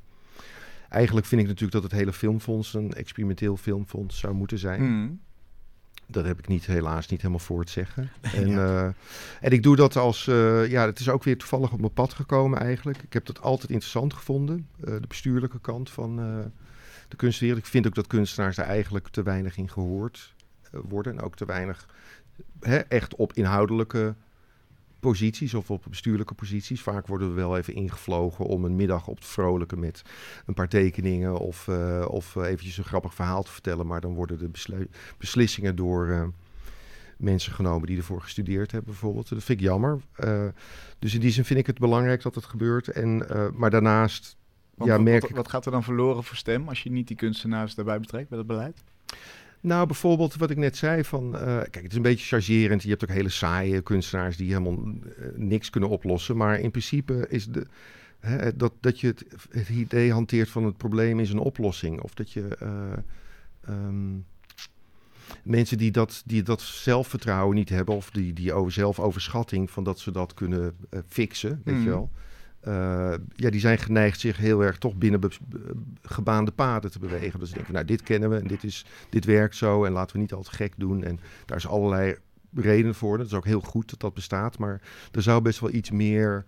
Eigenlijk 0.88 1.26
vind 1.26 1.40
ik 1.40 1.46
natuurlijk 1.46 1.72
dat 1.72 1.82
het 1.82 1.92
hele 1.92 2.12
filmfonds 2.12 2.74
een 2.74 2.92
experimenteel 2.92 3.56
filmfonds 3.56 4.18
zou 4.18 4.34
moeten 4.34 4.58
zijn. 4.58 4.82
Mhm. 4.82 5.10
Dat 6.06 6.24
heb 6.24 6.38
ik 6.38 6.48
niet, 6.48 6.66
helaas 6.66 7.08
niet 7.08 7.20
helemaal 7.20 7.44
voor 7.44 7.60
het 7.60 7.70
zeggen. 7.70 8.10
En, 8.34 8.48
eh, 8.48 8.84
en 9.40 9.50
ik 9.50 9.62
doe 9.62 9.76
dat 9.76 9.96
als, 9.96 10.26
eh, 10.26 10.70
ja, 10.70 10.86
het 10.86 10.98
is 10.98 11.08
ook 11.08 11.24
weer 11.24 11.38
toevallig 11.38 11.72
op 11.72 11.80
mijn 11.80 11.92
pad 11.92 12.12
gekomen 12.12 12.58
eigenlijk. 12.58 13.02
Ik 13.02 13.12
heb 13.12 13.26
dat 13.26 13.40
altijd 13.40 13.70
interessant 13.70 14.14
gevonden, 14.14 14.68
eh, 14.84 14.94
de 15.00 15.06
bestuurlijke 15.08 15.60
kant 15.60 15.90
van 15.90 16.20
eh, 16.20 16.38
de 17.12 17.18
kunstwereld. 17.18 17.58
Ik 17.58 17.66
vind 17.66 17.86
ook 17.86 17.94
dat 17.94 18.06
kunstenaars 18.06 18.56
daar 18.56 18.66
eigenlijk 18.66 19.08
te 19.08 19.22
weinig 19.22 19.56
in 19.56 19.68
gehoord 19.68 20.34
eh, 20.70 20.80
worden. 20.88 21.12
En 21.12 21.24
ook 21.24 21.36
te 21.36 21.44
weinig 21.44 21.88
hè, 22.60 22.76
echt 22.76 23.16
op 23.16 23.32
inhoudelijke 23.32 24.14
posities 25.00 25.54
of 25.54 25.70
op 25.70 25.84
bestuurlijke 25.88 26.34
posities. 26.34 26.82
Vaak 26.82 27.06
worden 27.06 27.28
we 27.28 27.34
wel 27.34 27.56
even 27.56 27.74
ingevlogen 27.74 28.44
om 28.44 28.64
een 28.64 28.76
middag 28.76 29.06
op 29.06 29.20
te 29.20 29.26
vrolijken 29.26 29.78
met 29.78 30.02
een 30.46 30.54
paar 30.54 30.68
tekeningen 30.68 31.38
of, 31.38 31.68
eh, 31.68 32.04
of 32.08 32.36
eh, 32.36 32.44
eventjes 32.44 32.78
een 32.78 32.84
grappig 32.84 33.14
verhaal 33.14 33.42
te 33.42 33.50
vertellen. 33.50 33.86
Maar 33.86 34.00
dan 34.00 34.14
worden 34.14 34.38
de 34.38 34.50
beslissingen 35.18 35.76
door 35.76 36.32
mensen 37.16 37.52
genomen 37.52 37.86
die 37.86 37.96
ervoor 37.96 38.20
gestudeerd 38.20 38.70
hebben 38.70 38.90
bijvoorbeeld. 38.90 39.28
Dat 39.28 39.44
vind 39.44 39.60
ik 39.60 39.64
jammer. 39.64 40.00
Dus 40.98 41.14
in 41.14 41.20
die 41.20 41.30
zin 41.30 41.44
vind 41.44 41.58
ik 41.58 41.66
het 41.66 41.78
belangrijk 41.78 42.22
dat 42.22 42.34
het 42.34 42.44
gebeurt. 42.44 42.88
En, 42.88 43.26
maar 43.54 43.70
daarnaast 43.70 44.36
Want 44.74 44.90
ja, 44.90 44.96
wat- 44.96 45.04
merk 45.04 45.28
wat, 45.36 45.48
gaat 45.48 45.66
er 45.66 45.72
dan 45.72 45.82
verloren 45.84 46.24
voor 46.24 46.36
stem 46.36 46.68
als 46.68 46.82
je 46.82 46.90
niet 46.90 47.06
die 47.08 47.16
kunstenaars 47.16 47.74
daarbij 47.74 48.00
betrekt 48.00 48.28
bij 48.28 48.38
het 48.38 48.46
beleid? 48.46 48.82
Nou, 49.60 49.86
bijvoorbeeld 49.86 50.34
wat 50.34 50.50
ik 50.50 50.56
net 50.56 50.76
zei 50.76 51.04
van... 51.04 51.36
eh, 51.36 51.42
kijk, 51.56 51.74
het 51.82 51.90
is 51.90 51.96
een 51.96 52.02
beetje 52.02 52.26
chargerend. 52.26 52.82
Je 52.82 52.88
hebt 52.88 53.02
ook 53.02 53.10
hele 53.10 53.28
saaie 53.28 53.80
kunstenaars 53.82 54.36
die 54.36 54.46
helemaal 54.48 54.72
eh, 55.18 55.26
niks 55.34 55.70
kunnen 55.70 55.88
oplossen. 55.90 56.36
Maar 56.36 56.58
in 56.60 56.70
principe 56.70 57.26
is 57.28 57.46
de, 57.46 57.66
hè, 58.20 58.56
dat, 58.56 58.72
dat 58.80 59.00
je 59.00 59.06
het, 59.06 59.24
het 59.50 59.68
idee 59.68 60.12
hanteert 60.12 60.48
van 60.48 60.64
het 60.64 60.76
probleem 60.76 61.20
is 61.20 61.30
een 61.30 61.38
oplossing. 61.38 62.00
Of 62.00 62.14
dat 62.14 62.32
je... 62.32 62.56
eh, 62.58 62.92
ehm, 63.74 64.14
mensen 65.42 65.78
die 65.78 65.90
dat, 65.90 66.22
die 66.26 66.42
dat 66.42 66.60
zelfvertrouwen 66.60 67.54
niet 67.56 67.68
hebben... 67.68 67.94
of 67.94 68.10
die, 68.10 68.32
die 68.32 68.52
over 68.52 68.72
zelfoverschatting 68.72 69.70
van 69.70 69.84
dat 69.84 69.98
ze 70.00 70.10
dat 70.10 70.34
kunnen 70.34 70.76
fixen, 71.08 71.60
weet 71.64 71.74
Mhm. 71.74 71.84
je 71.84 71.90
wel... 71.90 72.10
Eh, 72.62 73.14
ja, 73.34 73.50
die 73.50 73.60
zijn 73.60 73.78
geneigd 73.78 74.20
zich 74.20 74.36
heel 74.36 74.64
erg 74.64 74.78
toch 74.78 74.94
binnen 74.94 75.20
gebaande 76.02 76.50
paden 76.50 76.90
te 76.90 76.98
bewegen. 76.98 77.40
Dus 77.40 77.48
ze 77.48 77.54
denken, 77.54 77.72
nou, 77.72 77.86
dit 77.86 78.02
kennen 78.02 78.30
we 78.30 78.36
en 78.36 78.46
dit, 78.46 78.64
is, 78.64 78.86
dit 79.10 79.24
werkt 79.24 79.56
zo 79.56 79.84
en 79.84 79.92
laten 79.92 80.16
we 80.16 80.22
niet 80.22 80.32
al 80.32 80.42
te 80.42 80.54
gek 80.54 80.72
doen. 80.76 81.04
En 81.04 81.20
daar 81.46 81.56
is 81.56 81.66
allerlei 81.66 82.16
redenen 82.54 82.94
voor. 82.94 83.18
Dat 83.18 83.26
is 83.26 83.34
ook 83.34 83.44
heel 83.44 83.60
goed 83.60 83.90
dat 83.90 84.00
dat 84.00 84.14
bestaat. 84.14 84.58
Maar 84.58 84.80
er 85.12 85.22
zou 85.22 85.42
best 85.42 85.60
wel 85.60 85.72
iets 85.72 85.90
meer, 85.90 86.44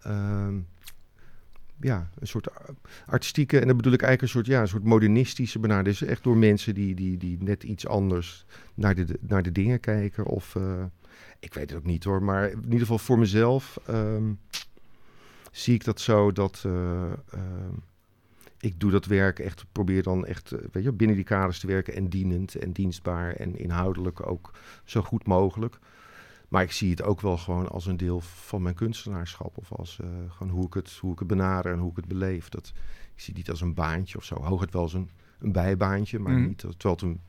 ehm, 0.00 0.54
ja, 1.80 2.10
een 2.18 2.26
soort 2.26 2.48
artistieke... 3.06 3.60
en 3.60 3.66
dan 3.66 3.76
bedoel 3.76 3.92
ik 3.92 4.02
eigenlijk 4.02 4.34
een 4.34 4.40
soort, 4.40 4.56
ja, 4.56 4.60
een 4.60 4.68
soort 4.68 4.84
modernistische 4.84 5.58
benadering. 5.58 5.98
Dus 5.98 6.08
echt 6.08 6.24
door 6.24 6.36
mensen 6.36 6.74
die, 6.74 6.94
die, 6.94 7.16
die 7.16 7.38
net 7.40 7.62
iets 7.62 7.86
anders 7.86 8.46
naar 8.74 8.94
de, 8.94 9.18
naar 9.20 9.42
de 9.42 9.52
dingen 9.52 9.80
kijken. 9.80 10.24
Of, 10.26 10.56
eh, 10.56 10.84
ik 11.40 11.54
weet 11.54 11.70
het 11.70 11.78
ook 11.78 11.86
niet 11.86 12.04
hoor, 12.04 12.22
maar 12.22 12.50
in 12.50 12.64
ieder 12.64 12.78
geval 12.78 12.98
voor 12.98 13.18
mezelf... 13.18 13.78
ehm, 13.86 14.32
zie 15.50 15.74
ik 15.74 15.84
dat 15.84 16.00
zo 16.00 16.32
dat 16.32 16.62
eh, 16.66 17.12
ehm, 17.12 17.74
ik 18.60 18.80
doe 18.80 18.90
dat 18.90 19.04
werk 19.06 19.38
echt, 19.38 19.64
probeer 19.72 20.02
dan 20.02 20.26
echt 20.26 20.52
eh, 20.52 20.58
weet 20.72 20.84
je, 20.84 20.92
binnen 20.92 21.16
die 21.16 21.24
kaders 21.24 21.58
te 21.58 21.66
werken 21.66 21.94
en 21.94 22.08
dienend 22.08 22.54
en 22.54 22.72
dienstbaar 22.72 23.32
en 23.32 23.56
inhoudelijk 23.58 24.26
ook 24.26 24.50
zo 24.84 25.02
goed 25.02 25.26
mogelijk. 25.26 25.78
Maar 26.48 26.62
ik 26.62 26.72
zie 26.72 26.90
het 26.90 27.02
ook 27.02 27.20
wel 27.20 27.36
gewoon 27.36 27.68
als 27.68 27.86
een 27.86 27.96
deel 27.96 28.20
van 28.20 28.62
mijn 28.62 28.74
kunstenaarschap 28.74 29.56
of 29.56 29.72
als 29.72 29.98
eh, 30.00 30.08
gewoon 30.28 30.52
hoe 30.52 30.66
ik, 30.66 30.74
het, 30.74 30.92
hoe 31.00 31.12
ik 31.12 31.18
het 31.18 31.28
benader 31.28 31.72
en 31.72 31.78
hoe 31.78 31.90
ik 31.90 31.96
het 31.96 32.08
beleef. 32.08 32.48
Dat, 32.48 32.72
ik 33.14 33.20
zie 33.20 33.26
het 33.28 33.36
niet 33.36 33.50
als 33.50 33.60
een 33.60 33.74
baantje 33.74 34.18
of 34.18 34.24
zo. 34.24 34.42
Hooguit 34.42 34.72
wel 34.72 34.82
als 34.82 34.92
een, 34.94 35.10
een 35.38 35.52
bijbaantje, 35.52 36.18
maar 36.18 36.32
Mhm. 36.32 36.46
niet 36.46 36.58
terwijl 36.58 36.94
het 36.94 37.02
een, 37.02 37.20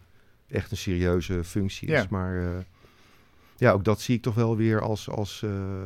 echt 0.47 0.71
een 0.71 0.77
serieuze 0.77 1.43
functie 1.43 1.87
is. 1.87 2.07
Maar 2.07 2.37
eh, 2.55 2.63
ja, 3.57 3.71
ook 3.71 3.83
dat 3.83 4.01
zie 4.01 4.15
ik 4.15 4.21
toch 4.21 4.35
wel 4.35 4.55
weer 4.55 4.81
als, 4.81 5.09
als, 5.09 5.41
eh, 5.43 5.83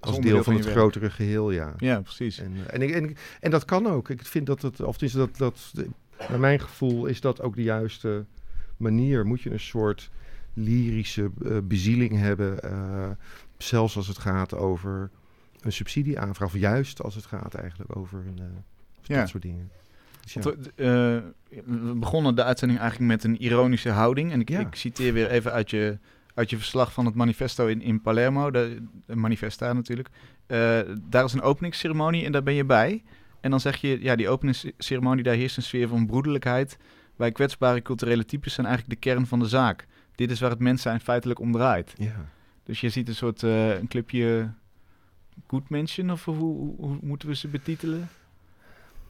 als 0.00 0.20
deel 0.20 0.42
van 0.42 0.54
het 0.54 0.64
werk. 0.64 0.76
grotere 0.76 1.10
geheel, 1.10 1.50
ja. 1.50 1.74
Ja, 1.78 2.00
precies. 2.00 2.38
En, 2.38 2.52
eh, 2.66 2.74
en, 2.74 2.82
ik, 2.82 2.90
en, 2.90 3.16
en 3.40 3.50
dat 3.50 3.64
kan 3.64 3.86
ook. 3.86 4.08
Ik 4.10 4.26
vind 4.26 4.46
dat 4.46 4.62
het, 4.62 4.80
of 4.80 5.02
is 5.02 5.12
dat, 5.12 5.36
dat, 5.36 5.72
naar 6.28 6.40
mijn 6.40 6.60
gevoel 6.60 7.06
is 7.06 7.20
dat 7.20 7.42
ook 7.42 7.54
de 7.56 7.62
juiste 7.62 8.24
manier. 8.76 9.26
Moet 9.26 9.40
je 9.40 9.50
een 9.50 9.60
soort 9.60 10.10
lyrische 10.54 11.30
eh, 11.44 11.56
bezieling 11.64 12.18
hebben, 12.18 12.62
eh, 12.62 13.10
zelfs 13.58 13.96
als 13.96 14.08
het 14.08 14.18
gaat 14.18 14.54
over 14.54 15.10
een 15.60 15.72
subsidieaanvraag, 15.72 16.48
of 16.48 16.60
juist 16.60 17.02
als 17.02 17.14
het 17.14 17.26
gaat 17.26 17.54
eigenlijk 17.54 17.96
over 17.96 18.18
een, 18.26 18.40
Ja. 19.02 19.20
dat 19.20 19.28
soort 19.28 19.42
dingen. 19.42 19.70
Dus 20.22 20.32
ja. 20.32 20.40
Want 20.40 20.56
we, 20.74 21.22
we 21.64 21.94
begonnen 21.94 22.34
de 22.34 22.44
uitzending 22.44 22.80
eigenlijk 22.80 23.10
met 23.10 23.24
een 23.24 23.42
ironische 23.42 23.90
houding. 23.90 24.32
En 24.32 24.40
ik, 24.40 24.48
Ja. 24.48 24.60
ik 24.60 24.74
citeer 24.74 25.12
weer 25.12 25.30
even 25.30 25.52
uit 25.52 25.70
je, 25.70 25.98
uit 26.36 26.50
je 26.50 26.56
verslag 26.56 26.92
van 26.92 27.04
het 27.04 27.14
manifesto 27.14 27.66
in, 27.66 27.82
in 27.82 28.00
Palermo, 28.00 28.50
de, 28.50 28.86
de 29.06 29.16
manifesta 29.16 29.72
natuurlijk. 29.72 30.08
Eh, 30.46 30.80
daar 31.08 31.24
is 31.24 31.32
een 31.32 31.42
openingsceremonie 31.42 32.24
en 32.24 32.32
daar 32.32 32.42
ben 32.42 32.54
je 32.54 32.64
bij. 32.64 33.02
En 33.40 33.50
dan 33.50 33.60
zeg 33.60 33.76
je, 33.76 34.02
ja, 34.02 34.16
die 34.16 34.28
openingsceremonie, 34.28 35.24
daar 35.24 35.34
heerst 35.34 35.56
een 35.56 35.62
sfeer 35.62 35.88
van 35.88 36.06
broederlijkheid. 36.06 36.78
Wij 37.16 37.32
kwetsbare 37.32 37.82
culturele 37.82 38.24
types 38.24 38.54
zijn 38.54 38.66
eigenlijk 38.66 39.00
de 39.00 39.08
kern 39.08 39.26
van 39.26 39.38
de 39.38 39.48
zaak. 39.48 39.86
Dit 40.14 40.30
is 40.30 40.40
waar 40.40 40.50
het 40.50 40.58
mens 40.58 40.82
zijn 40.82 41.00
feitelijk 41.00 41.40
om 41.40 41.52
draait. 41.52 41.94
ja. 41.96 42.34
Dus 42.64 42.80
je 42.80 42.88
ziet 42.88 43.08
een 43.08 43.14
soort 43.14 43.42
eh, 43.42 43.78
een 43.78 43.88
clipje 43.88 44.50
good 45.46 45.68
mention, 45.68 46.10
of 46.10 46.24
hoe, 46.24 46.34
hoe, 46.34 46.74
hoe 46.76 46.98
moeten 47.02 47.28
we 47.28 47.34
ze 47.34 47.48
betitelen? 47.48 48.08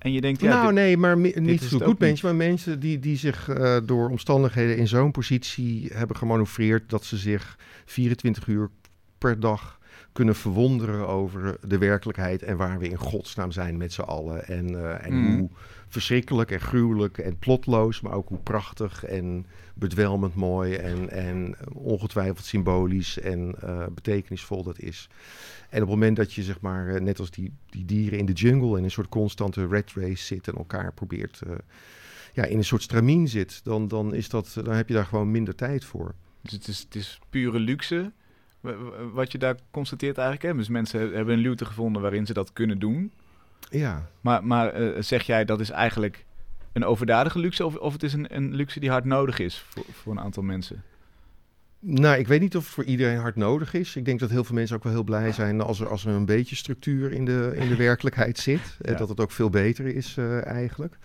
En 0.06 0.12
je 0.12 0.20
denkt, 0.20 0.40
ja, 0.40 0.48
nou, 0.48 0.64
dit- 0.66 0.74
nee, 0.74 0.96
maar 0.96 1.18
niet 1.40 1.62
zo 1.62 1.78
goed 1.78 1.98
mensen, 1.98 2.26
maar 2.26 2.36
mensen 2.36 2.80
die, 2.80 2.98
die 2.98 3.16
zich 3.16 3.48
eh, 3.48 3.76
door 3.84 4.08
omstandigheden 4.10 4.76
in 4.76 4.88
zo'n 4.88 5.10
positie 5.10 5.90
hebben 5.92 6.16
gemanoeuvreerd 6.16 6.90
dat 6.90 7.04
ze 7.04 7.16
zich 7.16 7.58
24 7.84 8.46
uur 8.46 8.70
per 9.18 9.40
dag 9.40 9.75
kunnen 10.16 10.34
verwonderen 10.34 11.08
over 11.08 11.56
de 11.66 11.78
werkelijkheid 11.78 12.42
en 12.42 12.56
waar 12.56 12.78
we 12.78 12.88
in 12.88 12.96
godsnaam 12.96 13.50
zijn 13.50 13.76
met 13.76 13.92
z'n 13.92 14.00
allen. 14.00 14.46
En, 14.46 14.74
eh, 14.74 15.06
en 15.06 15.14
Mm. 15.14 15.36
hoe 15.38 15.50
verschrikkelijk 15.88 16.50
en 16.50 16.60
gruwelijk 16.60 17.18
en 17.18 17.38
plotloos, 17.38 18.00
maar 18.00 18.12
ook 18.12 18.28
hoe 18.28 18.38
prachtig 18.38 19.04
en 19.04 19.46
bedwelmend 19.74 20.34
mooi 20.34 20.74
en, 20.74 21.10
en 21.10 21.56
ongetwijfeld 21.72 22.44
symbolisch 22.44 23.18
en 23.18 23.54
eh, 23.60 23.86
betekenisvol 23.94 24.62
dat 24.62 24.78
is. 24.78 25.08
En 25.70 25.82
op 25.82 25.88
het 25.88 25.98
moment 25.98 26.16
dat 26.16 26.32
je, 26.32 26.42
zeg 26.42 26.60
maar, 26.60 26.88
eh, 26.88 27.00
net 27.00 27.18
als 27.18 27.30
die, 27.30 27.52
die 27.70 27.84
dieren 27.84 28.18
in 28.18 28.26
de 28.26 28.32
jungle 28.32 28.78
in 28.78 28.84
een 28.84 28.90
soort 28.90 29.08
constante 29.08 29.66
red 29.66 29.92
race 29.94 30.24
zit 30.24 30.48
en 30.48 30.54
elkaar 30.54 30.92
probeert, 30.92 31.40
ja, 32.32 32.44
in 32.44 32.56
een 32.58 32.64
soort 32.64 32.82
stramien 32.82 33.28
zit, 33.28 33.60
dan, 33.64 33.88
dan, 33.88 34.14
is 34.14 34.28
dat, 34.28 34.60
dan 34.64 34.74
heb 34.74 34.88
je 34.88 34.94
daar 34.94 35.06
gewoon 35.06 35.30
minder 35.30 35.54
tijd 35.54 35.84
voor. 35.84 36.14
Dus 36.40 36.52
het 36.52 36.68
is, 36.68 36.78
het 36.78 36.94
is 36.94 37.18
pure 37.30 37.58
luxe. 37.58 38.12
Wa- 38.60 38.76
wa- 38.76 39.04
Wat 39.12 39.32
je 39.32 39.38
daar 39.38 39.56
constateert 39.70 40.18
eigenlijk. 40.18 40.46
Hè? 40.52 40.58
Dus 40.58 40.68
mensen 40.68 41.00
hebben 41.00 41.34
een 41.34 41.40
luwte 41.40 41.64
gevonden 41.64 42.02
waarin 42.02 42.26
ze 42.26 42.32
dat 42.32 42.52
kunnen 42.52 42.78
doen. 42.78 43.12
Ja, 43.70 44.08
Maar, 44.20 44.44
maar 44.44 44.68
eh, 44.68 45.02
zeg 45.02 45.22
jij 45.22 45.44
dat 45.44 45.60
is 45.60 45.70
eigenlijk 45.70 46.24
een 46.72 46.84
overdadige 46.84 47.38
luxe 47.38 47.64
of, 47.66 47.76
of 47.76 47.92
het 47.92 48.02
is 48.02 48.12
een, 48.12 48.36
een 48.36 48.54
luxe 48.54 48.80
die 48.80 48.90
hard 48.90 49.04
nodig 49.04 49.38
is 49.38 49.64
voor, 49.68 49.84
voor 49.92 50.12
een 50.12 50.20
aantal 50.20 50.42
mensen? 50.42 50.82
Nou, 51.78 52.18
ik 52.18 52.26
weet 52.28 52.40
niet 52.40 52.56
of 52.56 52.64
het 52.64 52.72
voor 52.72 52.84
iedereen 52.84 53.18
hard 53.18 53.36
nodig 53.36 53.74
is. 53.74 53.96
Ik 53.96 54.04
denk 54.04 54.20
dat 54.20 54.30
heel 54.30 54.44
veel 54.44 54.54
mensen 54.54 54.76
ook 54.76 54.82
wel 54.82 54.92
heel 54.92 55.02
blij 55.04 55.32
zijn 55.32 55.60
als 55.60 55.80
er, 55.80 55.88
als 55.88 56.04
er 56.04 56.12
een 56.14 56.24
beetje 56.24 56.56
structuur 56.56 57.12
in 57.12 57.24
de, 57.24 57.52
in 57.56 57.68
de 57.68 57.76
werkelijkheid 57.88 58.38
zit. 58.38 58.76
Eh, 58.80 58.92
Ja. 58.92 58.98
Dat 58.98 59.08
het 59.08 59.20
ook 59.20 59.30
veel 59.32 59.50
beter 59.50 59.86
is 59.86 60.16
eh, 60.16 60.46
eigenlijk. 60.46 60.98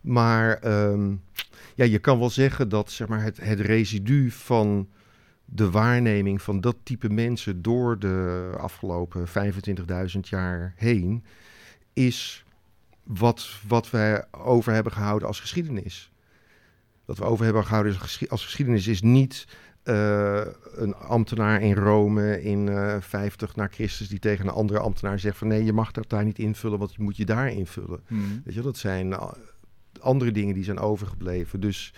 Maar 0.00 0.54
ehm, 0.58 1.14
ja, 1.74 1.84
je 1.84 1.98
kan 1.98 2.18
wel 2.18 2.30
zeggen 2.30 2.68
dat 2.68 2.90
zeg 2.90 3.08
maar, 3.08 3.22
het, 3.22 3.36
het 3.44 3.60
residu 3.60 4.30
van 4.30 4.88
de 5.54 5.70
waarneming 5.70 6.42
van 6.42 6.60
dat 6.60 6.76
type 6.82 7.08
mensen 7.08 7.62
door 7.62 7.98
de 7.98 8.50
afgelopen 8.58 9.26
25.000 10.14 10.20
jaar 10.20 10.72
heen 10.76 11.24
is 11.92 12.44
wat, 13.02 13.48
wat 13.68 13.90
wij 13.90 14.24
over 14.30 14.72
hebben 14.72 14.92
gehouden 14.92 15.28
als 15.28 15.40
geschiedenis. 15.40 16.10
Wat 17.04 17.18
we 17.18 17.24
over 17.24 17.44
hebben 17.44 17.64
gehouden 17.64 17.92
als 17.92 18.02
geschi- 18.02 18.28
als 18.28 18.44
geschiedenis 18.44 18.86
is 18.86 19.02
niet 19.02 19.46
eh, 19.82 20.40
een 20.74 20.94
ambtenaar 20.94 21.60
in 21.62 21.74
Rome 21.74 22.42
in 22.42 22.68
eh 22.68 22.96
50 23.00 23.56
na 23.56 23.68
Christus 23.70 24.08
die 24.08 24.18
tegen 24.18 24.46
een 24.46 24.52
andere 24.52 24.78
ambtenaar 24.80 25.18
zegt 25.18 25.38
van 25.38 25.48
nee, 25.48 25.64
je 25.64 25.72
mag 25.72 25.90
dat 25.90 26.08
daar 26.08 26.24
niet 26.24 26.38
invullen, 26.38 26.78
want 26.78 26.94
je 26.94 27.02
moet 27.02 27.16
je 27.16 27.24
daar 27.24 27.48
invullen. 27.50 28.00
Weet 28.44 28.54
je, 28.54 28.60
dat 28.62 28.76
zijn 28.76 29.12
eh, 29.12 29.32
andere 30.00 30.30
dingen 30.32 30.54
die 30.54 30.64
zijn 30.64 30.78
overgebleven. 30.78 31.60
Dus 31.60 31.94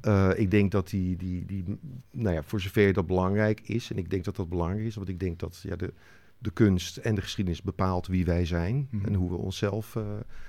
eh, 0.00 0.30
ik 0.36 0.50
denk 0.50 0.70
dat 0.70 0.88
die, 0.88 1.16
die, 1.16 1.44
die, 1.46 1.64
nou 2.10 2.34
ja, 2.34 2.42
voor 2.42 2.60
zover 2.60 2.92
dat 2.92 3.06
belangrijk 3.06 3.60
is, 3.60 3.90
en 3.90 3.98
ik 3.98 4.10
denk 4.10 4.24
dat 4.24 4.36
dat 4.36 4.48
belangrijk 4.48 4.84
is, 4.86 4.94
want 4.94 5.08
ik 5.08 5.20
denk 5.20 5.38
dat 5.38 5.60
ja, 5.62 5.76
de, 5.76 5.92
de 6.38 6.50
kunst 6.50 6.96
en 6.96 7.14
de 7.14 7.20
geschiedenis 7.20 7.62
bepaalt 7.62 8.06
wie 8.06 8.24
wij 8.24 8.44
zijn 8.46 8.88
Mhm. 8.90 9.06
en 9.06 9.14
hoe 9.14 9.30
we 9.30 9.36
onszelf 9.36 9.96
eh, 9.96 10.02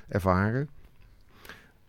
ervaren. 0.07 0.69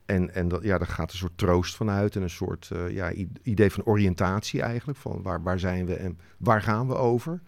En, 0.06 0.34
en 0.34 0.48
dat, 0.48 0.62
ja, 0.62 0.78
daar 0.78 0.86
gaat 0.86 1.10
een 1.12 1.18
soort 1.18 1.38
troost 1.38 1.74
van 1.76 1.90
uit 1.90 2.16
en 2.16 2.22
een 2.22 2.30
soort 2.30 2.70
eh, 2.72 2.90
ja, 2.90 3.12
idee 3.42 3.70
van 3.70 3.84
oriëntatie 3.84 4.62
eigenlijk. 4.62 4.98
Van 4.98 5.22
waar, 5.22 5.42
waar 5.42 5.58
zijn 5.58 5.86
we 5.86 5.94
en 5.94 6.18
waar 6.36 6.62
gaan 6.62 6.86
we 6.88 6.94
over? 6.94 7.40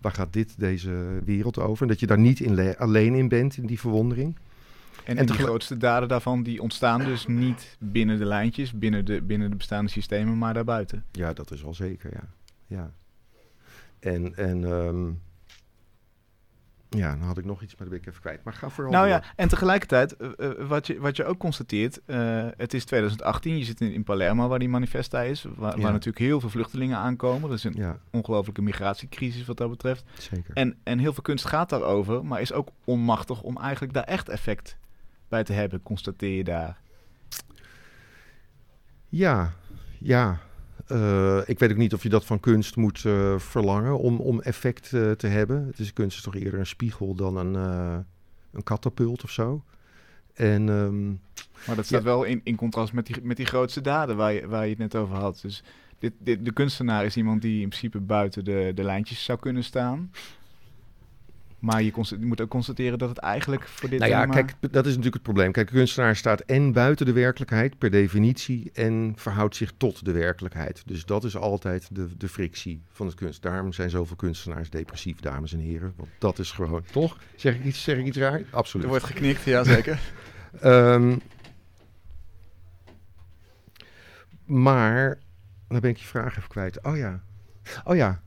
Waar 0.00 0.12
gaat 0.12 0.32
dit, 0.32 0.58
deze 0.58 1.20
wereld 1.24 1.58
over? 1.58 1.82
En 1.82 1.88
dat 1.88 2.00
je 2.00 2.06
daar 2.06 2.18
niet 2.18 2.40
in 2.40 2.54
le- 2.54 2.74
alleen 2.78 3.14
in 3.14 3.28
bent, 3.28 3.56
in 3.56 3.66
die 3.66 3.80
verwondering. 3.80 4.36
En, 5.04 5.26
de 5.26 5.32
grootste 5.32 5.76
daden 5.76 6.08
daarvan 6.08 6.42
die 6.42 6.62
ontstaan 6.62 7.04
dus 7.04 7.26
niet 7.26 7.76
binnen 7.78 8.18
de 8.18 8.24
lijntjes, 8.24 8.72
binnen 8.72 9.04
de, 9.04 9.22
binnen 9.22 9.50
de 9.50 9.56
bestaande 9.56 9.90
systemen, 9.90 10.38
maar 10.38 10.54
daarbuiten. 10.54 11.04
Ja, 11.12 11.32
dat 11.32 11.50
is 11.50 11.62
wel 11.62 11.74
zeker, 11.74 12.10
ja. 12.12 12.28
ja. 12.66 12.92
En, 14.00 14.36
en 14.36 14.64
ehm, 14.64 15.10
ja, 16.98 17.10
dan 17.10 17.26
had 17.26 17.38
ik 17.38 17.44
nog 17.44 17.62
iets, 17.62 17.76
maar 17.76 17.88
dat 17.88 17.88
ben 17.88 17.98
ik 17.98 18.06
even 18.06 18.20
kwijt. 18.20 18.44
Maar 18.44 18.52
ga 18.52 18.68
vooral 18.68 18.92
Nou 18.92 19.08
ja, 19.08 19.22
en 19.36 19.48
tegelijkertijd, 19.48 20.16
eh, 20.16 20.28
eh, 20.38 20.68
wat, 20.68 20.86
je, 20.86 21.00
wat 21.00 21.16
je 21.16 21.24
ook 21.24 21.38
constateert, 21.38 22.00
eh, 22.04 22.46
het 22.56 22.74
is 22.74 22.84
2018, 22.84 23.58
je 23.58 23.64
zit 23.64 23.80
in, 23.80 23.92
in 23.92 24.04
Palermo 24.04 24.48
waar 24.48 24.58
die 24.58 24.68
manifesta 24.68 25.22
is, 25.22 25.44
waar, 25.56 25.76
Ja. 25.76 25.82
waar 25.82 25.92
natuurlijk 25.92 26.24
heel 26.24 26.40
veel 26.40 26.50
vluchtelingen 26.50 26.96
aankomen. 26.96 27.48
Dat 27.48 27.58
is 27.58 27.64
een 27.64 27.74
Ja, 27.76 27.98
ongelofelijke 28.10 28.62
migratiecrisis 28.62 29.44
wat 29.44 29.56
dat 29.56 29.70
betreft. 29.70 30.04
zeker. 30.18 30.54
En, 30.54 30.76
en 30.82 30.98
heel 30.98 31.12
veel 31.12 31.22
kunst 31.22 31.44
gaat 31.44 31.68
daarover, 31.68 32.24
maar 32.24 32.40
is 32.40 32.52
ook 32.52 32.68
onmachtig 32.84 33.42
om 33.42 33.58
eigenlijk 33.58 33.92
daar 33.92 34.04
echt 34.04 34.28
effect 34.28 34.78
bij 35.30 35.44
te 35.44 35.52
hebben, 35.52 35.82
constateer 35.82 36.36
je 36.36 36.44
daar. 36.44 36.80
Ja, 39.08 39.52
ja. 39.98 40.40
Eh, 40.86 41.40
ik 41.46 41.58
weet 41.58 41.70
ook 41.70 41.76
niet 41.76 41.94
of 41.94 42.02
je 42.02 42.08
dat 42.08 42.24
van 42.24 42.40
kunst 42.40 42.76
moet 42.76 43.04
eh, 43.04 43.38
verlangen 43.38 43.98
om, 43.98 44.16
om 44.20 44.40
effect 44.40 44.92
eh, 44.92 45.10
te 45.10 45.26
hebben. 45.26 45.66
Het 45.66 45.78
is, 45.78 45.92
kunst 45.92 46.16
is 46.16 46.22
toch 46.22 46.34
eerder 46.36 46.58
een 46.58 46.66
spiegel 46.66 47.14
dan 47.14 47.36
een, 47.36 47.54
eh 47.56 47.98
een 48.52 48.62
katapult 48.62 49.22
of 49.22 49.30
zo. 49.30 49.64
En 50.34 50.68
ehm, 50.68 51.08
Maar 51.66 51.76
dat 51.76 51.84
staat 51.84 51.98
Ja. 52.00 52.04
wel 52.06 52.24
in, 52.24 52.40
in 52.44 52.56
contrast 52.56 52.92
met 52.92 53.06
die, 53.06 53.16
met 53.22 53.36
die 53.36 53.46
grootste 53.46 53.80
daden 53.80 54.16
waar 54.16 54.32
je, 54.32 54.46
waar 54.48 54.64
je 54.64 54.70
het 54.70 54.78
net 54.78 54.96
over 54.96 55.16
had. 55.16 55.38
Dus 55.42 55.62
dit, 55.98 56.12
dit, 56.18 56.44
de 56.44 56.52
kunstenaar 56.52 57.04
is 57.04 57.16
iemand 57.16 57.42
die 57.42 57.60
in 57.62 57.68
principe 57.68 58.00
buiten 58.00 58.44
de, 58.44 58.72
de 58.74 58.82
lijntjes 58.84 59.24
zou 59.24 59.38
kunnen 59.38 59.64
staan. 59.64 60.10
Maar 61.60 61.82
je, 61.82 61.92
moet 62.20 62.40
ook 62.40 62.48
constateren 62.48 62.98
dat 62.98 63.08
het 63.08 63.18
eigenlijk 63.18 63.68
voor 63.68 63.88
dit 63.88 63.98
nou 63.98 64.10
ja, 64.10 64.20
thema- 64.20 64.34
kijk, 64.34 64.54
dat 64.60 64.84
is 64.84 64.90
natuurlijk 64.90 65.14
het 65.14 65.22
probleem. 65.22 65.52
Kijk, 65.52 65.66
de 65.66 65.74
kunstenaar 65.74 66.16
staat 66.16 66.40
en 66.40 66.72
buiten 66.72 67.06
de 67.06 67.12
werkelijkheid 67.12 67.78
per 67.78 67.90
definitie 67.90 68.70
en 68.74 69.12
verhoudt 69.16 69.56
zich 69.56 69.72
tot 69.76 70.04
de 70.04 70.12
werkelijkheid. 70.12 70.82
Dus 70.86 71.04
dat 71.04 71.24
is 71.24 71.36
altijd 71.36 71.88
de, 71.92 72.16
de 72.16 72.28
frictie 72.28 72.82
van 72.90 73.06
het 73.06 73.14
kunst. 73.14 73.42
Daarom 73.42 73.72
zijn 73.72 73.90
zoveel 73.90 74.16
kunstenaars 74.16 74.70
depressief, 74.70 75.20
dames 75.20 75.52
en 75.52 75.58
heren. 75.58 75.92
Want 75.96 76.08
dat 76.18 76.38
is 76.38 76.50
gewoon, 76.50 76.82
toch? 76.90 77.16
Zeg 77.36 77.54
ik 77.54 77.64
iets, 77.64 77.82
zeg 77.82 77.96
ik 77.96 78.06
iets 78.06 78.18
raar? 78.18 78.42
Absoluut. 78.50 78.84
Er 78.84 78.90
wordt 78.90 79.06
geknikt, 79.06 79.42
ja 79.42 79.64
zeker. 79.64 80.00
Ehm, 80.60 81.16
maar, 84.44 85.18
dan 85.68 85.80
ben 85.80 85.90
ik 85.90 85.96
je 85.96 86.06
vraag 86.06 86.36
even 86.36 86.48
kwijt. 86.48 86.82
Oh 86.82 86.96
ja. 86.96 87.22
Oh 87.84 87.96
ja. 87.96 88.22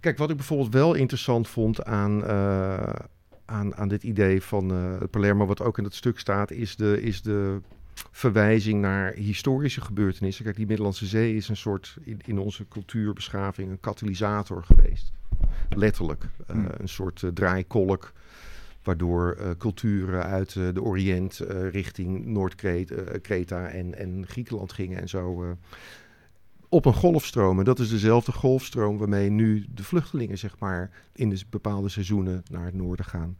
Kijk, 0.00 0.18
wat 0.18 0.30
ik 0.30 0.36
bijvoorbeeld 0.36 0.72
wel 0.72 0.94
interessant 0.94 1.48
vond 1.48 1.84
aan, 1.84 2.24
eh, 2.24 2.92
aan, 3.44 3.76
aan 3.76 3.88
dit 3.88 4.02
idee 4.02 4.42
van 4.42 4.70
eh, 4.70 5.08
Palermo, 5.10 5.46
wat 5.46 5.62
ook 5.62 5.78
in 5.78 5.84
dat 5.84 5.94
stuk 5.94 6.18
staat, 6.18 6.50
is 6.50 6.76
de, 6.76 7.02
is 7.02 7.22
de 7.22 7.60
verwijzing 8.10 8.80
naar 8.80 9.12
historische 9.12 9.80
gebeurtenissen. 9.80 10.44
Kijk, 10.44 10.56
die 10.56 10.66
Middellandse 10.66 11.06
Zee 11.06 11.36
is 11.36 11.48
een 11.48 11.56
soort, 11.56 11.96
in, 12.04 12.20
in 12.24 12.38
onze 12.38 12.68
cultuurbeschaving, 12.68 13.70
een 13.70 13.80
katalysator 13.80 14.64
geweest. 14.64 15.12
Letterlijk. 15.68 16.24
Eh, 16.46 16.56
Hmm. 16.56 16.66
Een 16.78 16.88
soort 16.88 17.24
draaikolk 17.34 18.12
waardoor 18.82 19.56
culturen 19.58 20.24
uit 20.24 20.56
eh, 20.56 20.68
de 20.74 20.82
Oriënt 20.82 21.38
richting 21.70 22.26
Noord-Kreta 22.26 23.68
en, 23.68 23.94
en 23.94 24.24
Griekenland 24.26 24.72
gingen 24.72 25.00
en 25.00 25.08
zo 25.08 25.56
op 26.68 26.84
een 26.84 26.94
golfstroom. 26.94 27.58
En 27.58 27.64
dat 27.64 27.78
is 27.78 27.88
dezelfde 27.88 28.32
golfstroom 28.32 28.98
waarmee 28.98 29.30
nu 29.30 29.66
de 29.74 29.84
vluchtelingen 29.84 30.38
zeg 30.38 30.58
maar 30.58 30.90
in 31.12 31.30
de 31.30 31.40
bepaalde 31.50 31.88
seizoenen 31.88 32.42
naar 32.50 32.64
het 32.64 32.74
noorden 32.74 33.04
gaan. 33.04 33.36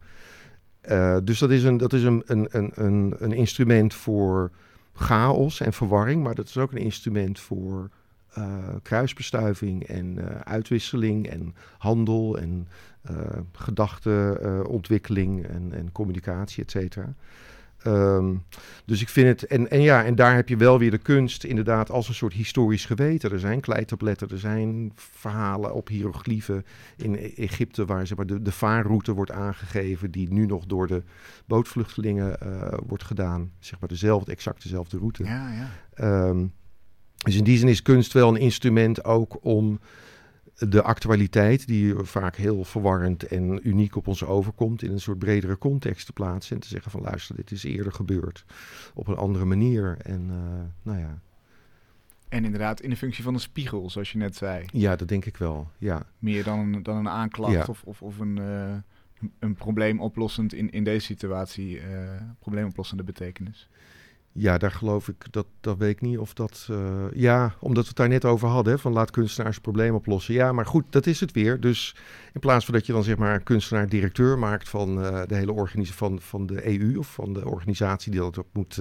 Eh, 0.81 1.17
dus 1.23 1.39
dat 1.39 1.49
is, 1.49 1.63
een, 1.63 1.77
dat 1.77 1.93
is 1.93 2.03
een, 2.03 2.23
een, 2.25 2.47
een, 2.51 3.15
een, 3.17 3.33
instrument 3.33 3.93
voor 3.93 4.51
chaos 4.93 5.59
en 5.59 5.73
verwarring, 5.73 6.23
maar 6.23 6.35
dat 6.35 6.47
is 6.47 6.57
ook 6.57 6.71
een 6.71 6.77
instrument 6.77 7.39
voor 7.39 7.89
eh, 8.29 8.57
kruisbestuiving 8.81 9.83
en 9.83 10.17
eh, 10.17 10.39
uitwisseling 10.39 11.27
en 11.27 11.55
handel 11.77 12.37
en 12.37 12.67
gedachtenontwikkeling 13.53 15.45
en, 15.45 15.73
en 15.73 15.91
communicatie, 15.91 16.63
et 16.63 16.71
cetera. 16.71 17.13
Ehm, 17.83 18.35
dus 18.85 19.01
ik 19.01 19.09
vind 19.09 19.27
het, 19.27 19.49
en, 19.49 19.69
en 19.69 19.81
ja, 19.81 20.03
en 20.03 20.15
daar 20.15 20.35
heb 20.35 20.49
je 20.49 20.57
wel 20.57 20.79
weer 20.79 20.91
de 20.91 20.97
kunst 20.97 21.43
inderdaad 21.43 21.91
als 21.91 22.07
een 22.07 22.13
soort 22.13 22.33
historisch 22.33 22.85
geweten. 22.85 23.31
Er 23.31 23.39
zijn 23.39 23.59
kleitabletten, 23.59 24.29
er 24.29 24.39
zijn 24.39 24.91
verhalen 24.95 25.73
op 25.73 25.87
hieroglyphen 25.87 26.65
in 26.97 27.13
E- 27.13 27.33
Egypte 27.35 27.85
waar 27.85 28.07
zeg 28.07 28.17
maar, 28.17 28.25
de, 28.25 28.41
de 28.41 28.51
vaarroute 28.51 29.13
wordt 29.13 29.31
aangegeven 29.31 30.11
die 30.11 30.33
nu 30.33 30.45
nog 30.45 30.65
door 30.65 30.87
de 30.87 31.03
bootvluchtelingen 31.45 32.41
eh, 32.41 32.77
wordt 32.87 33.03
gedaan. 33.03 33.51
Zeg 33.59 33.79
maar 33.79 33.89
dezelfde, 33.89 34.31
exact 34.31 34.63
dezelfde 34.63 34.97
route. 34.97 35.23
Ja, 35.23 35.51
ja. 35.51 35.69
Ehm, 35.93 36.45
dus 37.17 37.35
in 37.35 37.43
die 37.43 37.57
zin 37.57 37.67
is 37.67 37.81
kunst 37.81 38.13
wel 38.13 38.29
een 38.29 38.41
instrument 38.41 39.03
ook 39.03 39.37
om 39.41 39.79
de 40.59 40.81
actualiteit, 40.81 41.67
die 41.67 41.95
vaak 41.95 42.35
heel 42.35 42.63
verwarrend 42.63 43.23
en 43.23 43.67
uniek 43.67 43.95
op 43.95 44.07
ons 44.07 44.23
overkomt, 44.23 44.81
in 44.83 44.91
een 44.91 44.99
soort 44.99 45.19
bredere 45.19 45.57
context 45.57 46.05
te 46.05 46.13
plaatsen. 46.13 46.55
En 46.55 46.61
te 46.61 46.67
zeggen 46.67 46.91
van 46.91 47.01
luister, 47.01 47.35
dit 47.35 47.51
is 47.51 47.63
eerder 47.63 47.91
gebeurd 47.91 48.45
op 48.93 49.07
een 49.07 49.15
andere 49.17 49.45
manier. 49.45 49.97
En 50.03 50.27
eh, 50.29 50.65
nou 50.81 50.99
ja. 50.99 51.19
En 52.29 52.45
inderdaad 52.45 52.81
in 52.81 52.89
de 52.89 52.95
functie 52.97 53.23
van 53.23 53.33
een 53.33 53.39
spiegel, 53.39 53.89
zoals 53.89 54.11
je 54.11 54.17
net 54.17 54.35
zei. 54.35 54.65
ja, 54.71 54.95
dat 54.95 55.07
denk 55.07 55.25
ik 55.25 55.37
wel. 55.37 55.69
Ja, 55.77 56.05
Meer 56.19 56.43
dan 56.43 56.59
een, 56.59 56.83
dan 56.83 56.97
een 56.97 57.09
aanklacht 57.09 57.53
Ja. 57.53 57.65
of, 57.67 57.83
of, 57.83 58.01
of 58.01 58.19
een, 58.19 58.37
eh, 58.37 58.75
een 59.39 59.55
probleem 59.55 59.99
oplossend 60.01 60.53
in, 60.53 60.69
in 60.69 60.83
deze 60.83 61.05
situatie, 61.05 61.79
eh 61.79 62.21
probleemoplossende 62.39 63.03
betekenis. 63.03 63.69
Ja, 64.31 64.57
daar 64.57 64.71
geloof 64.71 65.07
ik, 65.07 65.25
dat, 65.31 65.45
dat 65.61 65.77
weet 65.77 65.89
ik 65.91 66.01
niet 66.01 66.17
of 66.17 66.33
dat... 66.33 66.67
eh, 66.71 67.05
ja, 67.13 67.53
omdat 67.59 67.83
we 67.83 67.87
het 67.89 67.97
daar 67.97 68.07
net 68.07 68.25
over 68.25 68.47
hadden, 68.47 68.73
hè, 68.73 68.79
van 68.79 68.93
laat 68.93 69.11
kunstenaars 69.11 69.53
het 69.55 69.63
probleem 69.63 69.93
oplossen. 69.95 70.33
Ja, 70.33 70.51
maar 70.51 70.65
goed, 70.65 70.83
dat 70.89 71.05
is 71.05 71.19
het 71.19 71.31
weer. 71.31 71.59
Dus 71.59 71.95
in 72.33 72.39
plaats 72.39 72.65
van 72.65 72.73
dat 72.73 72.85
je 72.85 72.93
dan 72.93 73.03
zeg 73.03 73.17
maar 73.17 73.33
een 73.35 73.43
kunstenaar-directeur 73.43 74.39
maakt 74.39 74.69
van 74.69 75.03
eh, 75.03 75.21
de 75.27 75.35
hele 75.35 75.51
organisatie 75.51 75.97
van, 75.97 76.19
van 76.21 76.45
de 76.45 76.79
EU 76.79 76.97
of 76.97 77.13
van 77.13 77.33
de 77.33 77.47
organisatie 77.47 78.11
die 78.11 78.19
dat 78.19 78.39
ook 78.39 78.47
moet 78.53 78.77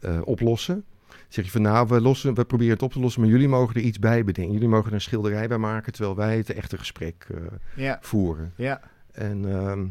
eh, 0.00 0.20
oplossen. 0.24 0.84
Zeg 1.28 1.44
je 1.44 1.50
van 1.50 1.62
nou, 1.62 1.88
we, 1.88 2.00
lossen, 2.00 2.34
we 2.34 2.44
proberen 2.44 2.72
het 2.72 2.82
op 2.82 2.92
te 2.92 3.00
lossen, 3.00 3.20
maar 3.20 3.30
jullie 3.30 3.48
mogen 3.48 3.74
er 3.74 3.80
iets 3.80 3.98
bij 3.98 4.24
bedenken. 4.24 4.52
Jullie 4.52 4.68
mogen 4.68 4.86
er 4.88 4.92
een 4.94 5.00
schilderij 5.00 5.48
bij 5.48 5.58
maken, 5.58 5.92
terwijl 5.92 6.16
wij 6.16 6.36
het 6.36 6.50
echte 6.50 6.78
gesprek 6.78 7.26
Ja, 7.74 7.98
voeren. 8.00 8.52
ja. 8.56 8.80
En 9.12 9.52
ehm, 9.54 9.86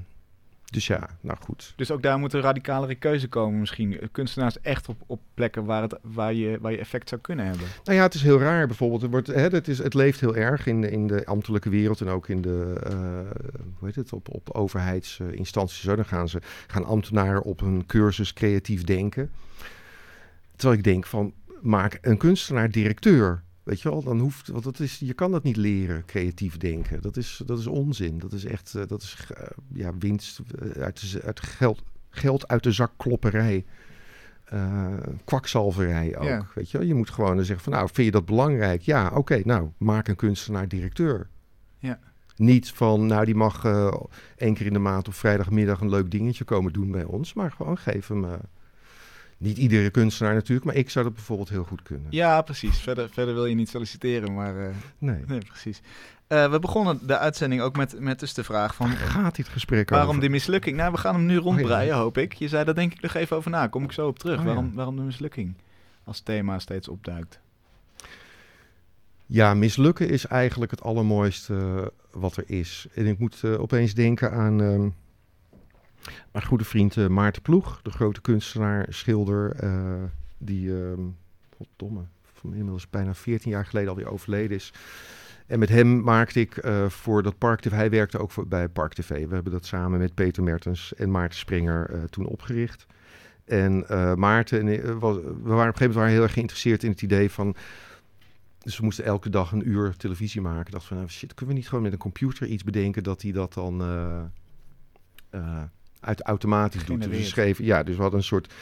dus 0.72 0.88
ja, 0.88 1.10
nou 1.22 1.38
goed. 1.42 1.74
Dus 1.76 1.92
ook 1.92 2.02
daar 2.02 2.20
moet 2.20 2.34
een 2.34 2.42
radicalere 2.42 2.96
keuze 2.96 3.28
komen 3.28 3.60
misschien. 3.60 4.00
Kunstenaars 4.12 4.62
echt 4.62 4.90
op, 4.90 5.02
op 5.06 5.22
plekken 5.34 5.66
waar, 5.66 5.82
het, 5.82 5.96
waar, 6.02 6.34
je, 6.34 6.58
waar 6.62 6.72
je 6.72 6.78
effect 6.78 7.10
zou 7.10 7.22
kunnen 7.22 7.46
hebben. 7.46 7.66
Nou 7.84 7.98
ja, 7.98 8.04
het 8.04 8.14
is 8.14 8.22
heel 8.22 8.40
raar 8.40 8.68
bijvoorbeeld. 8.68 9.02
Het, 9.02 9.12
wordt, 9.12 9.28
hè, 9.28 9.34
het, 9.48 9.68
is, 9.68 9.78
het 9.78 9.94
leeft 9.94 10.20
heel 10.20 10.36
erg 10.36 10.66
in, 10.66 10.82
de- 10.82 10.92
in 10.92 11.08
de 11.08 11.26
ambtelijke 11.26 11.70
wereld 11.70 12.02
en 12.02 12.08
ook 12.08 12.28
in 12.30 12.42
de, 12.42 12.80
eh, 12.84 12.94
hoe 13.78 13.88
heet 13.88 13.96
het, 13.96 14.14
op, 14.14 14.34
op 14.34 14.50
overheidsinstanties. 14.52 15.82
Zo, 15.82 15.96
dan 15.96 16.06
gaan, 16.06 16.30
ze, 16.30 16.42
gaan 16.68 16.86
ambtenaren 16.86 17.44
op 17.44 17.62
een 17.62 17.86
cursus 17.86 18.34
creatief 18.34 18.84
denken. 18.84 19.32
Terwijl 20.56 20.78
ik 20.80 20.84
denk 20.86 21.06
van, 21.06 21.34
maak 21.62 21.98
een 22.02 22.18
kunstenaar 22.18 22.72
directeur. 22.72 23.44
Weet 23.68 23.82
je 23.82 23.90
wel, 23.90 24.04
dan 24.04 24.20
hoeft, 24.20 24.48
want 24.48 24.64
dat 24.64 24.80
is, 24.80 25.00
je 25.00 25.14
kan 25.14 25.32
dat 25.32 25.44
niet 25.44 25.58
leren, 25.58 26.06
creatief 26.06 26.58
denken. 26.58 27.02
Dat 27.02 27.18
is, 27.18 27.42
dat 27.46 27.60
is 27.60 27.68
onzin. 27.68 28.20
Dat 28.20 28.34
is 28.34 28.46
echt, 28.46 28.76
eh, 28.76 28.84
dat 28.88 29.02
is 29.02 29.28
eh, 29.36 29.48
ja, 29.74 29.98
winst 29.98 30.40
eh, 30.60 30.82
uit, 30.82 31.20
uit 31.24 31.40
geld, 31.40 31.84
geld 32.10 32.48
uit 32.48 32.64
de 32.64 32.72
zak 32.72 32.92
klopperij. 32.98 33.66
Eh, 34.44 34.94
kwakzalverij 35.26 36.18
ook. 36.18 36.24
Ja. 36.24 36.48
Weet 36.56 36.72
je, 36.72 36.78
wel? 36.78 36.88
je 36.88 36.94
moet 36.94 37.10
gewoon 37.10 37.46
zeggen 37.46 37.64
van, 37.64 37.74
nou, 37.74 37.90
vind 37.94 38.08
je 38.08 38.12
dat 38.12 38.26
belangrijk? 38.26 38.82
Ja, 38.82 39.12
oké, 39.14 39.42
nou, 39.44 39.70
maak 39.78 40.08
een 40.08 40.16
kunstenaar 40.16 40.68
directeur. 40.68 41.28
Ja. 41.80 42.00
Niet 42.36 42.72
van, 42.72 43.06
nou, 43.06 43.26
die 43.26 43.36
mag 43.36 43.66
één 44.36 44.54
keer 44.54 44.66
in 44.66 44.74
de 44.74 44.80
maand 44.80 45.08
op 45.08 45.14
vrijdagmiddag 45.14 45.82
een 45.82 45.90
leuk 45.90 46.12
dingetje 46.12 46.44
komen 46.44 46.74
doen 46.74 46.92
bij 46.92 47.04
ons, 47.04 47.34
maar 47.34 47.52
gewoon 47.52 47.78
geef 47.78 48.08
hem. 48.08 48.26
Eh, 49.40 49.48
niet 49.48 49.58
iedere 49.58 49.90
kunstenaar 49.90 50.34
natuurlijk, 50.34 50.66
maar 50.66 50.76
ik 50.76 50.90
zou 50.90 51.06
dat 51.06 51.14
bijvoorbeeld 51.14 51.50
heel 51.50 51.64
goed 51.64 51.82
kunnen. 51.84 52.08
Ja, 52.10 52.42
precies. 52.42 52.78
Verder, 52.78 53.10
verder 53.10 53.34
wil 53.34 53.46
je 53.46 53.56
niet 53.56 53.70
solliciteren, 53.70 54.34
maar 54.34 54.66
eh, 54.68 54.76
Nee. 54.98 55.24
nee, 55.28 55.40
precies. 55.40 55.82
Eh, 56.28 56.52
we 56.52 56.60
begonnen 56.60 57.00
de 57.08 57.18
uitzending 57.18 57.62
ook 57.62 57.76
met, 57.76 58.00
met 58.00 58.20
dus 58.20 58.34
de 58.34 58.44
vraag 58.44 58.76
van... 58.76 58.90
Gaat 58.90 59.36
dit 59.36 59.48
gesprek 59.48 59.90
Waarom 59.90 60.08
over? 60.10 60.22
die 60.22 60.30
mislukking? 60.30 60.78
Nou, 60.78 60.92
we 60.92 60.98
gaan 60.98 61.16
hem 61.16 61.26
nu 61.26 61.38
rondbreien, 61.38 61.82
Oh, 61.82 61.96
ja. 61.96 62.02
hoop 62.02 62.18
ik. 62.18 62.34
Je 62.34 62.48
zei, 62.48 62.64
daar 62.66 62.76
denk 62.76 62.94
ik 62.94 63.02
nog 63.02 63.14
even 63.14 63.38
over 63.38 63.52
na. 63.52 63.68
Kom 63.68 63.84
ik 63.84 63.92
zo 63.92 64.08
op 64.08 64.20
terug. 64.20 64.34
Oh, 64.36 64.40
ja. 64.40 64.46
waarom, 64.46 64.74
waarom 64.74 64.96
de 64.96 65.02
mislukking 65.02 65.54
als 66.04 66.20
thema 66.20 66.60
steeds 66.60 66.88
opduikt? 66.88 67.40
Ja, 69.26 69.54
mislukken 69.54 70.10
is 70.10 70.26
eigenlijk 70.26 70.72
het 70.72 70.82
allermooiste 70.84 71.92
wat 72.12 72.38
er 72.38 72.44
is. 72.48 72.88
En 72.96 73.06
ik 73.06 73.20
moet 73.20 73.40
eh, 73.44 73.62
opeens 73.62 73.94
denken 73.94 74.32
aan 74.32 74.62
ehm, 74.62 74.90
mijn 76.32 76.46
goede 76.46 76.64
vriend 76.64 76.98
eh, 76.98 77.08
Maarten 77.08 77.42
Ploeg, 77.42 77.80
de 77.82 77.92
grote 77.92 78.22
kunstenaar, 78.22 78.86
schilder, 78.90 79.52
eh, 79.52 80.04
die, 80.38 80.74
ehm 80.74 81.02
goddomme, 81.58 82.02
van 82.34 82.54
inmiddels 82.54 82.90
bijna 82.90 83.14
14 83.14 83.52
jaar 83.52 83.66
geleden 83.66 83.90
alweer 83.90 84.12
overleden 84.12 84.58
is. 84.58 84.74
En 85.46 85.60
met 85.60 85.70
hem 85.70 86.02
maakte 86.02 86.40
ik 86.40 86.58
eh, 86.58 86.90
voor 86.90 87.24
dat 87.24 87.38
Park 87.38 87.60
TV, 87.60 87.72
hij 87.72 87.90
werkte 87.90 88.20
ook 88.20 88.32
voor, 88.32 88.48
bij 88.48 88.70
Park 88.70 88.94
TV. 88.94 89.28
We 89.28 89.34
hebben 89.34 89.52
dat 89.52 89.66
samen 89.66 90.00
met 90.00 90.14
Peter 90.14 90.44
Mertens 90.44 90.94
en 90.94 91.12
Maarten 91.12 91.40
Springer 91.40 92.10
toen 92.10 92.26
opgericht. 92.26 92.86
En 93.46 93.86
Maarten 94.20 94.68
en 94.68 95.00
was, 95.00 95.16
we 95.16 95.22
waren 95.22 95.40
op 95.44 95.50
een 95.50 95.78
gegeven 95.78 95.94
moment 95.94 96.12
heel 96.12 96.22
erg 96.22 96.34
geïnteresseerd 96.34 96.84
in 96.84 96.92
het 96.92 97.02
idee 97.02 97.32
van 97.32 97.56
dus 98.60 98.78
we 98.78 98.84
moesten 98.84 99.06
elke 99.06 99.30
dag 99.30 99.52
een 99.52 99.70
uur 99.70 99.96
televisie 99.96 100.42
maken. 100.42 100.72
Dacht 100.72 100.86
van, 100.86 100.98
nou, 100.98 101.10
shit, 101.10 101.34
kunnen 101.34 101.56
we 101.56 101.60
niet 101.60 101.70
gewoon 101.70 101.84
met 101.84 101.92
een 101.92 101.98
computer 101.98 102.48
iets 102.48 102.64
bedenken 102.64 103.04
dat 103.04 103.22
hij 103.22 103.32
dat 103.32 103.54
dan 103.54 103.82
uit 106.00 106.22
automatisch 106.22 106.86
doet. 106.86 106.96
Dus 106.98 107.06
we 107.06 107.12
Genereert. 107.12 107.32
schreven, 107.32 107.66
ja, 107.66 107.84
dus 107.84 107.96
we 107.96 108.02
hadden 108.02 108.20
een 108.20 108.26
soort 108.26 108.54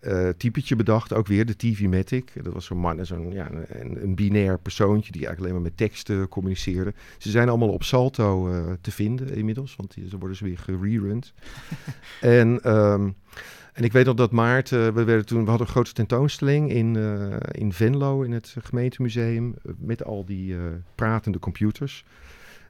eh 0.00 0.28
typetje 0.28 0.76
bedacht, 0.76 1.12
ook 1.12 1.26
weer 1.26 1.46
de 1.46 1.56
TV-Matic. 1.56 2.44
Dat 2.44 2.52
was 2.52 2.64
zo'n 2.64 2.78
man, 2.78 3.06
zo'n 3.06 3.32
ja, 3.32 3.50
een, 3.50 4.02
een 4.02 4.14
binair 4.14 4.58
persoontje 4.58 5.12
die 5.12 5.26
eigenlijk 5.26 5.40
alleen 5.40 5.62
maar 5.62 5.70
met 5.70 5.76
teksten 5.76 6.28
communiceerde. 6.28 6.94
Ze 7.18 7.30
zijn 7.30 7.48
allemaal 7.48 7.68
op 7.68 7.82
Salto 7.82 8.48
eh, 8.48 8.72
te 8.80 8.90
vinden 8.90 9.34
inmiddels, 9.34 9.76
want 9.76 9.94
die, 9.94 10.08
ze 10.08 10.18
worden 10.18 10.36
ze 10.36 10.44
weer 10.44 10.58
gererund. 10.58 11.32
en 12.20 12.60
ehm, 12.62 13.10
en 13.78 13.84
ik 13.84 13.92
weet 13.92 14.04
nog 14.04 14.14
dat 14.14 14.32
Maarten, 14.32 14.94
we, 14.94 15.04
werden 15.04 15.26
toen, 15.26 15.42
we 15.42 15.48
hadden 15.48 15.66
een 15.66 15.72
grote 15.72 15.92
tentoonstelling 15.92 16.70
in, 16.70 16.96
eh, 16.96 17.36
in 17.50 17.72
Venlo, 17.72 18.22
in 18.22 18.32
het 18.32 18.56
gemeentemuseum, 18.62 19.54
eh, 19.62 19.72
met 19.78 20.04
al 20.04 20.24
die 20.24 20.54
eh, 20.54 20.60
pratende 20.94 21.38
computers. 21.38 22.04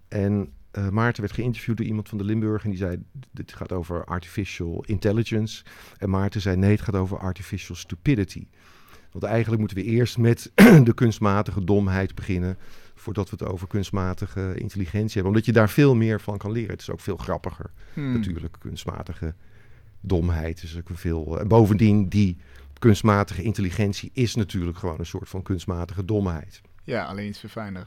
En 0.08 0.52
eh, 0.78 0.88
Maarten 0.88 1.22
werd 1.22 1.34
geïnterviewd 1.34 1.76
door 1.76 1.86
iemand 1.86 2.08
van 2.08 2.18
de 2.18 2.24
Limburg 2.24 2.64
en 2.64 2.70
die 2.70 2.78
zei, 2.78 3.02
dit 3.30 3.52
gaat 3.52 3.72
over 3.72 4.04
artificial 4.04 4.84
intelligence. 4.86 5.64
En 5.98 6.10
Maarten 6.10 6.40
zei, 6.40 6.56
nee, 6.56 6.70
het 6.70 6.80
gaat 6.80 6.94
over 6.94 7.18
artificial 7.18 7.76
stupidity. 7.76 8.46
Want 9.12 9.24
eigenlijk 9.24 9.58
moeten 9.58 9.76
we 9.76 9.84
eerst 9.84 10.18
met 10.18 10.52
de 10.84 10.94
kunstmatige 10.94 11.64
domheid 11.64 12.14
beginnen, 12.14 12.58
voordat 12.94 13.30
we 13.30 13.36
het 13.38 13.52
over 13.52 13.66
kunstmatige 13.66 14.54
intelligentie 14.54 15.12
hebben. 15.12 15.32
Omdat 15.32 15.44
je 15.44 15.52
daar 15.52 15.70
veel 15.70 15.94
meer 15.94 16.20
van 16.20 16.38
kan 16.38 16.52
leren. 16.52 16.70
Het 16.70 16.80
is 16.80 16.90
ook 16.90 17.00
veel 17.00 17.16
grappiger 17.16 17.70
Hmm. 17.94 18.12
natuurlijk 18.12 18.56
kunstmatige 18.58 19.34
domheid 20.00 20.62
is 20.62 20.76
ook 20.76 20.88
veel. 20.92 21.40
En 21.40 21.48
bovendien, 21.48 22.08
die 22.08 22.36
kunstmatige 22.78 23.42
intelligentie 23.42 24.10
is 24.12 24.34
natuurlijk 24.34 24.78
gewoon 24.78 24.98
een 24.98 25.06
soort 25.06 25.28
van 25.28 25.42
kunstmatige 25.42 26.04
domheid. 26.04 26.60
Ja, 26.84 27.04
alleen 27.04 27.28
iets 27.28 27.38
verfijnder. 27.38 27.86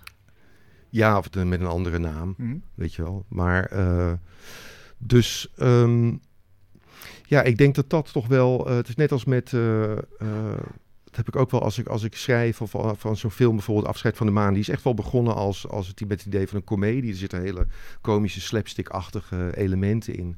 Ja, 0.92 1.18
of 1.18 1.34
met 1.34 1.60
een 1.60 1.66
andere 1.66 1.98
naam, 2.00 2.34
Hm? 2.38 2.56
weet 2.74 2.94
je 2.94 3.04
wel. 3.04 3.26
Maar 3.28 3.66
eh, 3.66 4.14
dus 4.98 5.52
ehm, 5.58 6.16
ja, 7.24 7.42
ik 7.42 7.58
denk 7.58 7.76
dat 7.76 7.90
dat 7.90 8.12
toch 8.14 8.28
wel. 8.28 8.68
eh, 8.70 8.76
het 8.76 8.88
is 8.88 8.96
net 8.96 9.12
als 9.12 9.26
met. 9.26 9.54
eh, 9.54 9.96
dat 11.04 11.16
heb 11.26 11.28
ik 11.28 11.36
ook 11.36 11.52
wel 11.52 11.62
als 11.62 11.78
ik, 11.78 11.88
als 11.88 12.04
ik 12.04 12.16
schrijf 12.16 12.62
of 12.62 13.00
van 13.00 13.18
zo'n 13.18 13.32
film, 13.32 13.56
bijvoorbeeld 13.56 13.88
Afscheid 13.88 14.18
van 14.18 14.26
de 14.26 14.32
Maan. 14.32 14.54
Die 14.54 14.62
is 14.62 14.70
echt 14.70 14.84
wel 14.84 14.94
begonnen 14.94 15.36
als, 15.36 15.68
als 15.68 15.88
het, 15.88 16.00
met 16.00 16.10
het 16.10 16.26
idee 16.26 16.48
van 16.48 16.58
een 16.58 16.64
komedie. 16.64 17.12
Er 17.12 17.18
zitten 17.18 17.42
hele 17.42 17.68
komische, 18.02 18.42
slapstick-achtige 18.42 19.58
elementen 19.58 20.16
in. 20.16 20.38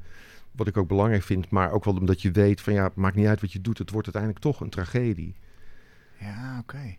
Wat 0.52 0.66
ik 0.66 0.76
ook 0.76 0.88
belangrijk 0.88 1.22
vind, 1.22 1.50
maar 1.50 1.70
ook 1.72 1.84
wel 1.84 1.96
omdat 1.96 2.22
je 2.22 2.30
weet 2.30 2.60
van 2.60 2.72
ja, 2.72 2.84
het 2.84 2.94
maakt 2.94 3.16
niet 3.16 3.26
uit 3.26 3.40
wat 3.40 3.52
je 3.52 3.60
doet. 3.60 3.78
Het 3.78 3.90
wordt 3.90 4.06
uiteindelijk 4.14 4.44
toch 4.44 4.60
een 4.60 4.70
tragedie. 4.70 5.36
Ja, 6.20 6.58
oké. 6.62 6.96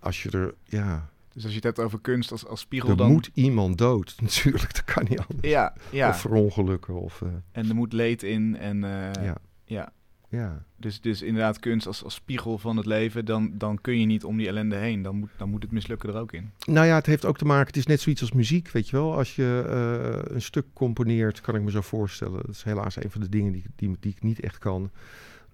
Als 0.00 0.22
je 0.22 0.30
er, 0.30 0.54
ja, 0.64 1.10
Dus 1.32 1.42
als 1.42 1.50
je 1.50 1.56
het 1.58 1.64
hebt 1.64 1.78
over 1.78 2.00
kunst 2.00 2.32
als, 2.32 2.46
als 2.46 2.60
spiegel 2.60 2.88
er 2.88 2.96
dan... 2.96 3.12
moet 3.12 3.30
iemand 3.34 3.78
dood. 3.78 4.14
Natuurlijk, 4.20 4.74
dat 4.74 4.84
kan 4.84 5.04
niet 5.08 5.18
anders. 5.18 5.48
Ja, 5.48 5.74
ja. 5.90 6.08
Of 6.08 6.20
verongelukken 6.20 6.94
of, 7.00 7.22
eh, 7.22 7.28
En 7.52 7.68
er 7.68 7.74
moet 7.74 7.92
leed 7.92 8.22
in 8.22 8.56
en... 8.56 8.84
eh, 8.84 9.24
ja, 9.24 9.36
ja. 9.64 9.92
ja. 10.28 10.64
Dus, 10.76 11.00
dus 11.00 11.22
inderdaad 11.22 11.58
kunst 11.58 11.86
als, 11.86 12.04
als 12.04 12.14
spiegel 12.14 12.58
van 12.58 12.76
het 12.76 12.86
leven, 12.86 13.24
dan, 13.24 13.52
dan 13.54 13.80
kun 13.80 14.00
je 14.00 14.06
niet 14.06 14.24
om 14.24 14.36
die 14.36 14.46
ellende 14.48 14.76
heen. 14.76 15.02
Dan 15.02 15.16
moet, 15.16 15.30
dan 15.36 15.50
moet 15.50 15.62
het 15.62 15.72
mislukken 15.72 16.08
er 16.08 16.20
ook 16.20 16.32
in. 16.32 16.50
Nou 16.66 16.86
ja, 16.86 16.94
het 16.94 17.06
heeft 17.06 17.24
ook 17.24 17.38
te 17.38 17.44
maken, 17.44 17.66
het 17.66 17.76
is 17.76 17.86
net 17.86 18.00
zoiets 18.00 18.20
als 18.20 18.32
muziek, 18.32 18.70
weet 18.70 18.88
je 18.88 18.96
wel. 18.96 19.16
Als 19.16 19.36
je 19.36 19.64
eh, 19.66 20.34
een 20.34 20.42
stuk 20.42 20.66
componeert, 20.72 21.40
kan 21.40 21.54
ik 21.54 21.62
me 21.62 21.70
zo 21.70 21.80
voorstellen. 21.80 22.42
Dat 22.46 22.54
is 22.54 22.62
helaas 22.62 22.96
een 22.96 23.10
van 23.10 23.20
de 23.20 23.28
dingen 23.28 23.52
die, 23.52 23.64
die, 23.76 23.96
die 24.00 24.12
ik 24.12 24.22
niet 24.22 24.40
echt 24.40 24.58
kan. 24.58 24.90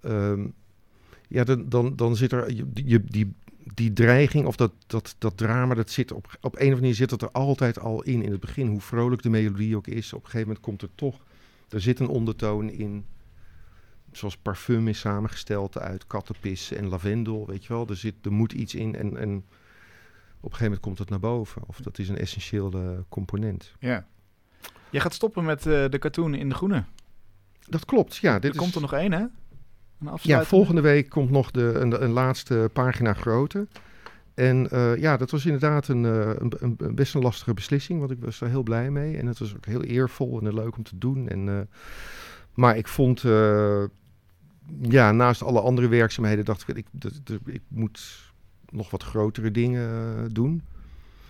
Ehm, 0.00 0.46
ja, 1.28 1.44
dan, 1.44 1.68
dan, 1.68 1.96
dan 1.96 2.16
zit 2.16 2.32
er, 2.32 2.54
je, 2.54 2.66
je, 2.74 3.04
die, 3.04 3.34
die 3.74 3.92
dreiging 3.92 4.46
of 4.46 4.56
dat, 4.56 4.72
dat, 4.86 5.14
dat 5.18 5.36
drama, 5.36 5.74
dat 5.74 5.90
zit 5.90 6.12
op, 6.12 6.24
op 6.24 6.32
een 6.42 6.50
of 6.50 6.58
andere 6.58 6.80
manier 6.80 6.94
zit 6.94 7.10
het 7.10 7.22
er 7.22 7.30
altijd 7.30 7.78
al 7.78 8.02
in. 8.02 8.22
In 8.22 8.30
het 8.30 8.40
begin, 8.40 8.66
hoe 8.66 8.80
vrolijk 8.80 9.22
de 9.22 9.30
melodie 9.30 9.76
ook 9.76 9.86
is, 9.86 10.12
op 10.12 10.18
een 10.18 10.30
gegeven 10.30 10.46
moment 10.46 10.64
komt 10.64 10.82
er 10.82 10.88
toch, 10.94 11.20
er 11.68 11.80
zit 11.80 12.00
een 12.00 12.08
ondertoon 12.08 12.70
in. 12.70 13.06
Zoals 14.12 14.36
parfum 14.36 14.88
is 14.88 14.98
samengesteld 14.98 15.78
uit 15.78 16.06
kattenpis 16.06 16.72
en 16.72 16.88
lavendel, 16.88 17.46
weet 17.46 17.64
je 17.64 17.72
wel. 17.72 17.86
Er, 17.88 17.96
zit, 17.96 18.14
er 18.22 18.32
moet 18.32 18.52
iets 18.52 18.74
in 18.74 18.94
en, 18.94 19.16
en 19.16 19.36
op 19.36 20.52
een 20.52 20.58
gegeven 20.58 20.64
moment 20.64 20.80
komt 20.80 20.98
het 20.98 21.10
naar 21.10 21.20
boven. 21.20 21.62
Of 21.66 21.80
dat 21.80 21.98
is 21.98 22.08
een 22.08 22.18
essentiële 22.18 23.04
component. 23.08 23.72
Ja. 23.78 24.06
Jij 24.90 25.00
gaat 25.00 25.14
stoppen 25.14 25.44
met 25.44 25.66
eh, 25.66 25.88
de 25.88 25.98
cartoon 25.98 26.34
in 26.34 26.48
de 26.48 26.54
groene. 26.54 26.84
Dat 27.68 27.84
klopt, 27.84 28.16
ja. 28.16 28.38
Dit 28.38 28.50
er 28.50 28.56
komt 28.56 28.68
is, 28.68 28.74
er 28.74 28.80
nog 28.80 28.92
één, 28.92 29.12
hè? 29.12 29.24
Een 30.12 30.18
ja, 30.22 30.44
volgende 30.44 30.80
week 30.80 31.08
komt 31.08 31.30
nog 31.30 31.50
de, 31.50 31.72
een, 31.74 32.02
een 32.02 32.10
laatste 32.10 32.70
pagina 32.72 33.12
grootte. 33.12 33.66
En 34.34 34.70
eh, 34.70 34.96
ja, 34.96 35.16
dat 35.16 35.30
was 35.30 35.44
inderdaad 35.44 35.88
een, 35.88 36.04
eh, 36.04 36.28
een, 36.38 36.52
een- 36.58 36.74
een 36.78 36.94
best 36.94 37.14
een 37.14 37.22
lastige 37.22 37.54
beslissing, 37.54 37.98
want 37.98 38.10
ik 38.10 38.18
was 38.20 38.40
er 38.40 38.48
heel 38.48 38.62
blij 38.62 38.90
mee. 38.90 39.16
En 39.16 39.26
het 39.26 39.38
was 39.38 39.56
ook 39.56 39.64
heel 39.66 39.82
eervol 39.82 40.40
en 40.40 40.54
leuk 40.54 40.76
om 40.76 40.82
te 40.82 40.98
doen. 40.98 41.28
En, 41.28 41.48
eh, 41.48 41.54
maar 42.54 42.76
ik 42.76 42.88
vond, 42.88 43.24
eh, 43.24 43.82
ja, 44.80 45.12
naast 45.12 45.42
alle 45.42 45.60
andere 45.60 45.88
werkzaamheden 45.88 46.44
dacht 46.44 46.68
ik, 46.68 46.76
ik, 46.76 46.86
dat- 46.90 47.20
dat- 47.24 47.38
ik 47.44 47.62
moet 47.68 48.24
nog 48.70 48.90
wat 48.90 49.02
grotere 49.02 49.50
dingen 49.50 49.88
doen. 50.32 50.62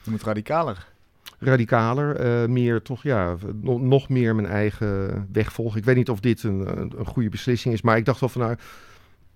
Je 0.02 0.10
moet 0.10 0.22
radicaler. 0.22 0.94
Radicaler, 1.38 2.16
eh, 2.16 2.48
meer 2.48 2.82
toch 2.82 3.02
ja, 3.02 3.36
nog, 3.60 3.80
nog 3.80 4.08
meer 4.08 4.34
mijn 4.34 4.48
eigen 4.48 5.28
weg 5.32 5.52
volgen. 5.52 5.78
Ik 5.78 5.84
weet 5.84 5.96
niet 5.96 6.10
of 6.10 6.20
dit 6.20 6.42
een, 6.42 6.80
een, 6.80 6.92
een 6.96 7.06
goede 7.06 7.28
beslissing 7.28 7.74
is, 7.74 7.82
maar 7.82 7.96
ik 7.96 8.04
dacht 8.04 8.20
wel 8.20 8.28
van 8.28 8.40
nou, 8.40 8.56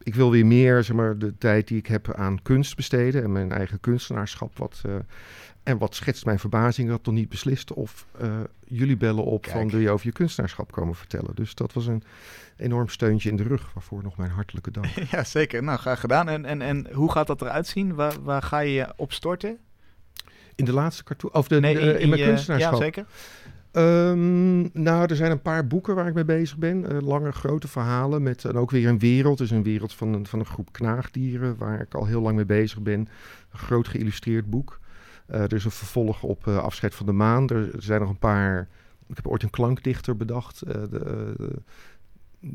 ik 0.02 0.14
wil 0.14 0.30
weer 0.30 0.46
meer 0.46 0.84
zeg 0.84 0.96
maar, 0.96 1.18
de 1.18 1.38
tijd 1.38 1.68
die 1.68 1.78
ik 1.78 1.86
heb 1.86 2.14
aan 2.14 2.42
kunst 2.42 2.76
besteden 2.76 3.22
en 3.22 3.32
mijn 3.32 3.52
eigen 3.52 3.80
kunstenaarschap. 3.80 4.58
Wat, 4.58 4.80
eh, 4.86 4.94
en 5.62 5.78
wat 5.78 5.94
schetst 5.94 6.24
mijn 6.24 6.38
verbazing, 6.38 6.90
had 6.90 7.04
nog 7.04 7.14
niet 7.14 7.28
beslist 7.28 7.72
of 7.72 8.06
eh, 8.18 8.40
jullie 8.64 8.96
bellen 8.96 9.24
op 9.24 9.42
Kijk. 9.42 9.56
van 9.56 9.70
wil 9.70 9.80
je 9.80 9.90
over 9.90 10.06
je 10.06 10.12
kunstenaarschap 10.12 10.72
komen 10.72 10.94
vertellen. 10.94 11.34
Dus 11.34 11.54
dat 11.54 11.72
was 11.72 11.86
een 11.86 12.02
enorm 12.56 12.88
steuntje 12.88 13.30
in 13.30 13.36
de 13.36 13.42
rug, 13.42 13.70
waarvoor 13.74 14.02
nog 14.02 14.16
mijn 14.16 14.30
hartelijke 14.30 14.70
dank. 14.70 14.86
ja, 15.10 15.24
zeker. 15.24 15.62
Nou, 15.62 15.78
graag 15.78 16.00
gedaan. 16.00 16.28
En, 16.28 16.44
en, 16.44 16.62
en 16.62 16.92
hoe 16.92 17.12
gaat 17.12 17.26
dat 17.26 17.42
eruit 17.42 17.66
zien? 17.66 17.94
Waar, 17.94 18.22
waar 18.22 18.42
ga 18.42 18.58
je 18.58 18.92
op 18.96 19.12
storten? 19.12 19.58
In 20.54 20.64
de 20.64 20.72
laatste 20.72 21.04
cartoon, 21.04 21.32
of 21.32 21.48
de, 21.48 21.54
in, 21.54 21.60
mijn 22.08 22.20
je- 22.20 22.24
kunstenaarschap. 22.24 22.72
Ja, 22.72 22.78
zeker. 22.78 23.04
Ehm, 23.70 24.82
nou, 24.82 25.06
er 25.06 25.16
zijn 25.16 25.30
een 25.30 25.42
paar 25.42 25.66
boeken 25.66 25.94
waar 25.94 26.06
ik 26.06 26.14
mee 26.14 26.24
bezig 26.24 26.56
ben. 26.56 26.90
Eh, 26.90 27.00
lange, 27.00 27.32
grote 27.32 27.68
verhalen 27.68 28.22
met 28.22 28.44
en 28.44 28.56
ook 28.56 28.70
weer 28.70 28.88
een 28.88 28.98
wereld. 28.98 29.38
Dus 29.38 29.50
een 29.50 29.62
wereld 29.62 29.94
van 29.94 30.12
een, 30.12 30.26
van 30.26 30.38
een 30.38 30.46
groep 30.46 30.72
knaagdieren 30.72 31.56
waar 31.56 31.80
ik 31.80 31.94
al 31.94 32.06
heel 32.06 32.20
lang 32.20 32.36
mee 32.36 32.44
bezig 32.44 32.80
ben. 32.80 33.08
Een 33.52 33.58
groot 33.58 33.88
geïllustreerd 33.88 34.50
boek. 34.50 34.80
Eh, 35.26 35.40
er 35.42 35.52
is 35.52 35.64
een 35.64 35.70
vervolg 35.70 36.22
op 36.22 36.46
eh, 36.46 36.58
Afscheid 36.58 36.94
van 36.94 37.06
de 37.06 37.12
Maan. 37.12 37.48
Er 37.48 37.70
zijn 37.78 38.00
nog 38.00 38.08
een 38.08 38.18
paar... 38.18 38.68
Ik 39.06 39.16
heb 39.16 39.26
ooit 39.26 39.42
een 39.42 39.50
klankdichter 39.50 40.16
bedacht. 40.16 40.58
de, 40.66 41.62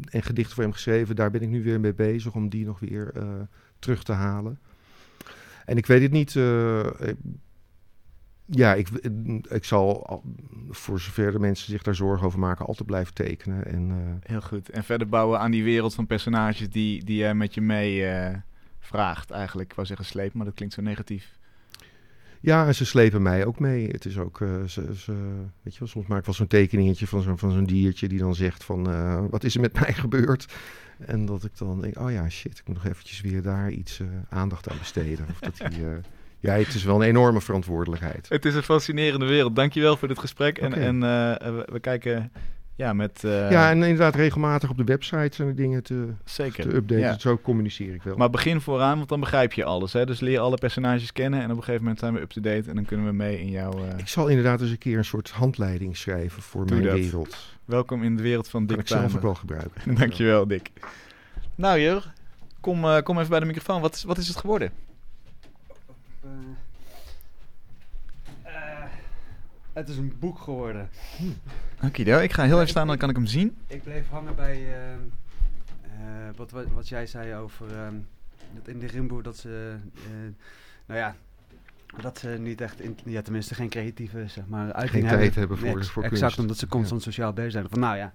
en 0.10 0.24
gedichten 0.24 0.54
voor 0.56 0.64
hem 0.64 0.74
geschreven. 0.74 1.16
Daar 1.16 1.32
ben 1.32 1.42
ik 1.42 1.50
nu 1.50 1.64
weer 1.64 1.80
mee 1.80 1.94
bezig 1.94 2.34
om 2.34 2.50
die 2.50 2.66
nog 2.66 2.80
weer 2.80 3.12
terug 3.80 4.04
te 4.04 4.12
halen. 4.12 4.60
En 5.66 5.78
ik 5.78 5.86
weet 5.86 6.02
het 6.02 6.12
niet... 6.12 6.36
ja, 8.46 8.74
ik, 8.74 8.90
ik 9.50 9.64
zal, 9.64 10.08
al- 10.08 10.24
voor 10.70 11.00
zover 11.00 11.32
de 11.32 11.40
mensen 11.40 11.72
zich 11.72 11.82
daar 11.84 11.96
zorgen 11.96 12.26
over 12.28 12.40
maken, 12.40 12.66
altijd 12.66 12.88
blijven 12.88 13.14
tekenen. 13.14 13.66
En, 13.66 13.90
eh, 13.92 14.30
Heel 14.32 14.42
goed. 14.42 14.70
En 14.70 14.84
verder 14.84 15.08
bouwen 15.10 15.40
aan 15.40 15.52
die 15.52 15.64
wereld 15.64 15.94
van 15.96 16.08
personages 16.08 16.70
die, 16.70 17.04
die 17.04 17.18
jij 17.18 17.34
met 17.36 17.54
je 17.54 17.62
mee 17.62 18.06
eh, 18.06 18.36
vraagt 18.80 19.32
eigenlijk. 19.32 19.70
Ik 19.70 19.76
wou 19.76 19.88
zeggen 19.88 20.06
sleep, 20.06 20.34
maar 20.34 20.46
dat 20.46 20.54
klinkt 20.54 20.74
zo 20.74 20.82
negatief. 20.82 21.38
ja, 22.40 22.68
en 22.68 22.76
ze 22.76 22.86
slepen 22.86 23.22
mij 23.22 23.46
ook 23.46 23.60
mee. 23.60 23.88
Het 23.88 24.06
is 24.06 24.18
ook, 24.18 24.42
eh, 24.42 24.64
ze, 24.64 24.96
ze, 24.96 25.12
weet 25.62 25.74
je 25.74 25.80
wel, 25.80 25.88
soms 25.88 26.08
maak 26.08 26.20
ik 26.20 26.26
wel 26.26 26.34
zo'n 26.34 26.48
tekeningetje 26.48 27.08
van 27.08 27.22
zo'n 27.22 27.38
van 27.38 27.52
zo'n 27.52 27.66
diertje 27.66 28.08
die 28.08 28.20
dan 28.20 28.36
zegt 28.36 28.64
van, 28.64 28.84
wat 29.30 29.44
is 29.44 29.56
er 29.56 29.62
met 29.62 29.80
mij 29.82 29.94
gebeurd? 29.94 30.54
En 30.98 31.26
dat 31.26 31.44
ik 31.44 31.58
dan 31.58 31.82
denk, 31.82 32.00
oh 32.00 32.12
ja, 32.12 32.30
shit, 32.30 32.58
ik 32.58 32.68
moet 32.68 32.76
nog 32.76 32.86
eventjes 32.86 33.22
weer 33.22 33.42
daar 33.42 33.72
iets 33.72 34.02
aandacht 34.30 34.70
aan 34.70 34.78
besteden. 34.78 35.26
Of 35.30 35.40
dat 35.40 35.72
die, 35.72 35.86
eh, 35.90 35.98
ja, 36.40 36.54
het 36.54 36.74
is 36.74 36.84
wel 36.84 36.96
een 36.96 37.08
enorme 37.08 37.42
verantwoordelijkheid. 37.42 38.26
Het 38.30 38.46
is 38.46 38.56
een 38.56 38.64
fascinerende 38.64 39.26
wereld. 39.26 39.56
Dankjewel 39.56 39.98
voor 39.98 40.08
dit 40.08 40.20
gesprek. 40.20 40.58
En, 40.58 40.74
eh, 40.74 41.00
we, 41.56 41.68
we 41.72 41.80
kijken 41.80 42.32
ja, 42.76 42.94
met... 42.94 43.24
eh, 43.24 43.52
ja, 43.52 43.70
en 43.70 43.84
inderdaad 43.84 44.16
regelmatig 44.16 44.70
op 44.70 44.78
de 44.78 44.84
website 44.84 45.36
zijn 45.36 45.48
er 45.48 45.56
dingen 45.56 45.84
te, 45.84 46.08
zeker. 46.26 46.64
te 46.70 46.76
updaten. 46.76 47.04
Ja. 47.04 47.20
Zo 47.20 47.38
communiceer 47.38 47.94
ik 47.94 48.04
wel. 48.04 48.16
Maar 48.18 48.30
begin 48.30 48.62
vooraan, 48.62 48.98
want 48.98 49.10
dan 49.10 49.20
begrijp 49.20 49.54
je 49.54 49.64
alles. 49.64 49.94
Hè? 49.94 50.06
Dus 50.06 50.20
leer 50.20 50.40
alle 50.40 50.58
personages 50.58 51.12
kennen 51.12 51.40
en 51.42 51.52
op 51.52 51.58
een 51.58 51.64
gegeven 51.64 51.82
moment 51.82 52.00
zijn 52.00 52.14
we 52.14 52.20
up-to-date 52.22 52.70
en 52.70 52.76
dan 52.76 52.86
kunnen 52.86 53.06
we 53.06 53.12
mee 53.12 53.40
in 53.40 53.50
jouw... 53.50 53.72
eh, 53.74 53.98
Ik 53.98 54.08
zal 54.08 54.28
inderdaad 54.28 54.62
eens 54.62 54.72
een 54.72 54.78
keer 54.78 54.98
een 54.98 55.06
soort 55.06 55.30
handleiding 55.30 55.98
schrijven 55.98 56.42
voor 56.42 56.66
Doe 56.66 56.76
mijn 56.78 56.88
dat. 56.90 57.00
wereld. 57.00 57.38
Welkom 57.66 58.04
in 58.04 58.16
de 58.16 58.24
wereld 58.24 58.50
van 58.50 58.66
Kan 58.66 58.76
Dick 58.76 58.86
ik 58.86 58.88
zelf 58.92 59.16
ook 59.16 59.22
wel 59.22 59.36
gebruiken. 59.36 59.96
Dankjewel, 60.00 60.48
Dick. 60.48 60.72
Nou, 61.56 61.80
Jur, 61.80 62.14
kom, 62.60 62.86
kom 63.04 63.18
even 63.18 63.30
bij 63.30 63.40
de 63.40 63.46
microfoon. 63.46 63.82
Wat 63.82 63.96
is, 63.96 64.04
wat 64.04 64.18
is 64.18 64.28
het 64.28 64.38
geworden? 64.38 64.72
Eh, 68.44 68.54
eh, 68.56 68.84
het 69.74 69.90
is 69.90 69.98
een 69.98 70.14
boek 70.20 70.40
geworden. 70.40 70.90
Oké, 71.84 72.02
ik 72.22 72.34
ga 72.34 72.44
heel 72.44 72.56
even 72.58 72.70
staan, 72.70 72.88
dan 72.88 72.98
kan 72.98 73.10
ik 73.10 73.16
hem 73.16 73.26
zien. 73.26 73.58
Ik 73.68 73.84
bleef 73.84 74.10
hangen 74.10 74.36
bij 74.36 74.74
eh, 74.74 74.96
wat, 76.36 76.52
wat, 76.52 76.66
wat 76.74 76.88
jij 76.88 77.06
zei 77.08 77.36
over 77.36 77.76
ehm, 77.78 77.96
dat 78.54 78.68
in 78.68 78.80
de 78.80 78.88
Rimbo 78.88 79.22
dat 79.22 79.38
ze, 79.38 79.76
nou 80.86 81.00
ja, 81.00 81.16
dat 82.02 82.18
ze 82.18 82.28
niet 82.30 82.62
echt, 82.62 82.82
in, 82.82 82.98
ja, 83.06 83.22
tenminste 83.22 83.56
geen 83.56 83.70
creatieve 83.70 84.28
zeg 84.28 84.48
maar, 84.48 84.74
uiting 84.74 85.08
tijd 85.08 85.36
hebben 85.36 85.58
voor- 85.58 85.68
Ex- 85.78 85.90
voor 85.90 86.04
Exact, 86.04 86.22
kunst. 86.22 86.40
omdat 86.40 86.58
ze 86.58 86.68
constant 86.68 87.02
sociaal 87.02 87.34
bezig 87.34 87.52
zijn. 87.52 87.66
Van 87.70 87.80
nou 87.80 87.98
ja, 87.98 88.14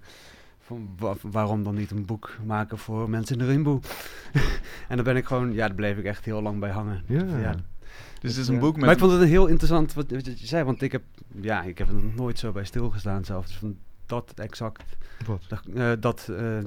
van, 0.59 0.89
wa- 0.97 1.15
waarom 1.21 1.63
dan 1.63 1.75
niet 1.75 1.91
een 1.91 2.05
boek 2.05 2.37
maken 2.45 2.77
voor 2.77 3.09
mensen 3.09 3.37
in 3.39 3.45
de 3.45 3.51
Rimbo? 3.51 3.81
en 4.89 4.95
dan 4.95 5.03
ben 5.05 5.15
ik 5.15 5.25
gewoon, 5.25 5.53
ja, 5.53 5.67
daar 5.67 5.75
bleef 5.75 5.97
ik 5.97 6.05
echt 6.05 6.25
heel 6.25 6.41
lang 6.41 6.59
bij 6.59 6.71
hangen. 6.71 7.03
Ja. 7.07 7.55
Dus 8.21 8.31
het 8.31 8.41
is 8.41 8.47
een 8.47 8.59
boek 8.59 8.75
met... 8.75 8.85
Maar 8.85 8.93
ik 8.93 8.99
vond 8.99 9.11
het 9.11 9.21
een 9.21 9.27
heel 9.27 9.47
interessant 9.47 9.93
wat, 9.93 10.11
wat 10.11 10.25
je 10.39 10.47
zei, 10.47 10.63
want 10.63 10.81
ik 10.81 10.91
heb, 10.91 11.01
ja, 11.41 11.63
ik 11.63 11.77
heb 11.77 11.87
er 11.87 11.93
nog 11.93 12.15
nooit 12.15 12.39
zo 12.39 12.51
bij 12.51 12.63
stilgestaan 12.63 13.25
zelf. 13.25 13.45
Dus 13.45 13.55
van 13.55 13.77
dat 14.05 14.31
exact, 14.35 14.83
Wat? 15.25 15.43
dat, 15.47 15.61
eh, 15.75 15.91
dat, 15.99 16.27
eh, 16.29 16.37
nou 16.37 16.63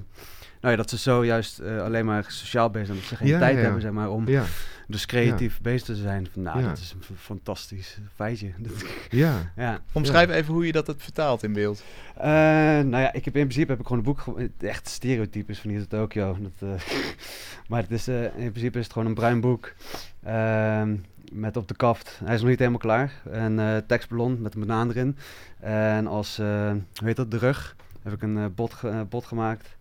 ja, 0.61 0.77
dat 0.77 0.91
ze 0.91 0.99
zo 0.99 1.25
juist 1.25 1.59
eh, 1.59 1.83
alleen 1.83 2.05
maar 2.05 2.25
sociaal 2.29 2.71
bezig 2.71 2.87
zijn, 2.87 2.99
dat 2.99 3.09
ze 3.09 3.17
geen 3.17 3.29
Ja, 3.29 3.39
tijd 3.39 3.57
ja. 3.57 3.63
hebben, 3.63 3.81
zeg 3.81 3.91
maar, 3.93 4.11
om 4.11 4.29
Ja, 4.29 4.45
dus 4.87 5.07
creatief 5.07 5.61
bezig 5.61 5.87
te 5.87 5.95
zijn. 5.97 6.29
Van, 6.33 6.43
nou, 6.43 6.61
Ja. 6.61 6.69
dat 6.69 6.79
is 6.79 6.95
een 7.11 7.17
fantastisch 7.17 7.99
feitje. 8.15 8.53
Dat- 8.59 8.85
ja. 9.11 9.53
ja. 9.57 9.81
Omschrijf 9.93 10.31
even 10.31 10.55
hoe 10.55 10.67
je 10.67 10.73
dat 10.73 10.87
hebt 10.87 11.03
vertaald 11.03 11.43
in 11.43 11.53
beeld. 11.53 11.83
Eh, 12.17 12.25
nou 12.25 12.97
ja, 12.97 13.13
ik 13.13 13.25
heb 13.25 13.37
in 13.37 13.47
principe 13.47 13.71
heb 13.71 13.81
ik 13.81 13.87
gewoon 13.87 14.05
een 14.07 14.15
boek, 14.25 14.41
echt 14.61 14.89
stereotypes 14.89 15.59
van 15.59 15.71
hier 15.71 15.81
tot 15.81 15.91
Tokio. 15.91 16.37
Dat, 16.41 16.69
eh, 16.71 16.89
maar 17.69 17.83
het 17.83 17.91
is, 17.91 18.09
eh, 18.09 18.23
in 18.25 18.51
principe 18.51 18.79
is 18.79 18.85
het 18.85 18.93
gewoon 18.93 19.09
een 19.09 19.15
bruin 19.15 19.41
boek 19.41 19.73
ehm, 20.23 20.97
met 21.33 21.57
op 21.57 21.69
de 21.69 21.75
kaft. 21.77 22.21
Hij 22.25 22.35
is 22.35 22.41
nog 22.41 22.49
niet 22.51 22.59
helemaal 22.59 22.79
klaar. 22.81 23.13
En 23.31 23.59
eh 23.59 23.77
tekstballon 23.87 24.43
met 24.43 24.55
een 24.55 24.61
banaan 24.61 24.89
erin. 24.89 25.17
En 25.61 26.07
als, 26.07 26.39
eh, 26.39 26.71
hoe 26.71 27.07
heet 27.07 27.17
dat, 27.17 27.31
de 27.31 27.39
rug 27.39 27.77
heb 28.03 28.13
ik 28.13 28.23
een 28.23 28.37
eh, 28.39 28.45
bot, 28.55 28.75
ge- 28.75 29.07
bot 29.09 29.25
gemaakt. 29.25 29.77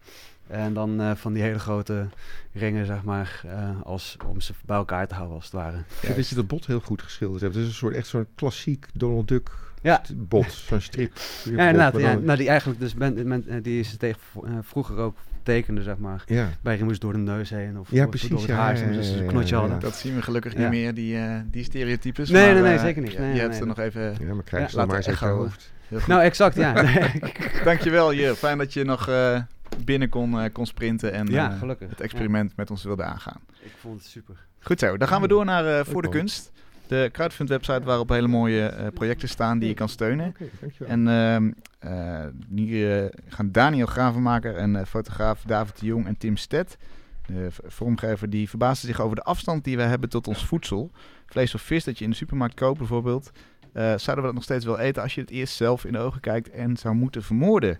En 0.47 0.73
dan 0.73 1.17
van 1.17 1.33
die 1.33 1.43
hele 1.43 1.59
grote 1.59 2.07
ringen, 2.53 2.85
zeg 2.85 3.03
maar, 3.03 3.41
als, 3.83 4.17
om 4.27 4.41
ze 4.41 4.53
bij 4.65 4.77
elkaar 4.77 5.07
te 5.07 5.13
houden 5.13 5.35
als 5.35 5.45
het 5.45 5.53
ware. 5.53 5.77
Vind 5.87 6.15
dat 6.15 6.27
je 6.29 6.35
dat 6.35 6.47
bot 6.47 6.65
heel 6.65 6.79
goed 6.79 7.01
geschilderd 7.01 7.41
hebt. 7.41 7.53
Het 7.53 7.63
is 7.63 7.69
een 7.69 7.75
soort, 7.75 7.95
echt 7.95 8.07
zo'n 8.07 8.27
klassiek 8.35 8.85
Donald 8.93 9.27
Duck 9.27 9.49
Ja. 9.81 10.01
bot, 10.15 10.51
zo'n 10.51 10.81
strip. 10.81 11.11
Ja, 11.43 11.51
inderdaad. 11.51 11.97
Ja, 11.99 12.13
nou, 12.13 12.37
die 12.37 12.47
eigenlijk 12.49 12.79
dus 12.79 12.93
ben, 12.93 13.61
die 13.61 13.79
is 13.79 13.97
tegen 13.97 14.19
vroeger 14.61 14.97
ook 14.97 15.15
tekende, 15.43 15.81
zeg 15.83 15.97
maar. 15.97 16.23
ja. 16.25 16.49
bij 16.61 16.75
Remus 16.77 16.99
door 16.99 17.13
de 17.13 17.19
neus 17.19 17.49
heen 17.49 17.79
of, 17.79 17.91
Ja, 17.91 18.03
of 18.03 18.09
precies, 18.09 18.29
door 18.29 18.37
het 18.39 18.47
ja, 18.47 18.55
haar, 18.55 18.77
ja, 18.77 18.91
dus 18.91 19.09
een 19.09 19.25
knotje 19.25 19.55
ja. 19.55 19.61
hadden. 19.61 19.79
Dat 19.79 19.95
zien 19.95 20.15
we 20.15 20.21
gelukkig 20.21 20.53
Ja. 20.53 20.59
niet 20.59 20.69
meer, 20.69 20.93
die, 20.93 21.17
eh, 21.17 21.35
die 21.45 21.63
stereotypes. 21.63 22.29
Nee, 22.29 22.43
maar, 22.45 22.53
nee, 22.53 22.63
nee, 22.63 22.73
eh, 22.73 22.81
zeker 22.81 23.01
niet. 23.01 23.11
Je, 23.11 23.17
Nee, 23.19 23.27
je 23.27 23.33
nee, 23.33 23.41
hebt 23.43 23.59
er 23.59 23.67
nog 23.67 23.79
even... 23.79 24.15
ja, 24.19 24.33
maar 24.33 24.43
krijg 24.43 24.69
ze 24.69 24.85
maar 24.85 24.95
eens 24.95 25.07
uit 25.07 25.19
je 25.19 25.25
hoofd. 25.25 25.71
Heel 25.87 25.99
goed. 25.99 26.07
Nou, 26.07 26.21
exact, 26.21 26.55
ja. 26.55 26.73
Dankjewel, 27.63 28.13
Jur. 28.13 28.35
Fijn 28.35 28.57
dat 28.57 28.73
je 28.73 28.83
nog 28.83 29.07
eh, 29.07 29.41
binnen 29.85 30.09
kon, 30.09 30.39
eh, 30.39 30.51
kon 30.53 30.65
sprinten 30.65 31.13
en 31.13 31.27
ja, 31.27 31.51
eh, 31.51 31.59
gelukkig. 31.59 31.89
het 31.89 32.01
experiment 32.01 32.55
met 32.55 32.71
ons 32.71 32.83
wilde 32.83 33.03
aangaan. 33.03 33.39
Ja, 33.53 33.65
ik 33.65 33.71
vond 33.79 33.99
het 34.01 34.09
super. 34.09 34.35
Goed 34.59 34.79
zo, 34.79 34.97
dan 34.97 35.07
gaan 35.07 35.21
we 35.21 35.27
door 35.27 35.45
naar 35.45 35.65
eh, 35.79 35.85
Voor 35.85 36.01
de. 36.01 36.09
Kunst. 36.09 36.51
De 36.93 37.09
crowdfund 37.11 37.49
website 37.49 37.83
waarop 37.83 38.09
hele 38.09 38.27
mooie 38.27 38.65
eh, 38.65 38.87
projecten 38.93 39.29
staan 39.29 39.59
die 39.59 39.67
je 39.67 39.73
kan 39.73 39.89
steunen. 39.89 40.27
Oké, 40.27 40.49
dankjewel. 40.59 40.91
En 40.91 41.07
ehm, 41.07 41.51
eh, 41.79 42.25
nu 42.47 42.91
eh, 42.91 43.05
gaan 43.27 43.51
Daniel 43.51 43.85
Gravenmaker 43.85 44.55
en 44.55 44.75
eh, 44.75 44.85
fotograaf 44.85 45.41
David 45.41 45.79
de 45.79 45.85
Jong 45.85 46.05
en 46.05 46.17
Tim 46.17 46.37
Stet, 46.37 46.77
de 47.25 47.47
vormgever, 47.65 48.29
die 48.29 48.49
verbaasden 48.49 48.89
zich 48.89 49.01
over 49.01 49.15
de 49.15 49.23
afstand 49.23 49.63
die 49.63 49.77
we 49.77 49.83
hebben 49.83 50.09
tot 50.09 50.27
ons 50.27 50.45
voedsel. 50.45 50.91
Vlees 51.25 51.55
of 51.55 51.61
vis 51.61 51.83
dat 51.83 51.97
je 51.97 52.03
in 52.03 52.09
de 52.09 52.15
supermarkt 52.15 52.55
koopt 52.55 52.77
bijvoorbeeld. 52.77 53.31
Eh, 53.71 53.83
zouden 53.83 54.15
we 54.15 54.21
dat 54.21 54.33
nog 54.33 54.43
steeds 54.43 54.65
wel 54.65 54.79
eten 54.79 55.01
als 55.01 55.15
je 55.15 55.21
het 55.21 55.29
eerst 55.29 55.55
zelf 55.55 55.85
in 55.85 55.91
de 55.91 55.99
ogen 55.99 56.21
kijkt 56.21 56.49
en 56.49 56.77
zou 56.77 56.95
moeten 56.95 57.23
vermoorden? 57.23 57.79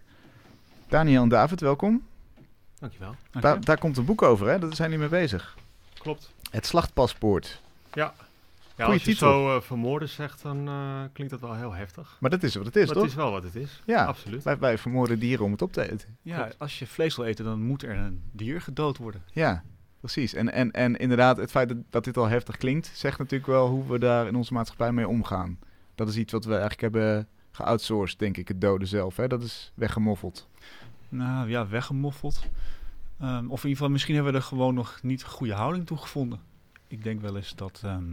Daniel 0.88 1.24
en 1.24 1.30
David, 1.30 1.60
welkom. 1.60 2.04
Dankjewel. 2.80 3.16
Daar, 3.32 3.62
daar 3.62 3.78
komt 3.78 3.98
een 3.98 4.06
boek 4.06 4.22
over, 4.22 4.48
hè? 4.48 4.60
Daar 4.60 4.76
zijn 4.76 4.92
jullie 4.92 5.10
mee 5.10 5.20
bezig. 5.22 5.58
Klopt. 5.98 6.32
Het 6.52 6.66
slachtpaspoort. 6.66 7.62
Ja. 7.94 8.14
Ja, 8.84 8.90
Goeie 8.90 9.00
als 9.00 9.08
je 9.08 9.12
titel. 9.14 9.28
zo 9.32 9.56
eh, 9.56 9.62
vermoorden 9.62 10.10
zegt, 10.10 10.42
dan 10.42 10.68
eh, 10.68 11.02
klinkt 11.14 11.34
dat 11.34 11.42
wel 11.42 11.56
heel 11.56 11.72
heftig. 11.74 12.18
Maar 12.20 12.30
dat 12.30 12.44
is 12.44 12.56
wat 12.56 12.66
het 12.66 12.76
is, 12.76 12.86
maar 12.86 12.94
toch? 12.94 13.04
het 13.04 13.12
is 13.12 13.18
wel 13.18 13.32
wat 13.32 13.44
het 13.44 13.56
is. 13.56 13.82
Ja. 13.86 14.06
Absoluut. 14.06 14.44
Wij, 14.44 14.58
wij 14.58 14.78
vermoorden 14.78 15.20
dieren 15.20 15.46
om 15.46 15.52
het 15.52 15.62
op 15.62 15.72
te 15.74 15.92
eten. 15.92 16.18
Ja, 16.22 16.38
Klopt. 16.38 16.60
als 16.60 16.80
je 16.80 16.88
vlees 16.88 17.16
wil 17.16 17.26
eten, 17.26 17.46
dan 17.46 17.62
moet 17.62 17.84
er 17.84 17.96
een 17.98 18.22
dier 18.32 18.62
gedood 18.62 18.98
worden. 18.98 19.22
Ja, 19.32 19.64
precies. 20.00 20.34
En, 20.34 20.52
en, 20.54 20.72
en 20.72 20.96
inderdaad, 20.96 21.38
het 21.38 21.52
feit 21.52 21.68
dat, 21.70 21.78
dat 21.90 22.04
dit 22.04 22.18
al 22.18 22.28
heftig 22.28 22.58
klinkt, 22.58 22.92
zegt 22.94 23.18
natuurlijk 23.20 23.50
wel 23.50 23.68
hoe 23.68 23.88
we 23.88 24.00
daar 24.00 24.28
in 24.28 24.36
onze 24.36 24.54
maatschappij 24.54 24.92
mee 24.92 25.08
omgaan. 25.08 25.60
Dat 25.96 26.10
is 26.10 26.18
iets 26.18 26.32
wat 26.34 26.46
we 26.46 26.52
eigenlijk 26.52 26.82
hebben 26.82 27.28
geoutsourced, 27.52 28.20
denk 28.20 28.38
ik, 28.38 28.48
het 28.48 28.62
doden 28.62 28.88
zelf. 28.88 29.16
Hè? 29.16 29.28
Dat 29.28 29.42
is 29.44 29.72
weggemoffeld. 29.76 30.48
Nou 31.10 31.50
ja, 31.50 31.68
weggemoffeld. 31.68 32.46
Ehm, 33.20 33.38
of 33.38 33.64
in 33.64 33.70
ieder 33.70 33.70
geval, 33.70 33.90
misschien 33.90 34.16
hebben 34.16 34.34
we 34.34 34.40
er 34.40 34.44
gewoon 34.46 34.74
nog 34.74 35.00
niet 35.04 35.22
een 35.24 35.30
goede 35.30 35.54
houding 35.54 35.86
toe 35.86 35.98
gevonden. 35.98 36.40
Ik 36.88 37.04
denk 37.04 37.22
wel 37.22 37.36
eens 37.36 37.56
dat. 37.56 37.82
ehm, 37.84 38.04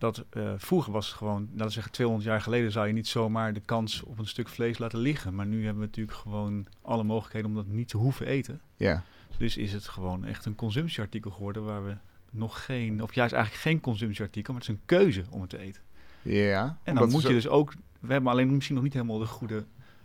dat 0.00 0.24
eh, 0.30 0.52
vroeger 0.56 0.92
was 0.92 1.06
het 1.08 1.16
gewoon, 1.16 1.48
laten 1.52 1.66
we 1.66 1.72
zeggen 1.72 1.92
200 1.92 2.28
jaar 2.28 2.40
geleden, 2.40 2.72
zou 2.72 2.86
je 2.86 2.92
niet 2.92 3.08
zomaar 3.08 3.52
de 3.52 3.60
kans 3.60 4.02
op 4.02 4.18
een 4.18 4.26
stuk 4.26 4.48
vlees 4.48 4.78
laten 4.78 4.98
liggen. 4.98 5.34
Maar 5.34 5.46
nu 5.46 5.64
hebben 5.64 5.80
we 5.82 5.86
natuurlijk 5.88 6.16
gewoon 6.18 6.66
alle 6.82 7.02
mogelijkheden 7.02 7.48
om 7.50 7.56
dat 7.56 7.66
niet 7.66 7.88
te 7.88 7.96
hoeven 7.96 8.26
eten. 8.26 8.60
Ja, 8.76 9.02
Dus 9.38 9.56
is 9.56 9.72
het 9.72 9.88
gewoon 9.88 10.24
echt 10.24 10.44
een 10.44 10.54
consumptieartikel 10.54 11.30
geworden 11.30 11.64
waar 11.64 11.84
we 11.84 11.96
nog 12.30 12.64
geen, 12.64 13.02
of 13.02 13.14
juist 13.14 13.32
eigenlijk 13.32 13.62
geen 13.64 13.80
consumptieartikel, 13.80 14.52
maar 14.52 14.62
het 14.62 14.70
is 14.70 14.76
een 14.76 14.82
keuze 14.86 15.24
om 15.30 15.40
het 15.40 15.50
te 15.50 15.58
eten. 15.58 15.82
ja. 16.22 16.78
En 16.82 16.94
dan 16.94 17.08
moet 17.10 17.22
zo- 17.22 17.28
je 17.28 17.34
dus 17.34 17.48
ook, 17.48 17.72
we 18.00 18.12
hebben 18.12 18.30
alleen 18.30 18.54
misschien 18.54 18.74
nog 18.74 18.84
niet 18.84 18.92
helemaal 18.94 19.18
de 19.18 19.26
goede 19.26 19.64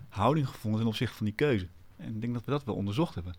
houding 0.10 0.48
gevonden 0.48 0.80
ten 0.80 0.90
opzichte 0.90 1.16
van 1.16 1.26
die 1.26 1.36
keuze. 1.36 1.68
En 1.98 2.08
ik 2.16 2.22
denk 2.22 2.34
dat 2.34 2.46
we 2.46 2.52
dat 2.52 2.64
wel 2.64 2.76
onderzocht 2.76 3.16
hebben. 3.16 3.34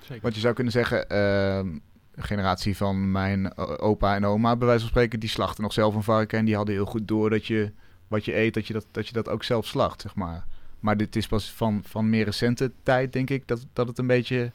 Zeker. 0.00 0.22
Want 0.22 0.34
je 0.34 0.40
zou 0.40 0.54
kunnen 0.54 0.72
zeggen, 0.72 1.08
ehm, 1.08 1.78
generatie 2.16 2.76
van 2.76 3.10
mijn 3.10 3.56
o- 3.58 3.76
opa 3.76 4.14
en 4.14 4.24
oma, 4.24 4.56
bij 4.56 4.66
wijze 4.66 4.80
van 4.82 4.90
spreken, 4.90 5.20
die 5.20 5.28
slachten 5.28 5.62
nog 5.62 5.72
zelf 5.72 5.94
een 5.94 6.02
varken. 6.02 6.38
En 6.38 6.44
die 6.44 6.56
hadden 6.56 6.74
heel 6.74 6.84
goed 6.86 7.08
door 7.08 7.30
dat 7.30 7.46
je 7.46 7.72
wat 8.08 8.24
je 8.24 8.36
eet, 8.36 8.54
dat 8.54 8.66
je 8.66 8.72
dat, 8.72 8.86
dat, 8.90 9.06
je 9.06 9.12
dat 9.12 9.28
ook 9.28 9.44
zelf 9.44 9.66
slacht, 9.66 10.00
zeg 10.00 10.14
maar. 10.14 10.44
Maar 10.80 10.96
dit 10.96 11.16
is 11.16 11.26
pas 11.26 11.50
van, 11.50 11.80
van 11.86 12.10
meer 12.10 12.24
recente 12.24 12.70
tijd, 12.82 13.12
denk 13.12 13.30
ik, 13.30 13.48
dat, 13.48 13.66
dat 13.72 13.88
het 13.88 13.98
een 13.98 14.06
beetje 14.06 14.50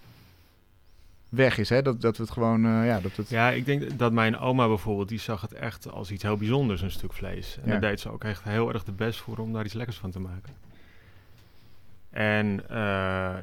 weg 1.29 1.57
is. 1.57 1.69
Hè? 1.69 1.81
Dat, 1.81 2.01
dat 2.01 2.17
we 2.17 2.23
het 2.23 2.31
gewoon, 2.31 2.65
eh, 2.65 2.85
ja, 2.85 2.99
dat 2.99 3.15
het... 3.15 3.29
Ja, 3.29 3.49
ik 3.49 3.65
denk 3.65 3.99
dat 3.99 4.11
mijn 4.11 4.37
oma 4.37 4.67
bijvoorbeeld, 4.67 5.09
die 5.09 5.19
zag 5.19 5.41
het 5.41 5.53
echt 5.53 5.91
als 5.91 6.11
iets 6.11 6.23
heel 6.23 6.37
bijzonders, 6.37 6.81
een 6.81 6.91
stuk 6.91 7.13
vlees. 7.13 7.57
En 7.57 7.65
Ja. 7.65 7.71
daar 7.71 7.89
deed 7.89 7.99
ze 7.99 8.11
ook 8.11 8.23
echt 8.23 8.43
heel 8.43 8.73
erg 8.73 8.83
de 8.83 8.91
best 8.91 9.19
voor 9.19 9.37
om 9.37 9.53
daar 9.53 9.65
iets 9.65 9.73
lekkers 9.73 9.97
van 9.97 10.11
te 10.11 10.19
maken. 10.19 10.53
En 12.09 12.69
eh, 12.69 13.35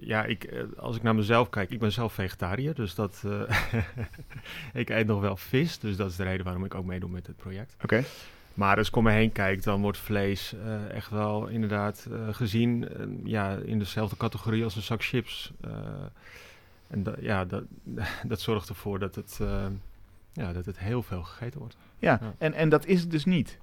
ja, 0.00 0.24
ik, 0.24 0.44
eh, 0.44 0.62
als 0.76 0.96
ik 0.96 1.02
naar 1.02 1.14
mezelf 1.14 1.50
kijk, 1.50 1.70
ik 1.70 1.78
ben 1.78 1.92
zelf 1.92 2.12
vegetariër, 2.12 2.74
dus 2.74 2.94
dat, 2.94 3.22
eh, 3.26 3.82
ik 4.82 4.90
eet 4.90 5.06
nog 5.06 5.20
wel 5.20 5.36
vis, 5.36 5.78
dus 5.78 5.96
dat 5.96 6.10
is 6.10 6.16
de 6.16 6.22
reden 6.22 6.44
waarom 6.44 6.64
ik 6.64 6.74
ook 6.74 6.84
meedoe 6.84 7.10
met 7.10 7.26
het 7.26 7.36
project. 7.36 7.76
Oké. 7.82 8.04
Maar 8.54 8.76
als 8.76 8.88
ik 8.88 8.96
om 8.96 9.04
me 9.04 9.10
heen 9.10 9.32
kijk, 9.32 9.62
dan 9.62 9.80
wordt 9.80 9.98
vlees 9.98 10.54
eh, 10.54 10.90
echt 10.90 11.10
wel 11.10 11.46
inderdaad 11.46 12.08
gezien 12.30 12.88
ja, 13.24 13.56
in 13.56 13.78
dezelfde 13.78 14.16
categorie 14.16 14.64
als 14.64 14.76
een 14.76 14.82
zak 14.82 15.02
chips. 15.04 15.52
En 16.88 17.02
da- 17.02 17.16
ja, 17.20 17.44
dat, 17.44 17.62
dat 18.26 18.40
zorgt 18.40 18.68
ervoor 18.68 18.98
dat 18.98 19.14
het, 19.14 19.40
ja, 20.32 20.52
dat 20.52 20.64
het 20.66 20.78
heel 20.78 21.02
veel 21.02 21.22
gegeten 21.22 21.58
wordt. 21.60 21.76
Ja, 21.98 22.18
Ja. 22.22 22.34
En, 22.38 22.52
en 22.52 22.68
dat 22.68 22.86
is 22.86 23.00
het 23.00 23.10
dus 23.10 23.24
niet, 23.24 23.58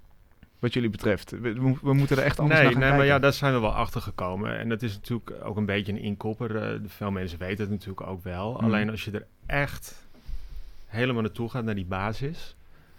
wat 0.62 0.74
jullie 0.74 0.89
betreft. 0.89 1.32
We, 1.32 1.93
moeten 1.93 2.18
er 2.18 2.24
echt 2.24 2.39
anders 2.39 2.59
nee, 2.59 2.70
naar 2.70 2.80
gaan 2.80 2.89
nee 2.89 2.97
maar 2.97 3.05
ja, 3.05 3.20
daar 3.20 3.34
zijn 3.34 3.53
we 3.53 3.59
wel 3.59 3.74
achter 3.74 4.01
gekomen. 4.01 4.59
En 4.59 4.70
dat 4.70 4.82
is 4.82 4.93
natuurlijk 4.93 5.32
ook 5.43 5.57
een 5.57 5.66
beetje 5.66 5.91
een 5.91 6.01
inkopper. 6.01 6.55
Eh, 6.55 6.80
veel 6.86 7.12
mensen 7.12 7.39
weten 7.39 7.59
het 7.64 7.70
natuurlijk 7.70 8.01
ook 8.07 8.24
wel. 8.24 8.53
Mhm. 8.53 8.64
Alleen 8.64 8.89
als 8.89 9.05
je 9.05 9.12
er 9.12 9.26
echt 9.45 10.05
helemaal 10.86 11.22
naartoe 11.22 11.49
gaat, 11.49 11.64
naar 11.64 11.76
die 11.76 11.86
basis, 11.86 12.55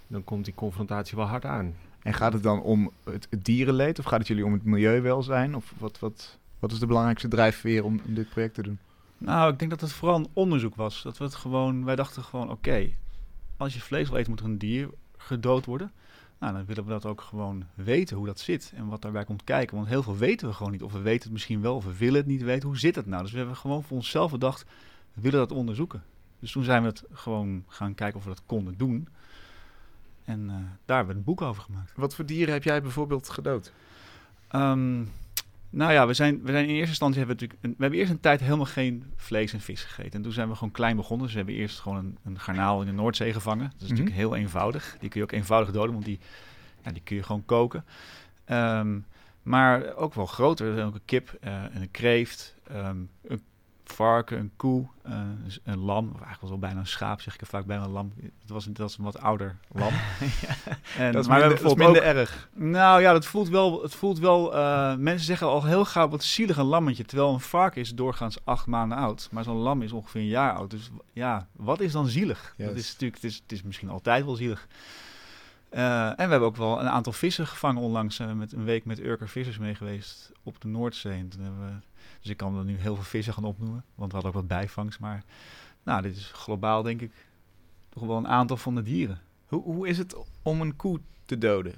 dan 0.07 0.25
komt 0.25 0.45
die 0.45 0.55
confrontatie 0.55 1.17
wel 1.17 1.27
hard 1.27 1.45
aan. 1.45 1.75
En 2.03 2.15
gaat 2.15 2.33
het 2.33 2.43
dan 2.43 2.63
om 2.63 2.91
het, 3.05 3.27
het 3.31 3.45
dierenleed 3.45 3.99
of 3.99 4.05
gaat 4.05 4.19
het 4.19 4.29
jullie 4.29 4.45
om 4.45 4.53
het 4.53 4.65
milieuwelzijn? 4.65 5.55
Of 5.55 5.73
wat, 5.79 5.99
wat, 5.99 6.39
wat 6.59 6.73
is 6.73 6.79
de 6.79 6.87
belangrijkste 6.87 7.29
drijfveer 7.29 7.85
om 7.85 8.01
dit 8.05 8.29
project 8.29 8.55
te 8.55 8.63
doen? 8.63 8.79
Nou, 9.19 9.53
ik 9.53 9.59
denk 9.59 9.71
dat 9.71 9.81
het 9.81 9.93
vooral 9.93 10.19
een 10.19 10.31
onderzoek 10.33 10.75
was. 10.75 11.03
Dat 11.03 11.19
we 11.19 11.25
het 11.25 11.35
gewoon, 11.35 11.85
wij 11.85 11.97
dachten 11.97 12.23
gewoon, 12.23 12.51
oké, 12.51 12.89
als 13.57 13.75
je 13.75 13.81
vlees 13.81 14.09
wil 14.09 14.19
eten, 14.19 14.31
moet 14.31 14.41
er 14.41 14.47
een 14.47 14.59
dier 14.59 14.89
gedood 15.17 15.65
worden. 15.65 15.93
Nou, 16.43 16.55
dan 16.55 16.65
willen 16.65 16.85
we 16.85 16.91
dat 16.91 17.07
ook 17.07 17.21
gewoon 17.21 17.65
weten, 17.75 18.17
hoe 18.17 18.27
dat 18.27 18.41
zit 18.41 18.73
en 18.77 18.87
wat 18.87 19.03
daarbij 19.03 19.25
komt 19.25 19.45
kijken. 19.45 19.77
Want 19.77 19.89
heel 19.89 20.03
veel 20.03 20.17
weten 20.17 20.49
we 20.49 20.55
gewoon 20.55 20.73
niet. 20.73 20.83
Of 20.83 20.93
we 20.93 21.01
weten 21.01 21.23
het 21.23 21.33
misschien 21.33 21.61
wel, 21.61 21.75
of 21.77 21.85
we 21.85 21.97
willen 21.97 22.17
het 22.17 22.27
niet 22.27 22.43
weten. 22.43 22.69
Hoe 22.69 22.79
zit 22.79 22.95
het 22.95 23.07
nou? 23.07 23.23
Dus 23.23 23.33
we 23.33 23.39
hebben 23.39 23.57
gewoon 23.57 23.83
voor 23.83 23.97
onszelf 23.97 24.31
bedacht, 24.31 24.65
we 25.13 25.21
willen 25.21 25.39
dat 25.39 25.53
onderzoeken. 25.53 26.03
Dus 26.39 26.53
toen 26.53 26.65
zijn 26.65 26.83
we 26.83 26.89
het 26.89 27.05
gewoon 27.13 27.65
gaan 27.69 27.95
kijken 27.95 28.19
of 28.19 28.25
we 28.25 28.31
dat 28.31 28.43
konden 28.47 28.77
doen. 28.77 29.09
En 30.25 30.51
eh, 30.51 30.57
daar 30.85 30.97
hebben 30.97 31.15
we 31.15 31.21
een 31.21 31.25
boek 31.25 31.41
over 31.41 31.63
gemaakt. 31.63 31.93
Wat 31.97 32.15
voor 32.15 32.27
dieren 32.27 32.55
heb 32.55 32.63
jij 32.63 32.83
bijvoorbeeld 32.83 33.29
gedood? 33.29 33.73
Ehm, 34.49 35.05
nou 35.73 35.93
ja, 35.93 36.07
we 36.07 36.15
zijn, 36.15 36.43
we 36.43 36.51
zijn 36.51 36.65
in 36.65 36.71
eerste 36.75 36.89
instantie 36.89 37.19
hebben 37.19 37.37
we 37.37 37.43
natuurlijk. 37.43 37.65
Een, 37.65 37.75
we 37.77 37.83
hebben 37.83 37.99
eerst 38.01 38.13
een 38.13 38.21
tijd 38.21 38.41
helemaal 38.41 38.65
geen 38.67 39.05
vlees 39.17 39.53
en 39.53 39.61
vis 39.61 39.83
gegeten. 39.85 40.13
En 40.13 40.23
toen 40.23 40.33
zijn 40.33 40.49
we 40.49 40.55
gewoon 40.55 40.73
klein 40.73 40.97
begonnen. 40.97 41.25
Dus 41.27 41.35
we 41.35 41.43
hebben 41.43 41.57
eerst 41.61 41.81
gewoon 41.81 41.99
een, 41.99 42.19
een 42.25 42.41
garnaal 42.41 42.81
in 42.81 42.87
de 42.87 42.93
Noordzee 42.93 43.33
gevangen. 43.33 43.65
Dat 43.65 43.73
is 43.75 43.81
Mhm. 43.81 43.89
natuurlijk 43.91 44.17
heel 44.17 44.37
eenvoudig. 44.37 44.97
Die 45.01 45.09
kun 45.09 45.21
je 45.21 45.27
ook 45.27 45.33
eenvoudig 45.33 45.73
doden, 45.73 45.93
want 45.93 46.05
die, 46.05 46.19
ja, 46.85 46.93
die 46.93 47.03
kun 47.05 47.17
je 47.17 47.23
gewoon 47.23 47.45
koken. 47.45 47.85
Ehm, 48.45 48.99
maar 49.43 49.95
ook 49.97 50.15
wel 50.15 50.27
groter. 50.27 50.85
Ook 50.85 50.95
een 50.95 51.01
kip 51.05 51.37
eh, 51.41 51.63
en 51.65 51.83
een 51.83 51.91
kreeft, 51.91 52.55
ehm, 52.69 52.97
een 53.23 53.41
varken, 53.93 54.39
een 54.39 54.53
koe, 54.57 54.87
eh, 55.03 55.21
een 55.65 55.79
lam. 55.79 56.05
Of 56.05 56.11
eigenlijk 56.13 56.41
was 56.41 56.51
wel 56.51 56.59
bijna 56.59 56.81
een 56.81 56.87
schaap, 56.87 57.21
zeg 57.21 57.35
ik 57.35 57.41
er 57.41 57.47
vaak 57.47 57.65
bijna 57.65 57.85
een 57.85 57.91
lam. 57.91 58.13
Het 58.41 58.51
was, 58.51 58.65
dat 58.65 58.77
was 58.79 58.99
een 58.99 59.05
wat 59.05 59.19
ouder 59.19 59.57
lam. 59.73 59.93
En, 60.99 61.13
dat 61.13 61.23
is 61.23 61.29
maar 61.29 61.39
minder, 61.39 61.63
dat 61.63 61.71
is 61.71 61.77
minder 61.77 62.03
ook- 62.03 62.09
erg. 62.09 62.49
nou 62.55 63.01
ja, 63.01 63.13
dat 63.13 63.27
voelt 63.27 63.49
wel. 63.49 63.83
Het 63.83 63.95
voelt 63.95 64.19
wel 64.19 64.55
eh, 64.55 64.95
mensen 64.97 65.27
zeggen 65.27 65.47
al 65.47 65.65
heel 65.65 65.85
gauw 65.85 66.09
wat 66.09 66.23
zielig 66.23 66.57
een 66.57 66.65
lammetje. 66.65 67.05
Terwijl 67.05 67.33
een 67.33 67.41
varken 67.41 67.81
is 67.81 67.95
doorgaans 67.95 68.45
acht 68.45 68.67
maanden 68.67 68.99
oud. 68.99 69.29
Maar 69.31 69.45
zo'n 69.45 69.57
lam 69.57 69.83
is 69.83 69.93
ongeveer 69.93 70.21
een 70.21 70.27
jaar 70.27 70.53
oud. 70.55 70.71
Dus 70.71 70.91
ja, 71.13 71.47
wat 71.53 71.81
is 71.81 71.93
dan 71.93 72.07
zielig? 72.07 72.55
Dat 72.57 72.77
is 72.77 72.91
natuurlijk, 72.93 73.23
het 73.23 73.31
is, 73.31 73.37
het 73.43 73.53
is 73.53 73.63
misschien 73.63 73.89
altijd 73.91 74.25
wel 74.25 74.35
zielig. 74.35 74.67
Eh, 75.71 76.07
en 76.07 76.15
we 76.17 76.31
hebben 76.31 76.49
ook 76.49 76.57
wel 76.57 76.81
een 76.81 76.89
aantal 76.89 77.13
vissen 77.13 77.47
gevangen 77.47 77.83
onlangs. 77.83 78.17
Zijn 78.17 78.29
we 78.29 78.35
met 78.35 78.53
een 78.53 78.65
week 78.65 78.85
met 78.85 79.01
Urker 79.01 79.29
vissers 79.29 79.59
mee 79.59 79.75
geweest 79.75 80.33
op 80.43 80.61
de 80.61 80.69
Noordzee. 80.69 81.19
En 81.19 81.29
toen 81.29 81.41
hebben 81.43 81.67
we, 81.67 81.73
dus 82.23 82.31
ik 82.31 82.37
kan 82.37 82.59
er 82.59 82.65
nu 82.65 82.77
heel 82.77 82.95
veel 82.95 83.05
vissen 83.05 83.35
gaan 83.35 83.45
opnoemen. 83.45 83.85
Want 83.95 84.09
we 84.13 84.15
hadden 84.19 84.35
ook 84.35 84.49
wat 84.49 84.59
bijvangst. 84.59 85.01
Maar 85.01 85.25
nou, 85.83 86.03
dit 86.03 86.17
is 86.17 86.31
globaal 86.35 86.83
denk 86.83 87.01
ik 87.01 87.13
toch 87.89 88.03
wel 88.07 88.17
een 88.17 88.29
aantal 88.29 88.57
van 88.57 88.75
de 88.75 88.83
dieren. 88.83 89.21
Hoe, 89.47 89.63
hoe 89.63 89.89
is 89.89 89.99
het 89.99 90.17
om 90.43 90.61
een 90.61 90.77
koe 90.77 91.01
te 91.25 91.39
doden? 91.39 91.75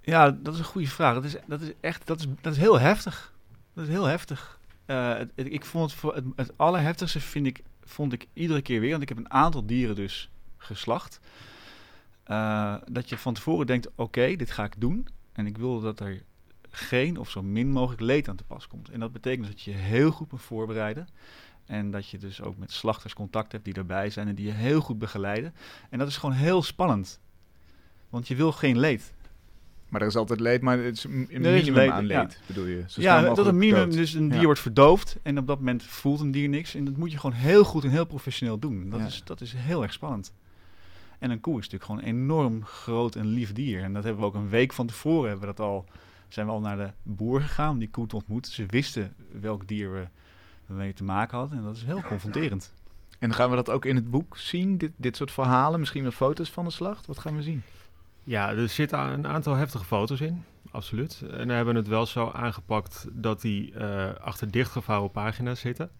Ja, 0.00 0.30
dat 0.30 0.52
is 0.54 0.58
een 0.58 0.64
goede 0.64 0.88
vraag. 0.88 1.14
Dat 1.14 1.24
is, 1.24 1.36
dat 1.46 1.60
is 1.60 1.72
echt, 1.80 2.06
dat 2.06 2.18
is, 2.20 2.26
dat 2.40 2.52
is 2.52 2.58
heel 2.58 2.78
heftig. 2.80 3.32
Dat 3.74 3.84
is 3.84 3.90
heel 3.90 4.04
heftig. 4.04 4.58
Eh, 4.84 5.08
het- 5.16 5.32
het- 5.34 5.52
ik 5.52 5.64
vond 5.64 5.90
het, 5.90 6.00
voor 6.00 6.14
het, 6.14 6.24
het 6.36 6.52
allerheftigste 6.58 7.20
vind 7.20 7.46
ik, 7.46 7.62
vond 7.84 8.12
ik 8.12 8.26
iedere 8.32 8.62
keer 8.62 8.80
weer, 8.80 8.90
want 8.90 9.02
ik 9.02 9.08
heb 9.08 9.18
een 9.18 9.30
aantal 9.30 9.66
dieren 9.66 9.94
dus 9.96 10.30
geslacht. 10.56 11.20
Eh, 12.24 12.74
dat 12.90 13.08
je 13.08 13.18
van 13.18 13.34
tevoren 13.34 13.66
denkt, 13.66 13.88
oké, 13.94 14.36
dit 14.36 14.50
ga 14.50 14.64
ik 14.64 14.74
doen. 14.80 15.08
En 15.32 15.46
ik 15.46 15.58
wil 15.58 15.80
dat 15.80 16.00
er 16.00 16.22
geen 16.76 17.16
of 17.18 17.30
zo 17.30 17.42
min 17.42 17.70
mogelijk 17.70 18.00
leed 18.00 18.28
aan 18.28 18.36
te 18.36 18.44
pas 18.44 18.66
komt. 18.66 18.88
En 18.90 19.00
dat 19.00 19.12
betekent 19.12 19.46
dat 19.46 19.60
je 19.62 19.70
je 19.70 19.76
heel 19.76 20.10
goed 20.10 20.30
moet 20.30 20.42
voorbereiden. 20.42 21.08
En 21.66 21.90
dat 21.90 22.08
je 22.08 22.18
dus 22.18 22.42
ook 22.42 22.56
met 22.58 22.72
slachters 22.72 23.14
contact 23.14 23.52
hebt 23.52 23.64
die 23.64 23.74
erbij 23.74 24.10
zijn 24.10 24.28
en 24.28 24.34
die 24.34 24.46
je 24.46 24.52
heel 24.52 24.80
goed 24.80 24.98
begeleiden. 24.98 25.54
En 25.90 25.98
dat 25.98 26.08
is 26.08 26.16
gewoon 26.16 26.34
heel 26.34 26.62
spannend. 26.62 27.20
Want 28.08 28.28
je 28.28 28.34
wil 28.34 28.52
geen 28.52 28.78
leed. 28.78 29.14
Maar 29.88 30.00
er 30.00 30.06
is 30.06 30.16
altijd 30.16 30.40
leed, 30.40 30.62
maar 30.62 30.78
het 30.78 30.96
is 30.96 31.04
een 31.04 31.26
is 31.30 31.38
minimum 31.38 31.74
leed, 31.74 31.90
aan 31.90 32.06
ja. 32.06 32.20
leed, 32.22 32.40
bedoel 32.46 32.66
je? 32.66 32.84
Zo 32.86 33.00
Ja, 33.00 33.20
dat 33.34 33.46
een 33.46 33.58
minimum, 33.58 33.84
dood. 33.84 33.92
dus 33.98 34.12
een 34.14 34.28
dier 34.28 34.38
Ja. 34.38 34.44
wordt 34.44 34.60
verdoofd 34.60 35.16
en 35.22 35.38
op 35.38 35.46
dat 35.46 35.58
moment 35.58 35.82
voelt 35.82 36.20
een 36.20 36.30
dier 36.30 36.48
niks. 36.48 36.74
En 36.74 36.84
dat 36.84 36.96
moet 36.96 37.12
je 37.12 37.18
gewoon 37.18 37.36
heel 37.36 37.64
goed 37.64 37.84
en 37.84 37.90
heel 37.90 38.06
professioneel 38.06 38.58
doen. 38.58 38.90
Dat, 38.90 39.00
Ja. 39.00 39.06
is, 39.06 39.22
dat 39.24 39.40
is 39.40 39.52
heel 39.56 39.82
erg 39.82 39.92
spannend. 39.92 40.32
En 41.18 41.30
een 41.30 41.40
koe 41.40 41.58
is 41.58 41.68
natuurlijk 41.68 41.84
gewoon 41.84 42.00
een 42.00 42.08
enorm 42.22 42.64
groot 42.64 43.14
en 43.16 43.26
lief 43.26 43.52
dier. 43.52 43.82
En 43.82 43.92
dat 43.92 44.04
hebben 44.04 44.20
we 44.22 44.26
ook 44.28 44.34
een 44.34 44.48
week 44.48 44.72
van 44.72 44.86
tevoren 44.86 45.28
hebben 45.30 45.48
we 45.48 45.54
dat 45.54 45.66
al, 45.66 45.84
zijn 46.28 46.46
we 46.46 46.52
al 46.52 46.60
naar 46.60 46.76
de 46.76 46.90
boer 47.02 47.40
gegaan 47.40 47.70
om 47.70 47.78
die 47.78 47.90
koe 47.90 48.06
te 48.06 48.16
ontmoeten. 48.16 48.52
Ze 48.52 48.66
wisten 48.66 49.14
welk 49.40 49.68
dier 49.68 49.92
we 49.92 50.06
mee 50.74 50.92
te 50.92 51.04
maken 51.04 51.38
hadden 51.38 51.58
en 51.58 51.64
dat 51.64 51.76
is 51.76 51.84
heel 51.84 52.02
confronterend. 52.02 52.72
En 53.18 53.34
gaan 53.34 53.50
we 53.50 53.56
dat 53.56 53.70
ook 53.70 53.84
in 53.84 53.96
het 53.96 54.10
boek 54.10 54.36
zien, 54.36 54.78
dit, 54.78 54.92
dit 54.96 55.16
soort 55.16 55.32
verhalen? 55.32 55.80
Misschien 55.80 56.02
met 56.02 56.14
foto's 56.14 56.50
van 56.50 56.64
de 56.64 56.70
slacht? 56.70 57.06
Wat 57.06 57.18
gaan 57.18 57.36
we 57.36 57.42
zien? 57.42 57.62
Ja, 58.24 58.50
er 58.50 58.68
zitten 58.68 58.98
een 58.98 59.26
aantal 59.26 59.54
heftige 59.54 59.84
foto's 59.84 60.20
in, 60.20 60.44
absoluut. 60.70 61.22
En 61.30 61.46
we 61.46 61.52
hebben 61.52 61.74
het 61.74 61.88
wel 61.88 62.06
zo 62.06 62.30
aangepakt 62.30 63.06
dat 63.12 63.40
die 63.40 63.74
eh, 63.74 64.14
achter 64.14 64.50
dichtgevouwen 64.50 65.10
pagina's 65.10 65.60
zitten. 65.60 65.90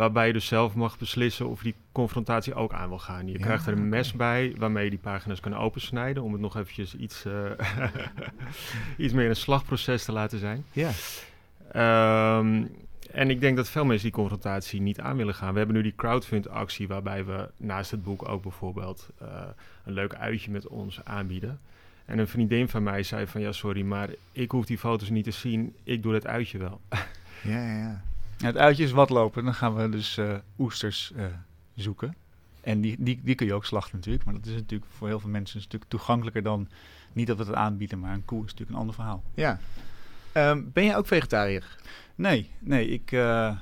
Waarbij 0.00 0.26
je 0.26 0.32
dus 0.32 0.46
zelf 0.46 0.74
mag 0.74 0.98
beslissen 0.98 1.48
of 1.48 1.58
je 1.58 1.64
die 1.64 1.74
confrontatie 1.92 2.54
ook 2.54 2.72
aan 2.72 2.88
wil 2.88 2.98
gaan. 2.98 3.26
Je 3.26 3.32
Ja, 3.32 3.44
krijgt 3.44 3.66
er 3.66 3.72
een 3.72 3.88
mes 3.88 4.12
bij 4.12 4.54
waarmee 4.58 4.84
je 4.84 4.90
die 4.90 4.98
pagina's 4.98 5.40
kan 5.40 5.56
opensnijden. 5.56 6.22
Om 6.22 6.32
het 6.32 6.40
nog 6.40 6.56
eventjes 6.56 6.94
iets, 6.96 7.24
eh, 7.24 7.50
iets 9.04 9.12
meer 9.12 9.28
een 9.28 9.36
slagproces 9.36 10.04
te 10.04 10.12
laten 10.12 10.38
zijn. 10.38 10.64
Ja. 10.72 10.90
Ehm, 11.72 12.64
en 13.10 13.30
ik 13.30 13.40
denk 13.40 13.56
dat 13.56 13.68
veel 13.68 13.84
mensen 13.84 14.02
die 14.04 14.12
confrontatie 14.16 14.80
niet 14.80 15.00
aan 15.00 15.16
willen 15.16 15.34
gaan. 15.34 15.52
We 15.52 15.58
hebben 15.58 15.76
nu 15.76 15.82
die 15.82 15.96
crowdfund-actie 15.96 16.88
waarbij 16.88 17.24
we 17.24 17.50
naast 17.56 17.90
het 17.90 18.04
boek 18.04 18.28
ook 18.28 18.42
bijvoorbeeld 18.42 19.08
eh, 19.18 19.28
een 19.84 19.92
leuk 19.92 20.14
uitje 20.14 20.50
met 20.50 20.66
ons 20.66 21.04
aanbieden. 21.04 21.60
En 22.04 22.18
een 22.18 22.28
vriendin 22.28 22.68
van 22.68 22.82
mij 22.82 23.02
zei 23.02 23.26
van 23.26 23.40
ja, 23.40 23.52
sorry, 23.52 23.82
maar 23.82 24.08
ik 24.32 24.50
hoef 24.50 24.66
die 24.66 24.78
foto's 24.78 25.10
niet 25.10 25.24
te 25.24 25.30
zien. 25.30 25.74
Ik 25.82 26.02
doe 26.02 26.14
het 26.14 26.26
uitje 26.26 26.58
wel. 26.58 26.80
Ja. 27.42 27.76
Ja, 27.78 28.02
het 28.40 28.56
uitje 28.56 28.84
is 28.84 28.90
wat 28.90 29.10
lopen. 29.10 29.44
Dan 29.44 29.54
gaan 29.54 29.74
we 29.74 29.88
dus 29.88 30.16
eh, 30.16 30.34
oesters 30.58 31.12
eh, 31.12 31.24
zoeken. 31.74 32.14
En 32.60 32.80
die, 32.80 32.96
die, 32.98 33.20
die 33.22 33.34
kun 33.34 33.46
je 33.46 33.54
ook 33.54 33.64
slachten 33.64 33.96
natuurlijk. 33.96 34.24
Maar 34.24 34.34
dat 34.34 34.46
is 34.46 34.52
natuurlijk 34.52 34.90
voor 34.96 35.08
heel 35.08 35.20
veel 35.20 35.30
mensen 35.30 35.56
een 35.56 35.62
stuk 35.62 35.84
toegankelijker 35.88 36.42
dan... 36.42 36.68
Niet 37.12 37.26
dat 37.26 37.36
we 37.36 37.44
het 37.44 37.54
aanbieden, 37.54 37.98
maar 37.98 38.12
een 38.14 38.24
koe 38.24 38.38
is 38.44 38.50
natuurlijk 38.50 38.70
een 38.70 38.76
ander 38.76 38.94
verhaal. 38.94 39.22
ja. 39.34 39.58
Ehm, 40.32 40.62
ben 40.72 40.84
jij 40.84 40.96
ook 40.96 41.06
vegetariër? 41.06 41.78
Nee, 42.14 42.50
nee, 42.58 42.88
ik... 42.88 43.12
eh, 43.12 43.56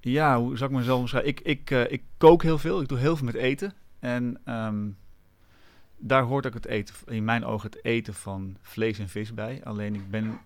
ja, 0.00 0.38
hoe 0.38 0.56
zou 0.56 0.70
ik 0.70 0.76
mezelf 0.76 1.00
omschrijven? 1.00 1.30
Ik, 1.30 1.40
ik, 1.40 1.70
ik 1.70 2.02
kook 2.16 2.42
heel 2.42 2.58
veel. 2.58 2.80
Ik 2.80 2.88
doe 2.88 2.98
heel 2.98 3.16
veel 3.16 3.26
met 3.26 3.34
eten. 3.34 3.72
En 3.98 4.40
ehm, 4.44 4.88
daar 5.96 6.22
hoort 6.22 6.46
ook 6.46 6.54
het 6.54 6.66
eten, 6.66 6.94
in 7.06 7.24
mijn 7.24 7.44
ogen 7.44 7.70
het 7.70 7.84
eten 7.84 8.14
van 8.14 8.56
vlees 8.62 8.98
en 8.98 9.08
vis 9.08 9.34
bij. 9.34 9.64
Alleen 9.64 9.94
ik 9.94 10.10
ben 10.10 10.38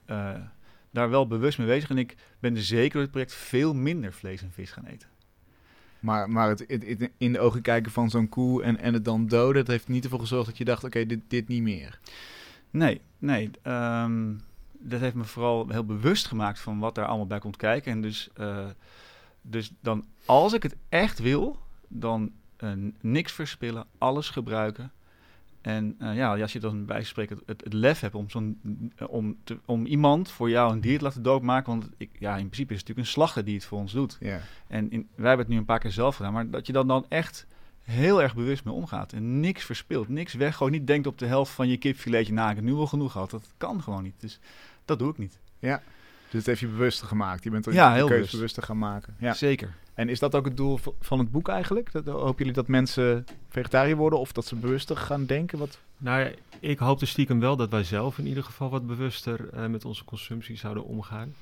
daar 0.93 1.11
wel 1.11 1.27
bewust 1.27 1.59
mee 1.59 1.67
bezig. 1.67 1.91
En 1.91 1.99
ik 1.99 2.17
ben 2.41 2.57
er 2.57 2.63
zeker 2.63 2.93
door 2.93 3.01
het 3.03 3.11
project 3.11 3.35
veel 3.35 3.75
minder 3.75 4.13
vlees 4.13 4.43
en 4.43 4.51
vis 4.53 4.71
gaan 4.71 4.85
eten. 4.85 5.09
Maar, 6.01 6.31
maar 6.31 6.49
het, 6.49 6.65
het- 6.67 6.87
het 6.87 7.11
in 7.19 7.33
de 7.33 7.39
ogen 7.41 7.63
kijken 7.63 7.93
van 7.93 8.11
zo'n 8.11 8.29
koe 8.29 8.63
en, 8.63 8.79
en 8.79 8.95
het 8.95 9.05
dan 9.05 9.27
doden, 9.27 9.55
dat 9.55 9.67
heeft 9.67 9.89
niet 9.89 10.05
ervoor 10.05 10.21
gezorgd 10.21 10.47
dat 10.47 10.59
je 10.59 10.65
dacht, 10.65 10.85
oké, 10.85 11.07
dit, 11.07 11.21
dit 11.29 11.49
niet 11.49 11.63
meer. 11.63 12.01
Nee, 12.71 13.01
nee. 13.19 13.51
ehm, 13.63 14.35
dat 14.79 15.01
heeft 15.01 15.15
me 15.15 15.25
vooral 15.25 15.69
heel 15.69 15.85
bewust 15.85 16.27
gemaakt 16.27 16.61
van 16.61 16.79
wat 16.79 16.95
daar 16.95 17.07
allemaal 17.07 17.27
bij 17.27 17.39
komt 17.39 17.57
kijken. 17.57 17.93
En 17.93 18.01
dus, 18.01 18.29
eh, 18.35 18.67
dus 19.43 19.73
dan, 19.81 20.05
als 20.27 20.53
ik 20.53 20.63
het 20.63 20.77
echt 20.89 21.19
wil, 21.19 21.59
dan 21.89 22.33
eh, 22.57 22.73
niks 23.01 23.33
verspillen, 23.33 23.87
alles 23.99 24.29
gebruiken. 24.31 24.93
En 25.63 25.95
eh, 25.99 26.17
ja, 26.17 26.41
als 26.41 26.53
je 26.53 26.61
dan 26.61 26.85
bij 26.85 27.03
spreken 27.05 27.37
het, 27.37 27.47
het, 27.47 27.65
het 27.65 27.73
lef 27.73 28.01
hebt 28.01 28.15
om, 28.15 28.31
zo'n, 28.31 28.61
om, 29.09 29.37
te, 29.45 29.59
om 29.65 29.87
iemand 29.87 30.31
voor 30.31 30.51
jou 30.51 30.73
een 30.73 30.81
dier 30.81 30.99
te 30.99 31.05
laten 31.05 31.23
doodmaken. 31.23 31.73
Want 31.73 31.89
ik, 31.97 32.11
ja, 32.19 32.31
in 32.37 32.45
principe 32.49 32.73
is 32.73 32.79
het 32.79 32.89
natuurlijk 32.89 32.99
een 32.99 33.13
slachter 33.13 33.45
die 33.45 33.55
het 33.55 33.65
voor 33.65 33.79
ons 33.79 33.93
doet. 33.93 34.17
Ja. 34.21 34.41
En 34.67 34.91
in, 34.91 35.09
wij 35.15 35.29
hebben 35.29 35.45
het 35.47 35.55
nu 35.55 35.61
een 35.61 35.65
paar 35.65 35.79
keer 35.79 35.93
zelf 35.93 36.17
gedaan, 36.17 36.33
maar 36.33 36.51
dat 36.51 36.67
je 36.67 36.73
dan, 36.73 36.87
dan 36.89 37.07
echt 37.09 37.47
heel 37.83 38.23
erg 38.23 38.35
bewust 38.35 38.65
mee 38.65 38.75
omgaat. 38.75 39.13
En 39.13 39.41
niks 39.41 39.65
verspilt, 39.65 40.09
niks 40.09 40.35
weg. 40.35 40.57
Gewoon 40.57 40.73
niet 40.73 40.87
denkt 40.87 41.07
op 41.07 41.19
de 41.19 41.27
helft 41.27 41.53
van 41.53 41.69
je 41.69 41.77
kipfiletje, 41.77 42.33
nou, 42.33 42.51
ik 42.51 42.57
heb 42.57 42.65
nu 42.65 42.75
wel 42.75 42.87
genoeg 42.87 43.13
gehad. 43.13 43.31
Dat 43.31 43.53
kan 43.57 43.83
gewoon 43.83 44.03
niet. 44.03 44.21
Dus 44.21 44.39
dat 44.85 44.99
doe 44.99 45.11
ik 45.11 45.19
niet. 45.19 45.39
Dus 46.29 46.39
het 46.41 46.47
heeft 46.47 46.61
je 46.61 46.67
bewuster 46.67 47.07
gemaakt. 47.07 47.45
Je 47.45 47.51
bent 47.51 47.67
er 47.67 47.73
Ja, 47.73 47.93
heel 47.93 47.99
keuze 48.07 48.15
bewust. 48.15 48.33
bewuster 48.33 48.63
gaan 48.63 48.79
maken. 48.79 49.17
Ja. 49.19 49.33
Zeker. 49.33 49.75
En 49.95 50.09
is 50.09 50.19
dat 50.19 50.35
ook 50.35 50.45
het 50.45 50.57
doel 50.57 50.79
van 51.01 51.19
het 51.19 51.31
boek 51.31 51.49
eigenlijk? 51.49 51.93
Dat, 51.93 52.07
hopen 52.07 52.39
jullie 52.39 52.53
dat 52.53 52.69
mensen 52.69 53.25
vegetariër 53.49 53.97
worden 53.97 54.19
of 54.19 54.33
dat 54.33 54.47
ze 54.47 54.57
bewuster 54.57 54.97
gaan 54.97 55.27
denken? 55.27 55.59
Wat... 55.59 55.79
Nou 55.99 56.21
ja, 56.21 56.31
ik 56.61 56.79
hoopte 56.79 57.07
stiekem 57.07 57.41
wel 57.41 57.57
dat 57.57 57.71
wij 57.71 57.85
zelf 57.85 58.19
in 58.19 58.27
ieder 58.27 58.45
geval 58.45 58.71
wat 58.71 58.87
bewuster 58.87 59.49
eh, 59.49 59.67
met 59.67 59.85
onze 59.85 60.05
consumptie 60.05 60.57
zouden 60.57 60.85
omgaan. 60.85 61.35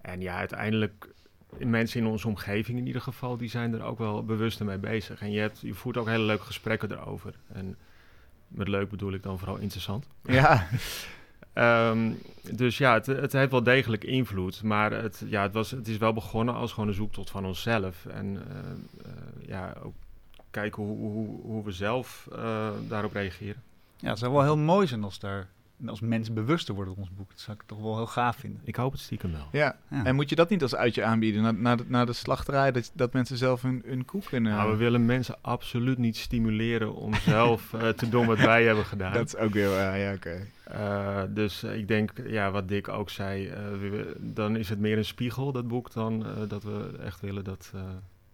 En 0.00 0.20
ja, 0.20 0.36
uiteindelijk, 0.36 1.08
mensen 1.58 2.00
in 2.00 2.06
onze 2.06 2.28
omgeving 2.28 2.78
in 2.78 2.86
ieder 2.86 3.02
geval, 3.02 3.36
die 3.36 3.48
zijn 3.48 3.74
er 3.74 3.82
ook 3.82 3.98
wel 3.98 4.24
bewuster 4.24 4.66
mee 4.66 4.78
bezig. 4.78 5.20
En 5.20 5.30
je, 5.30 5.40
hebt, 5.40 5.60
je 5.60 5.74
voert 5.74 5.96
ook 5.96 6.06
hele 6.06 6.24
leuke 6.24 6.44
gesprekken 6.44 6.92
erover. 6.92 7.34
En 7.52 7.76
met 8.48 8.68
leuk 8.68 8.90
bedoel 8.90 9.12
ik 9.12 9.22
dan 9.22 9.38
vooral 9.38 9.56
interessant. 9.56 10.06
Ja, 10.22 10.68
Ehm, 11.58 12.12
dus 12.52 12.78
ja, 12.78 12.94
het, 12.94 13.06
het 13.06 13.32
heeft 13.32 13.50
wel 13.50 13.62
degelijk 13.62 14.04
invloed. 14.04 14.62
Maar 14.62 14.92
het, 14.92 15.22
ja, 15.26 15.42
het, 15.42 15.52
was, 15.52 15.70
het 15.70 15.88
is 15.88 15.96
wel 15.96 16.12
begonnen 16.12 16.54
als 16.54 16.72
gewoon 16.72 16.88
een 16.88 16.94
zoektocht 16.94 17.30
van 17.30 17.46
onszelf. 17.46 18.06
En 18.06 18.42
eh, 18.48 18.58
eh, 18.58 19.48
ja, 19.48 19.74
ook 19.82 19.94
kijken 20.50 20.82
hoe, 20.82 20.96
hoe, 20.96 21.40
hoe 21.42 21.64
we 21.64 21.72
zelf 21.72 22.28
eh, 22.32 22.68
daarop 22.88 23.12
reageren. 23.12 23.62
Ja, 23.96 24.08
het 24.08 24.18
zou 24.18 24.32
wel 24.32 24.42
heel 24.42 24.56
mooi 24.56 24.86
zijn 24.86 25.04
als, 25.04 25.18
daar, 25.18 25.48
als 25.86 26.00
mensen 26.00 26.34
bewuster 26.34 26.74
worden 26.74 26.92
op 26.92 26.98
ons 26.98 27.10
boek. 27.16 27.28
Dat 27.28 27.40
zou 27.40 27.56
ik 27.56 27.62
toch 27.66 27.80
wel 27.80 27.96
heel 27.96 28.06
gaaf 28.06 28.36
vinden. 28.36 28.60
Ik 28.64 28.76
hoop 28.76 28.92
het 28.92 29.00
stiekem 29.00 29.32
wel. 29.32 29.48
ja. 29.52 29.76
Ja. 29.90 30.04
En 30.04 30.14
moet 30.14 30.28
je 30.28 30.36
dat 30.36 30.48
niet 30.48 30.62
als 30.62 30.74
uitje 30.74 31.04
aanbieden 31.04 31.42
naar, 31.42 31.54
naar, 31.54 31.76
de, 31.76 31.84
naar 31.86 32.06
de 32.06 32.12
slachterij? 32.12 32.72
Dat, 32.72 32.90
dat 32.94 33.12
mensen 33.12 33.36
zelf 33.36 33.62
hun, 33.62 33.82
hun 33.86 34.04
koek 34.04 34.24
kunnen... 34.24 34.52
Nou, 34.52 34.70
we 34.70 34.76
willen 34.76 35.06
mensen 35.06 35.36
absoluut 35.40 35.98
niet 35.98 36.16
stimuleren 36.16 36.94
om 36.94 37.14
zelf 37.34 37.72
eh, 37.72 37.88
te 37.88 38.08
doen 38.08 38.26
wat 38.26 38.38
wij 38.38 38.64
hebben 38.64 38.84
gedaan. 38.84 39.12
dat 39.12 39.26
is 39.26 39.36
ook 39.36 39.52
weer... 39.52 39.68
waar, 39.68 39.98
ja, 39.98 40.12
oké. 40.12 40.46
Eh, 40.68 41.22
dus 41.28 41.62
eh, 41.62 41.76
ik 41.76 41.88
denk, 41.88 42.12
ja, 42.26 42.50
wat 42.50 42.68
Dick 42.68 42.88
ook 42.88 43.10
zei, 43.10 43.46
eh, 43.48 43.60
dan 44.18 44.56
is 44.56 44.68
het 44.68 44.78
meer 44.78 44.96
een 44.98 45.04
spiegel, 45.04 45.52
dat 45.52 45.68
boek, 45.68 45.92
dan 45.92 46.26
eh, 46.26 46.32
dat 46.48 46.62
we 46.62 46.98
echt 47.02 47.20
willen 47.20 47.44
dat, 47.44 47.70
eh, 47.74 47.80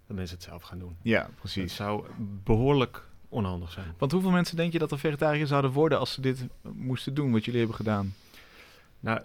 dat 0.06 0.16
mensen 0.16 0.36
het 0.36 0.44
zelf 0.46 0.62
gaan 0.62 0.78
doen. 0.78 0.96
Ja, 1.02 1.22
Het 1.22 1.34
precies. 1.34 1.74
zou 1.74 2.06
behoorlijk 2.44 3.02
onhandig 3.28 3.72
zijn. 3.72 3.94
Want 3.98 4.12
hoeveel 4.12 4.30
mensen 4.30 4.56
denk 4.56 4.72
je 4.72 4.78
dat 4.78 4.90
er 4.92 4.98
vegetariër 4.98 5.46
zouden 5.46 5.70
worden 5.70 5.98
als 5.98 6.12
ze 6.12 6.20
dit 6.20 6.46
moesten 6.62 7.14
doen, 7.14 7.32
wat 7.32 7.44
jullie 7.44 7.58
hebben 7.60 7.76
gedaan? 7.78 8.14
Nou, 9.00 9.20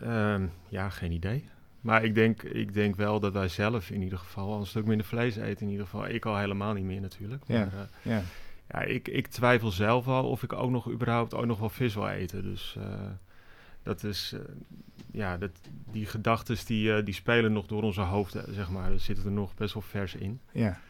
ehm, 0.00 0.46
ja, 0.68 0.88
geen 0.90 1.12
idee. 1.12 1.48
Maar 1.80 2.04
ik 2.04 2.14
denk, 2.14 2.42
ik 2.42 2.74
denk 2.74 2.96
wel 2.96 3.20
dat 3.20 3.32
wij 3.32 3.48
zelf 3.48 3.90
in 3.90 4.02
ieder 4.02 4.18
geval 4.18 4.52
al 4.52 4.60
een 4.60 4.66
stuk 4.66 4.86
minder 4.86 5.06
vlees 5.06 5.36
eten. 5.36 5.66
In 5.66 5.70
ieder 5.72 5.84
geval, 5.86 6.08
ik 6.08 6.24
al 6.26 6.36
helemaal 6.38 6.72
niet 6.72 6.84
meer 6.84 7.00
natuurlijk. 7.00 7.42
Ja. 7.46 7.58
Maar, 7.74 7.88
Ja. 8.02 8.22
Ja, 8.68 8.80
ik, 8.82 9.08
ik 9.08 9.26
twijfel 9.26 9.70
zelf 9.70 10.06
al 10.08 10.28
of 10.28 10.42
ik 10.42 10.52
ook 10.52 10.70
nog 10.70 10.90
überhaupt 10.90 11.34
ook 11.34 11.46
nog 11.46 11.58
wel 11.58 11.68
vis 11.70 11.94
wil 11.94 12.08
eten. 12.08 12.42
Dus 12.42 12.76
eh, 12.78 12.84
dat 13.82 14.04
is, 14.04 14.32
eh, 14.34 14.40
ja, 15.12 15.36
dat, 15.36 15.50
die 15.90 16.06
gedachten 16.06 16.56
die, 16.66 16.94
eh, 16.94 17.04
die 17.04 17.14
spelen 17.14 17.52
nog 17.52 17.66
door 17.66 17.82
onze 17.82 18.00
hoofden, 18.00 18.54
zeg 18.54 18.70
maar. 18.70 18.92
Er 18.92 19.00
zitten 19.00 19.24
er 19.24 19.30
nog 19.30 19.54
best 19.54 19.74
wel 19.74 19.82
vers 19.82 20.14
in. 20.14 20.40
ja. 20.52 20.80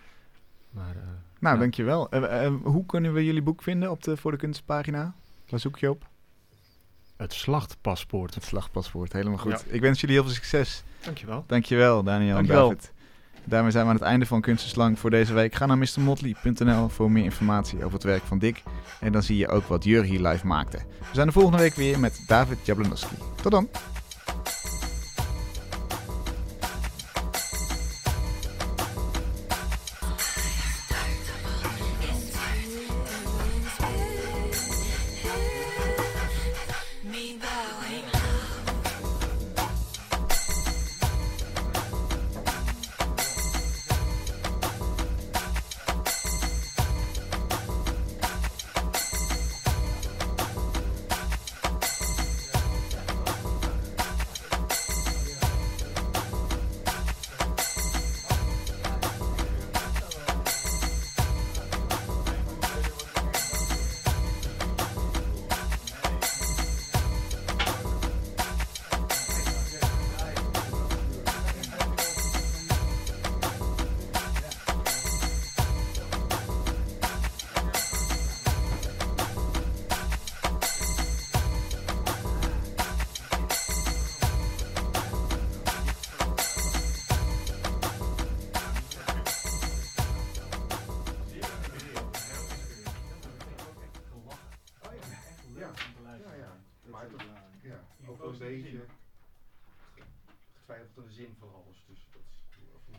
Maar 0.71 0.97
eh, 0.97 1.03
Nou, 1.39 1.55
Ja. 1.55 1.61
dankjewel. 1.61 2.09
Hoe 2.63 2.87
kunnen 2.87 3.13
we 3.13 3.25
jullie 3.25 3.43
boek 3.43 3.63
vinden 3.63 3.91
op 3.91 4.03
de 4.03 4.17
Voor 4.17 4.31
de 4.31 4.37
Kunstpagina? 4.37 5.15
Waar 5.49 5.61
zoek 5.61 5.79
je 5.79 5.91
op? 5.91 6.07
het 7.17 7.33
slachtpaspoort. 7.33 8.35
Het 8.35 8.45
slagpaspoort, 8.45 9.13
helemaal 9.13 9.39
goed. 9.39 9.65
Ja. 9.67 9.73
Ik 9.75 9.81
wens 9.81 10.01
jullie 10.01 10.15
heel 10.17 10.25
veel 10.25 10.35
succes. 10.35 10.83
Dankjewel. 11.05 11.45
Dankjewel, 11.47 12.03
Daniel 12.03 12.35
Dankjewel. 12.35 12.69
en 12.71 12.75
David. 12.77 12.93
Daarmee 13.45 13.71
zijn 13.71 13.85
we 13.85 13.91
aan 13.91 13.97
het 13.97 14.05
einde 14.05 14.27
van 14.27 14.41
Kunst 14.41 14.65
is 14.65 14.75
Lang 14.75 14.99
voor 14.99 15.11
deze 15.11 15.33
week. 15.35 15.55
Ga 15.55 15.67
naar 15.67 15.79
mrmotley.nl 15.79 16.89
voor 16.89 17.11
meer 17.11 17.25
informatie 17.25 17.79
over 17.79 17.93
het 17.93 18.03
werk 18.03 18.23
van 18.23 18.39
Dick. 18.39 18.63
En 19.01 19.13
dan 19.13 19.23
zie 19.23 19.37
je 19.37 19.49
ook 19.49 19.65
wat 19.65 19.85
Jur 19.85 20.03
hier 20.03 20.21
live 20.21 20.47
maakte. 20.47 20.77
We 20.77 21.07
zijn 21.13 21.27
de 21.27 21.33
volgende 21.33 21.59
week 21.59 21.75
weer 21.75 22.01
met 22.01 22.23
David 22.27 22.59
Jablonowski. 22.67 23.15
Tot 23.43 23.53
dan. 23.53 23.69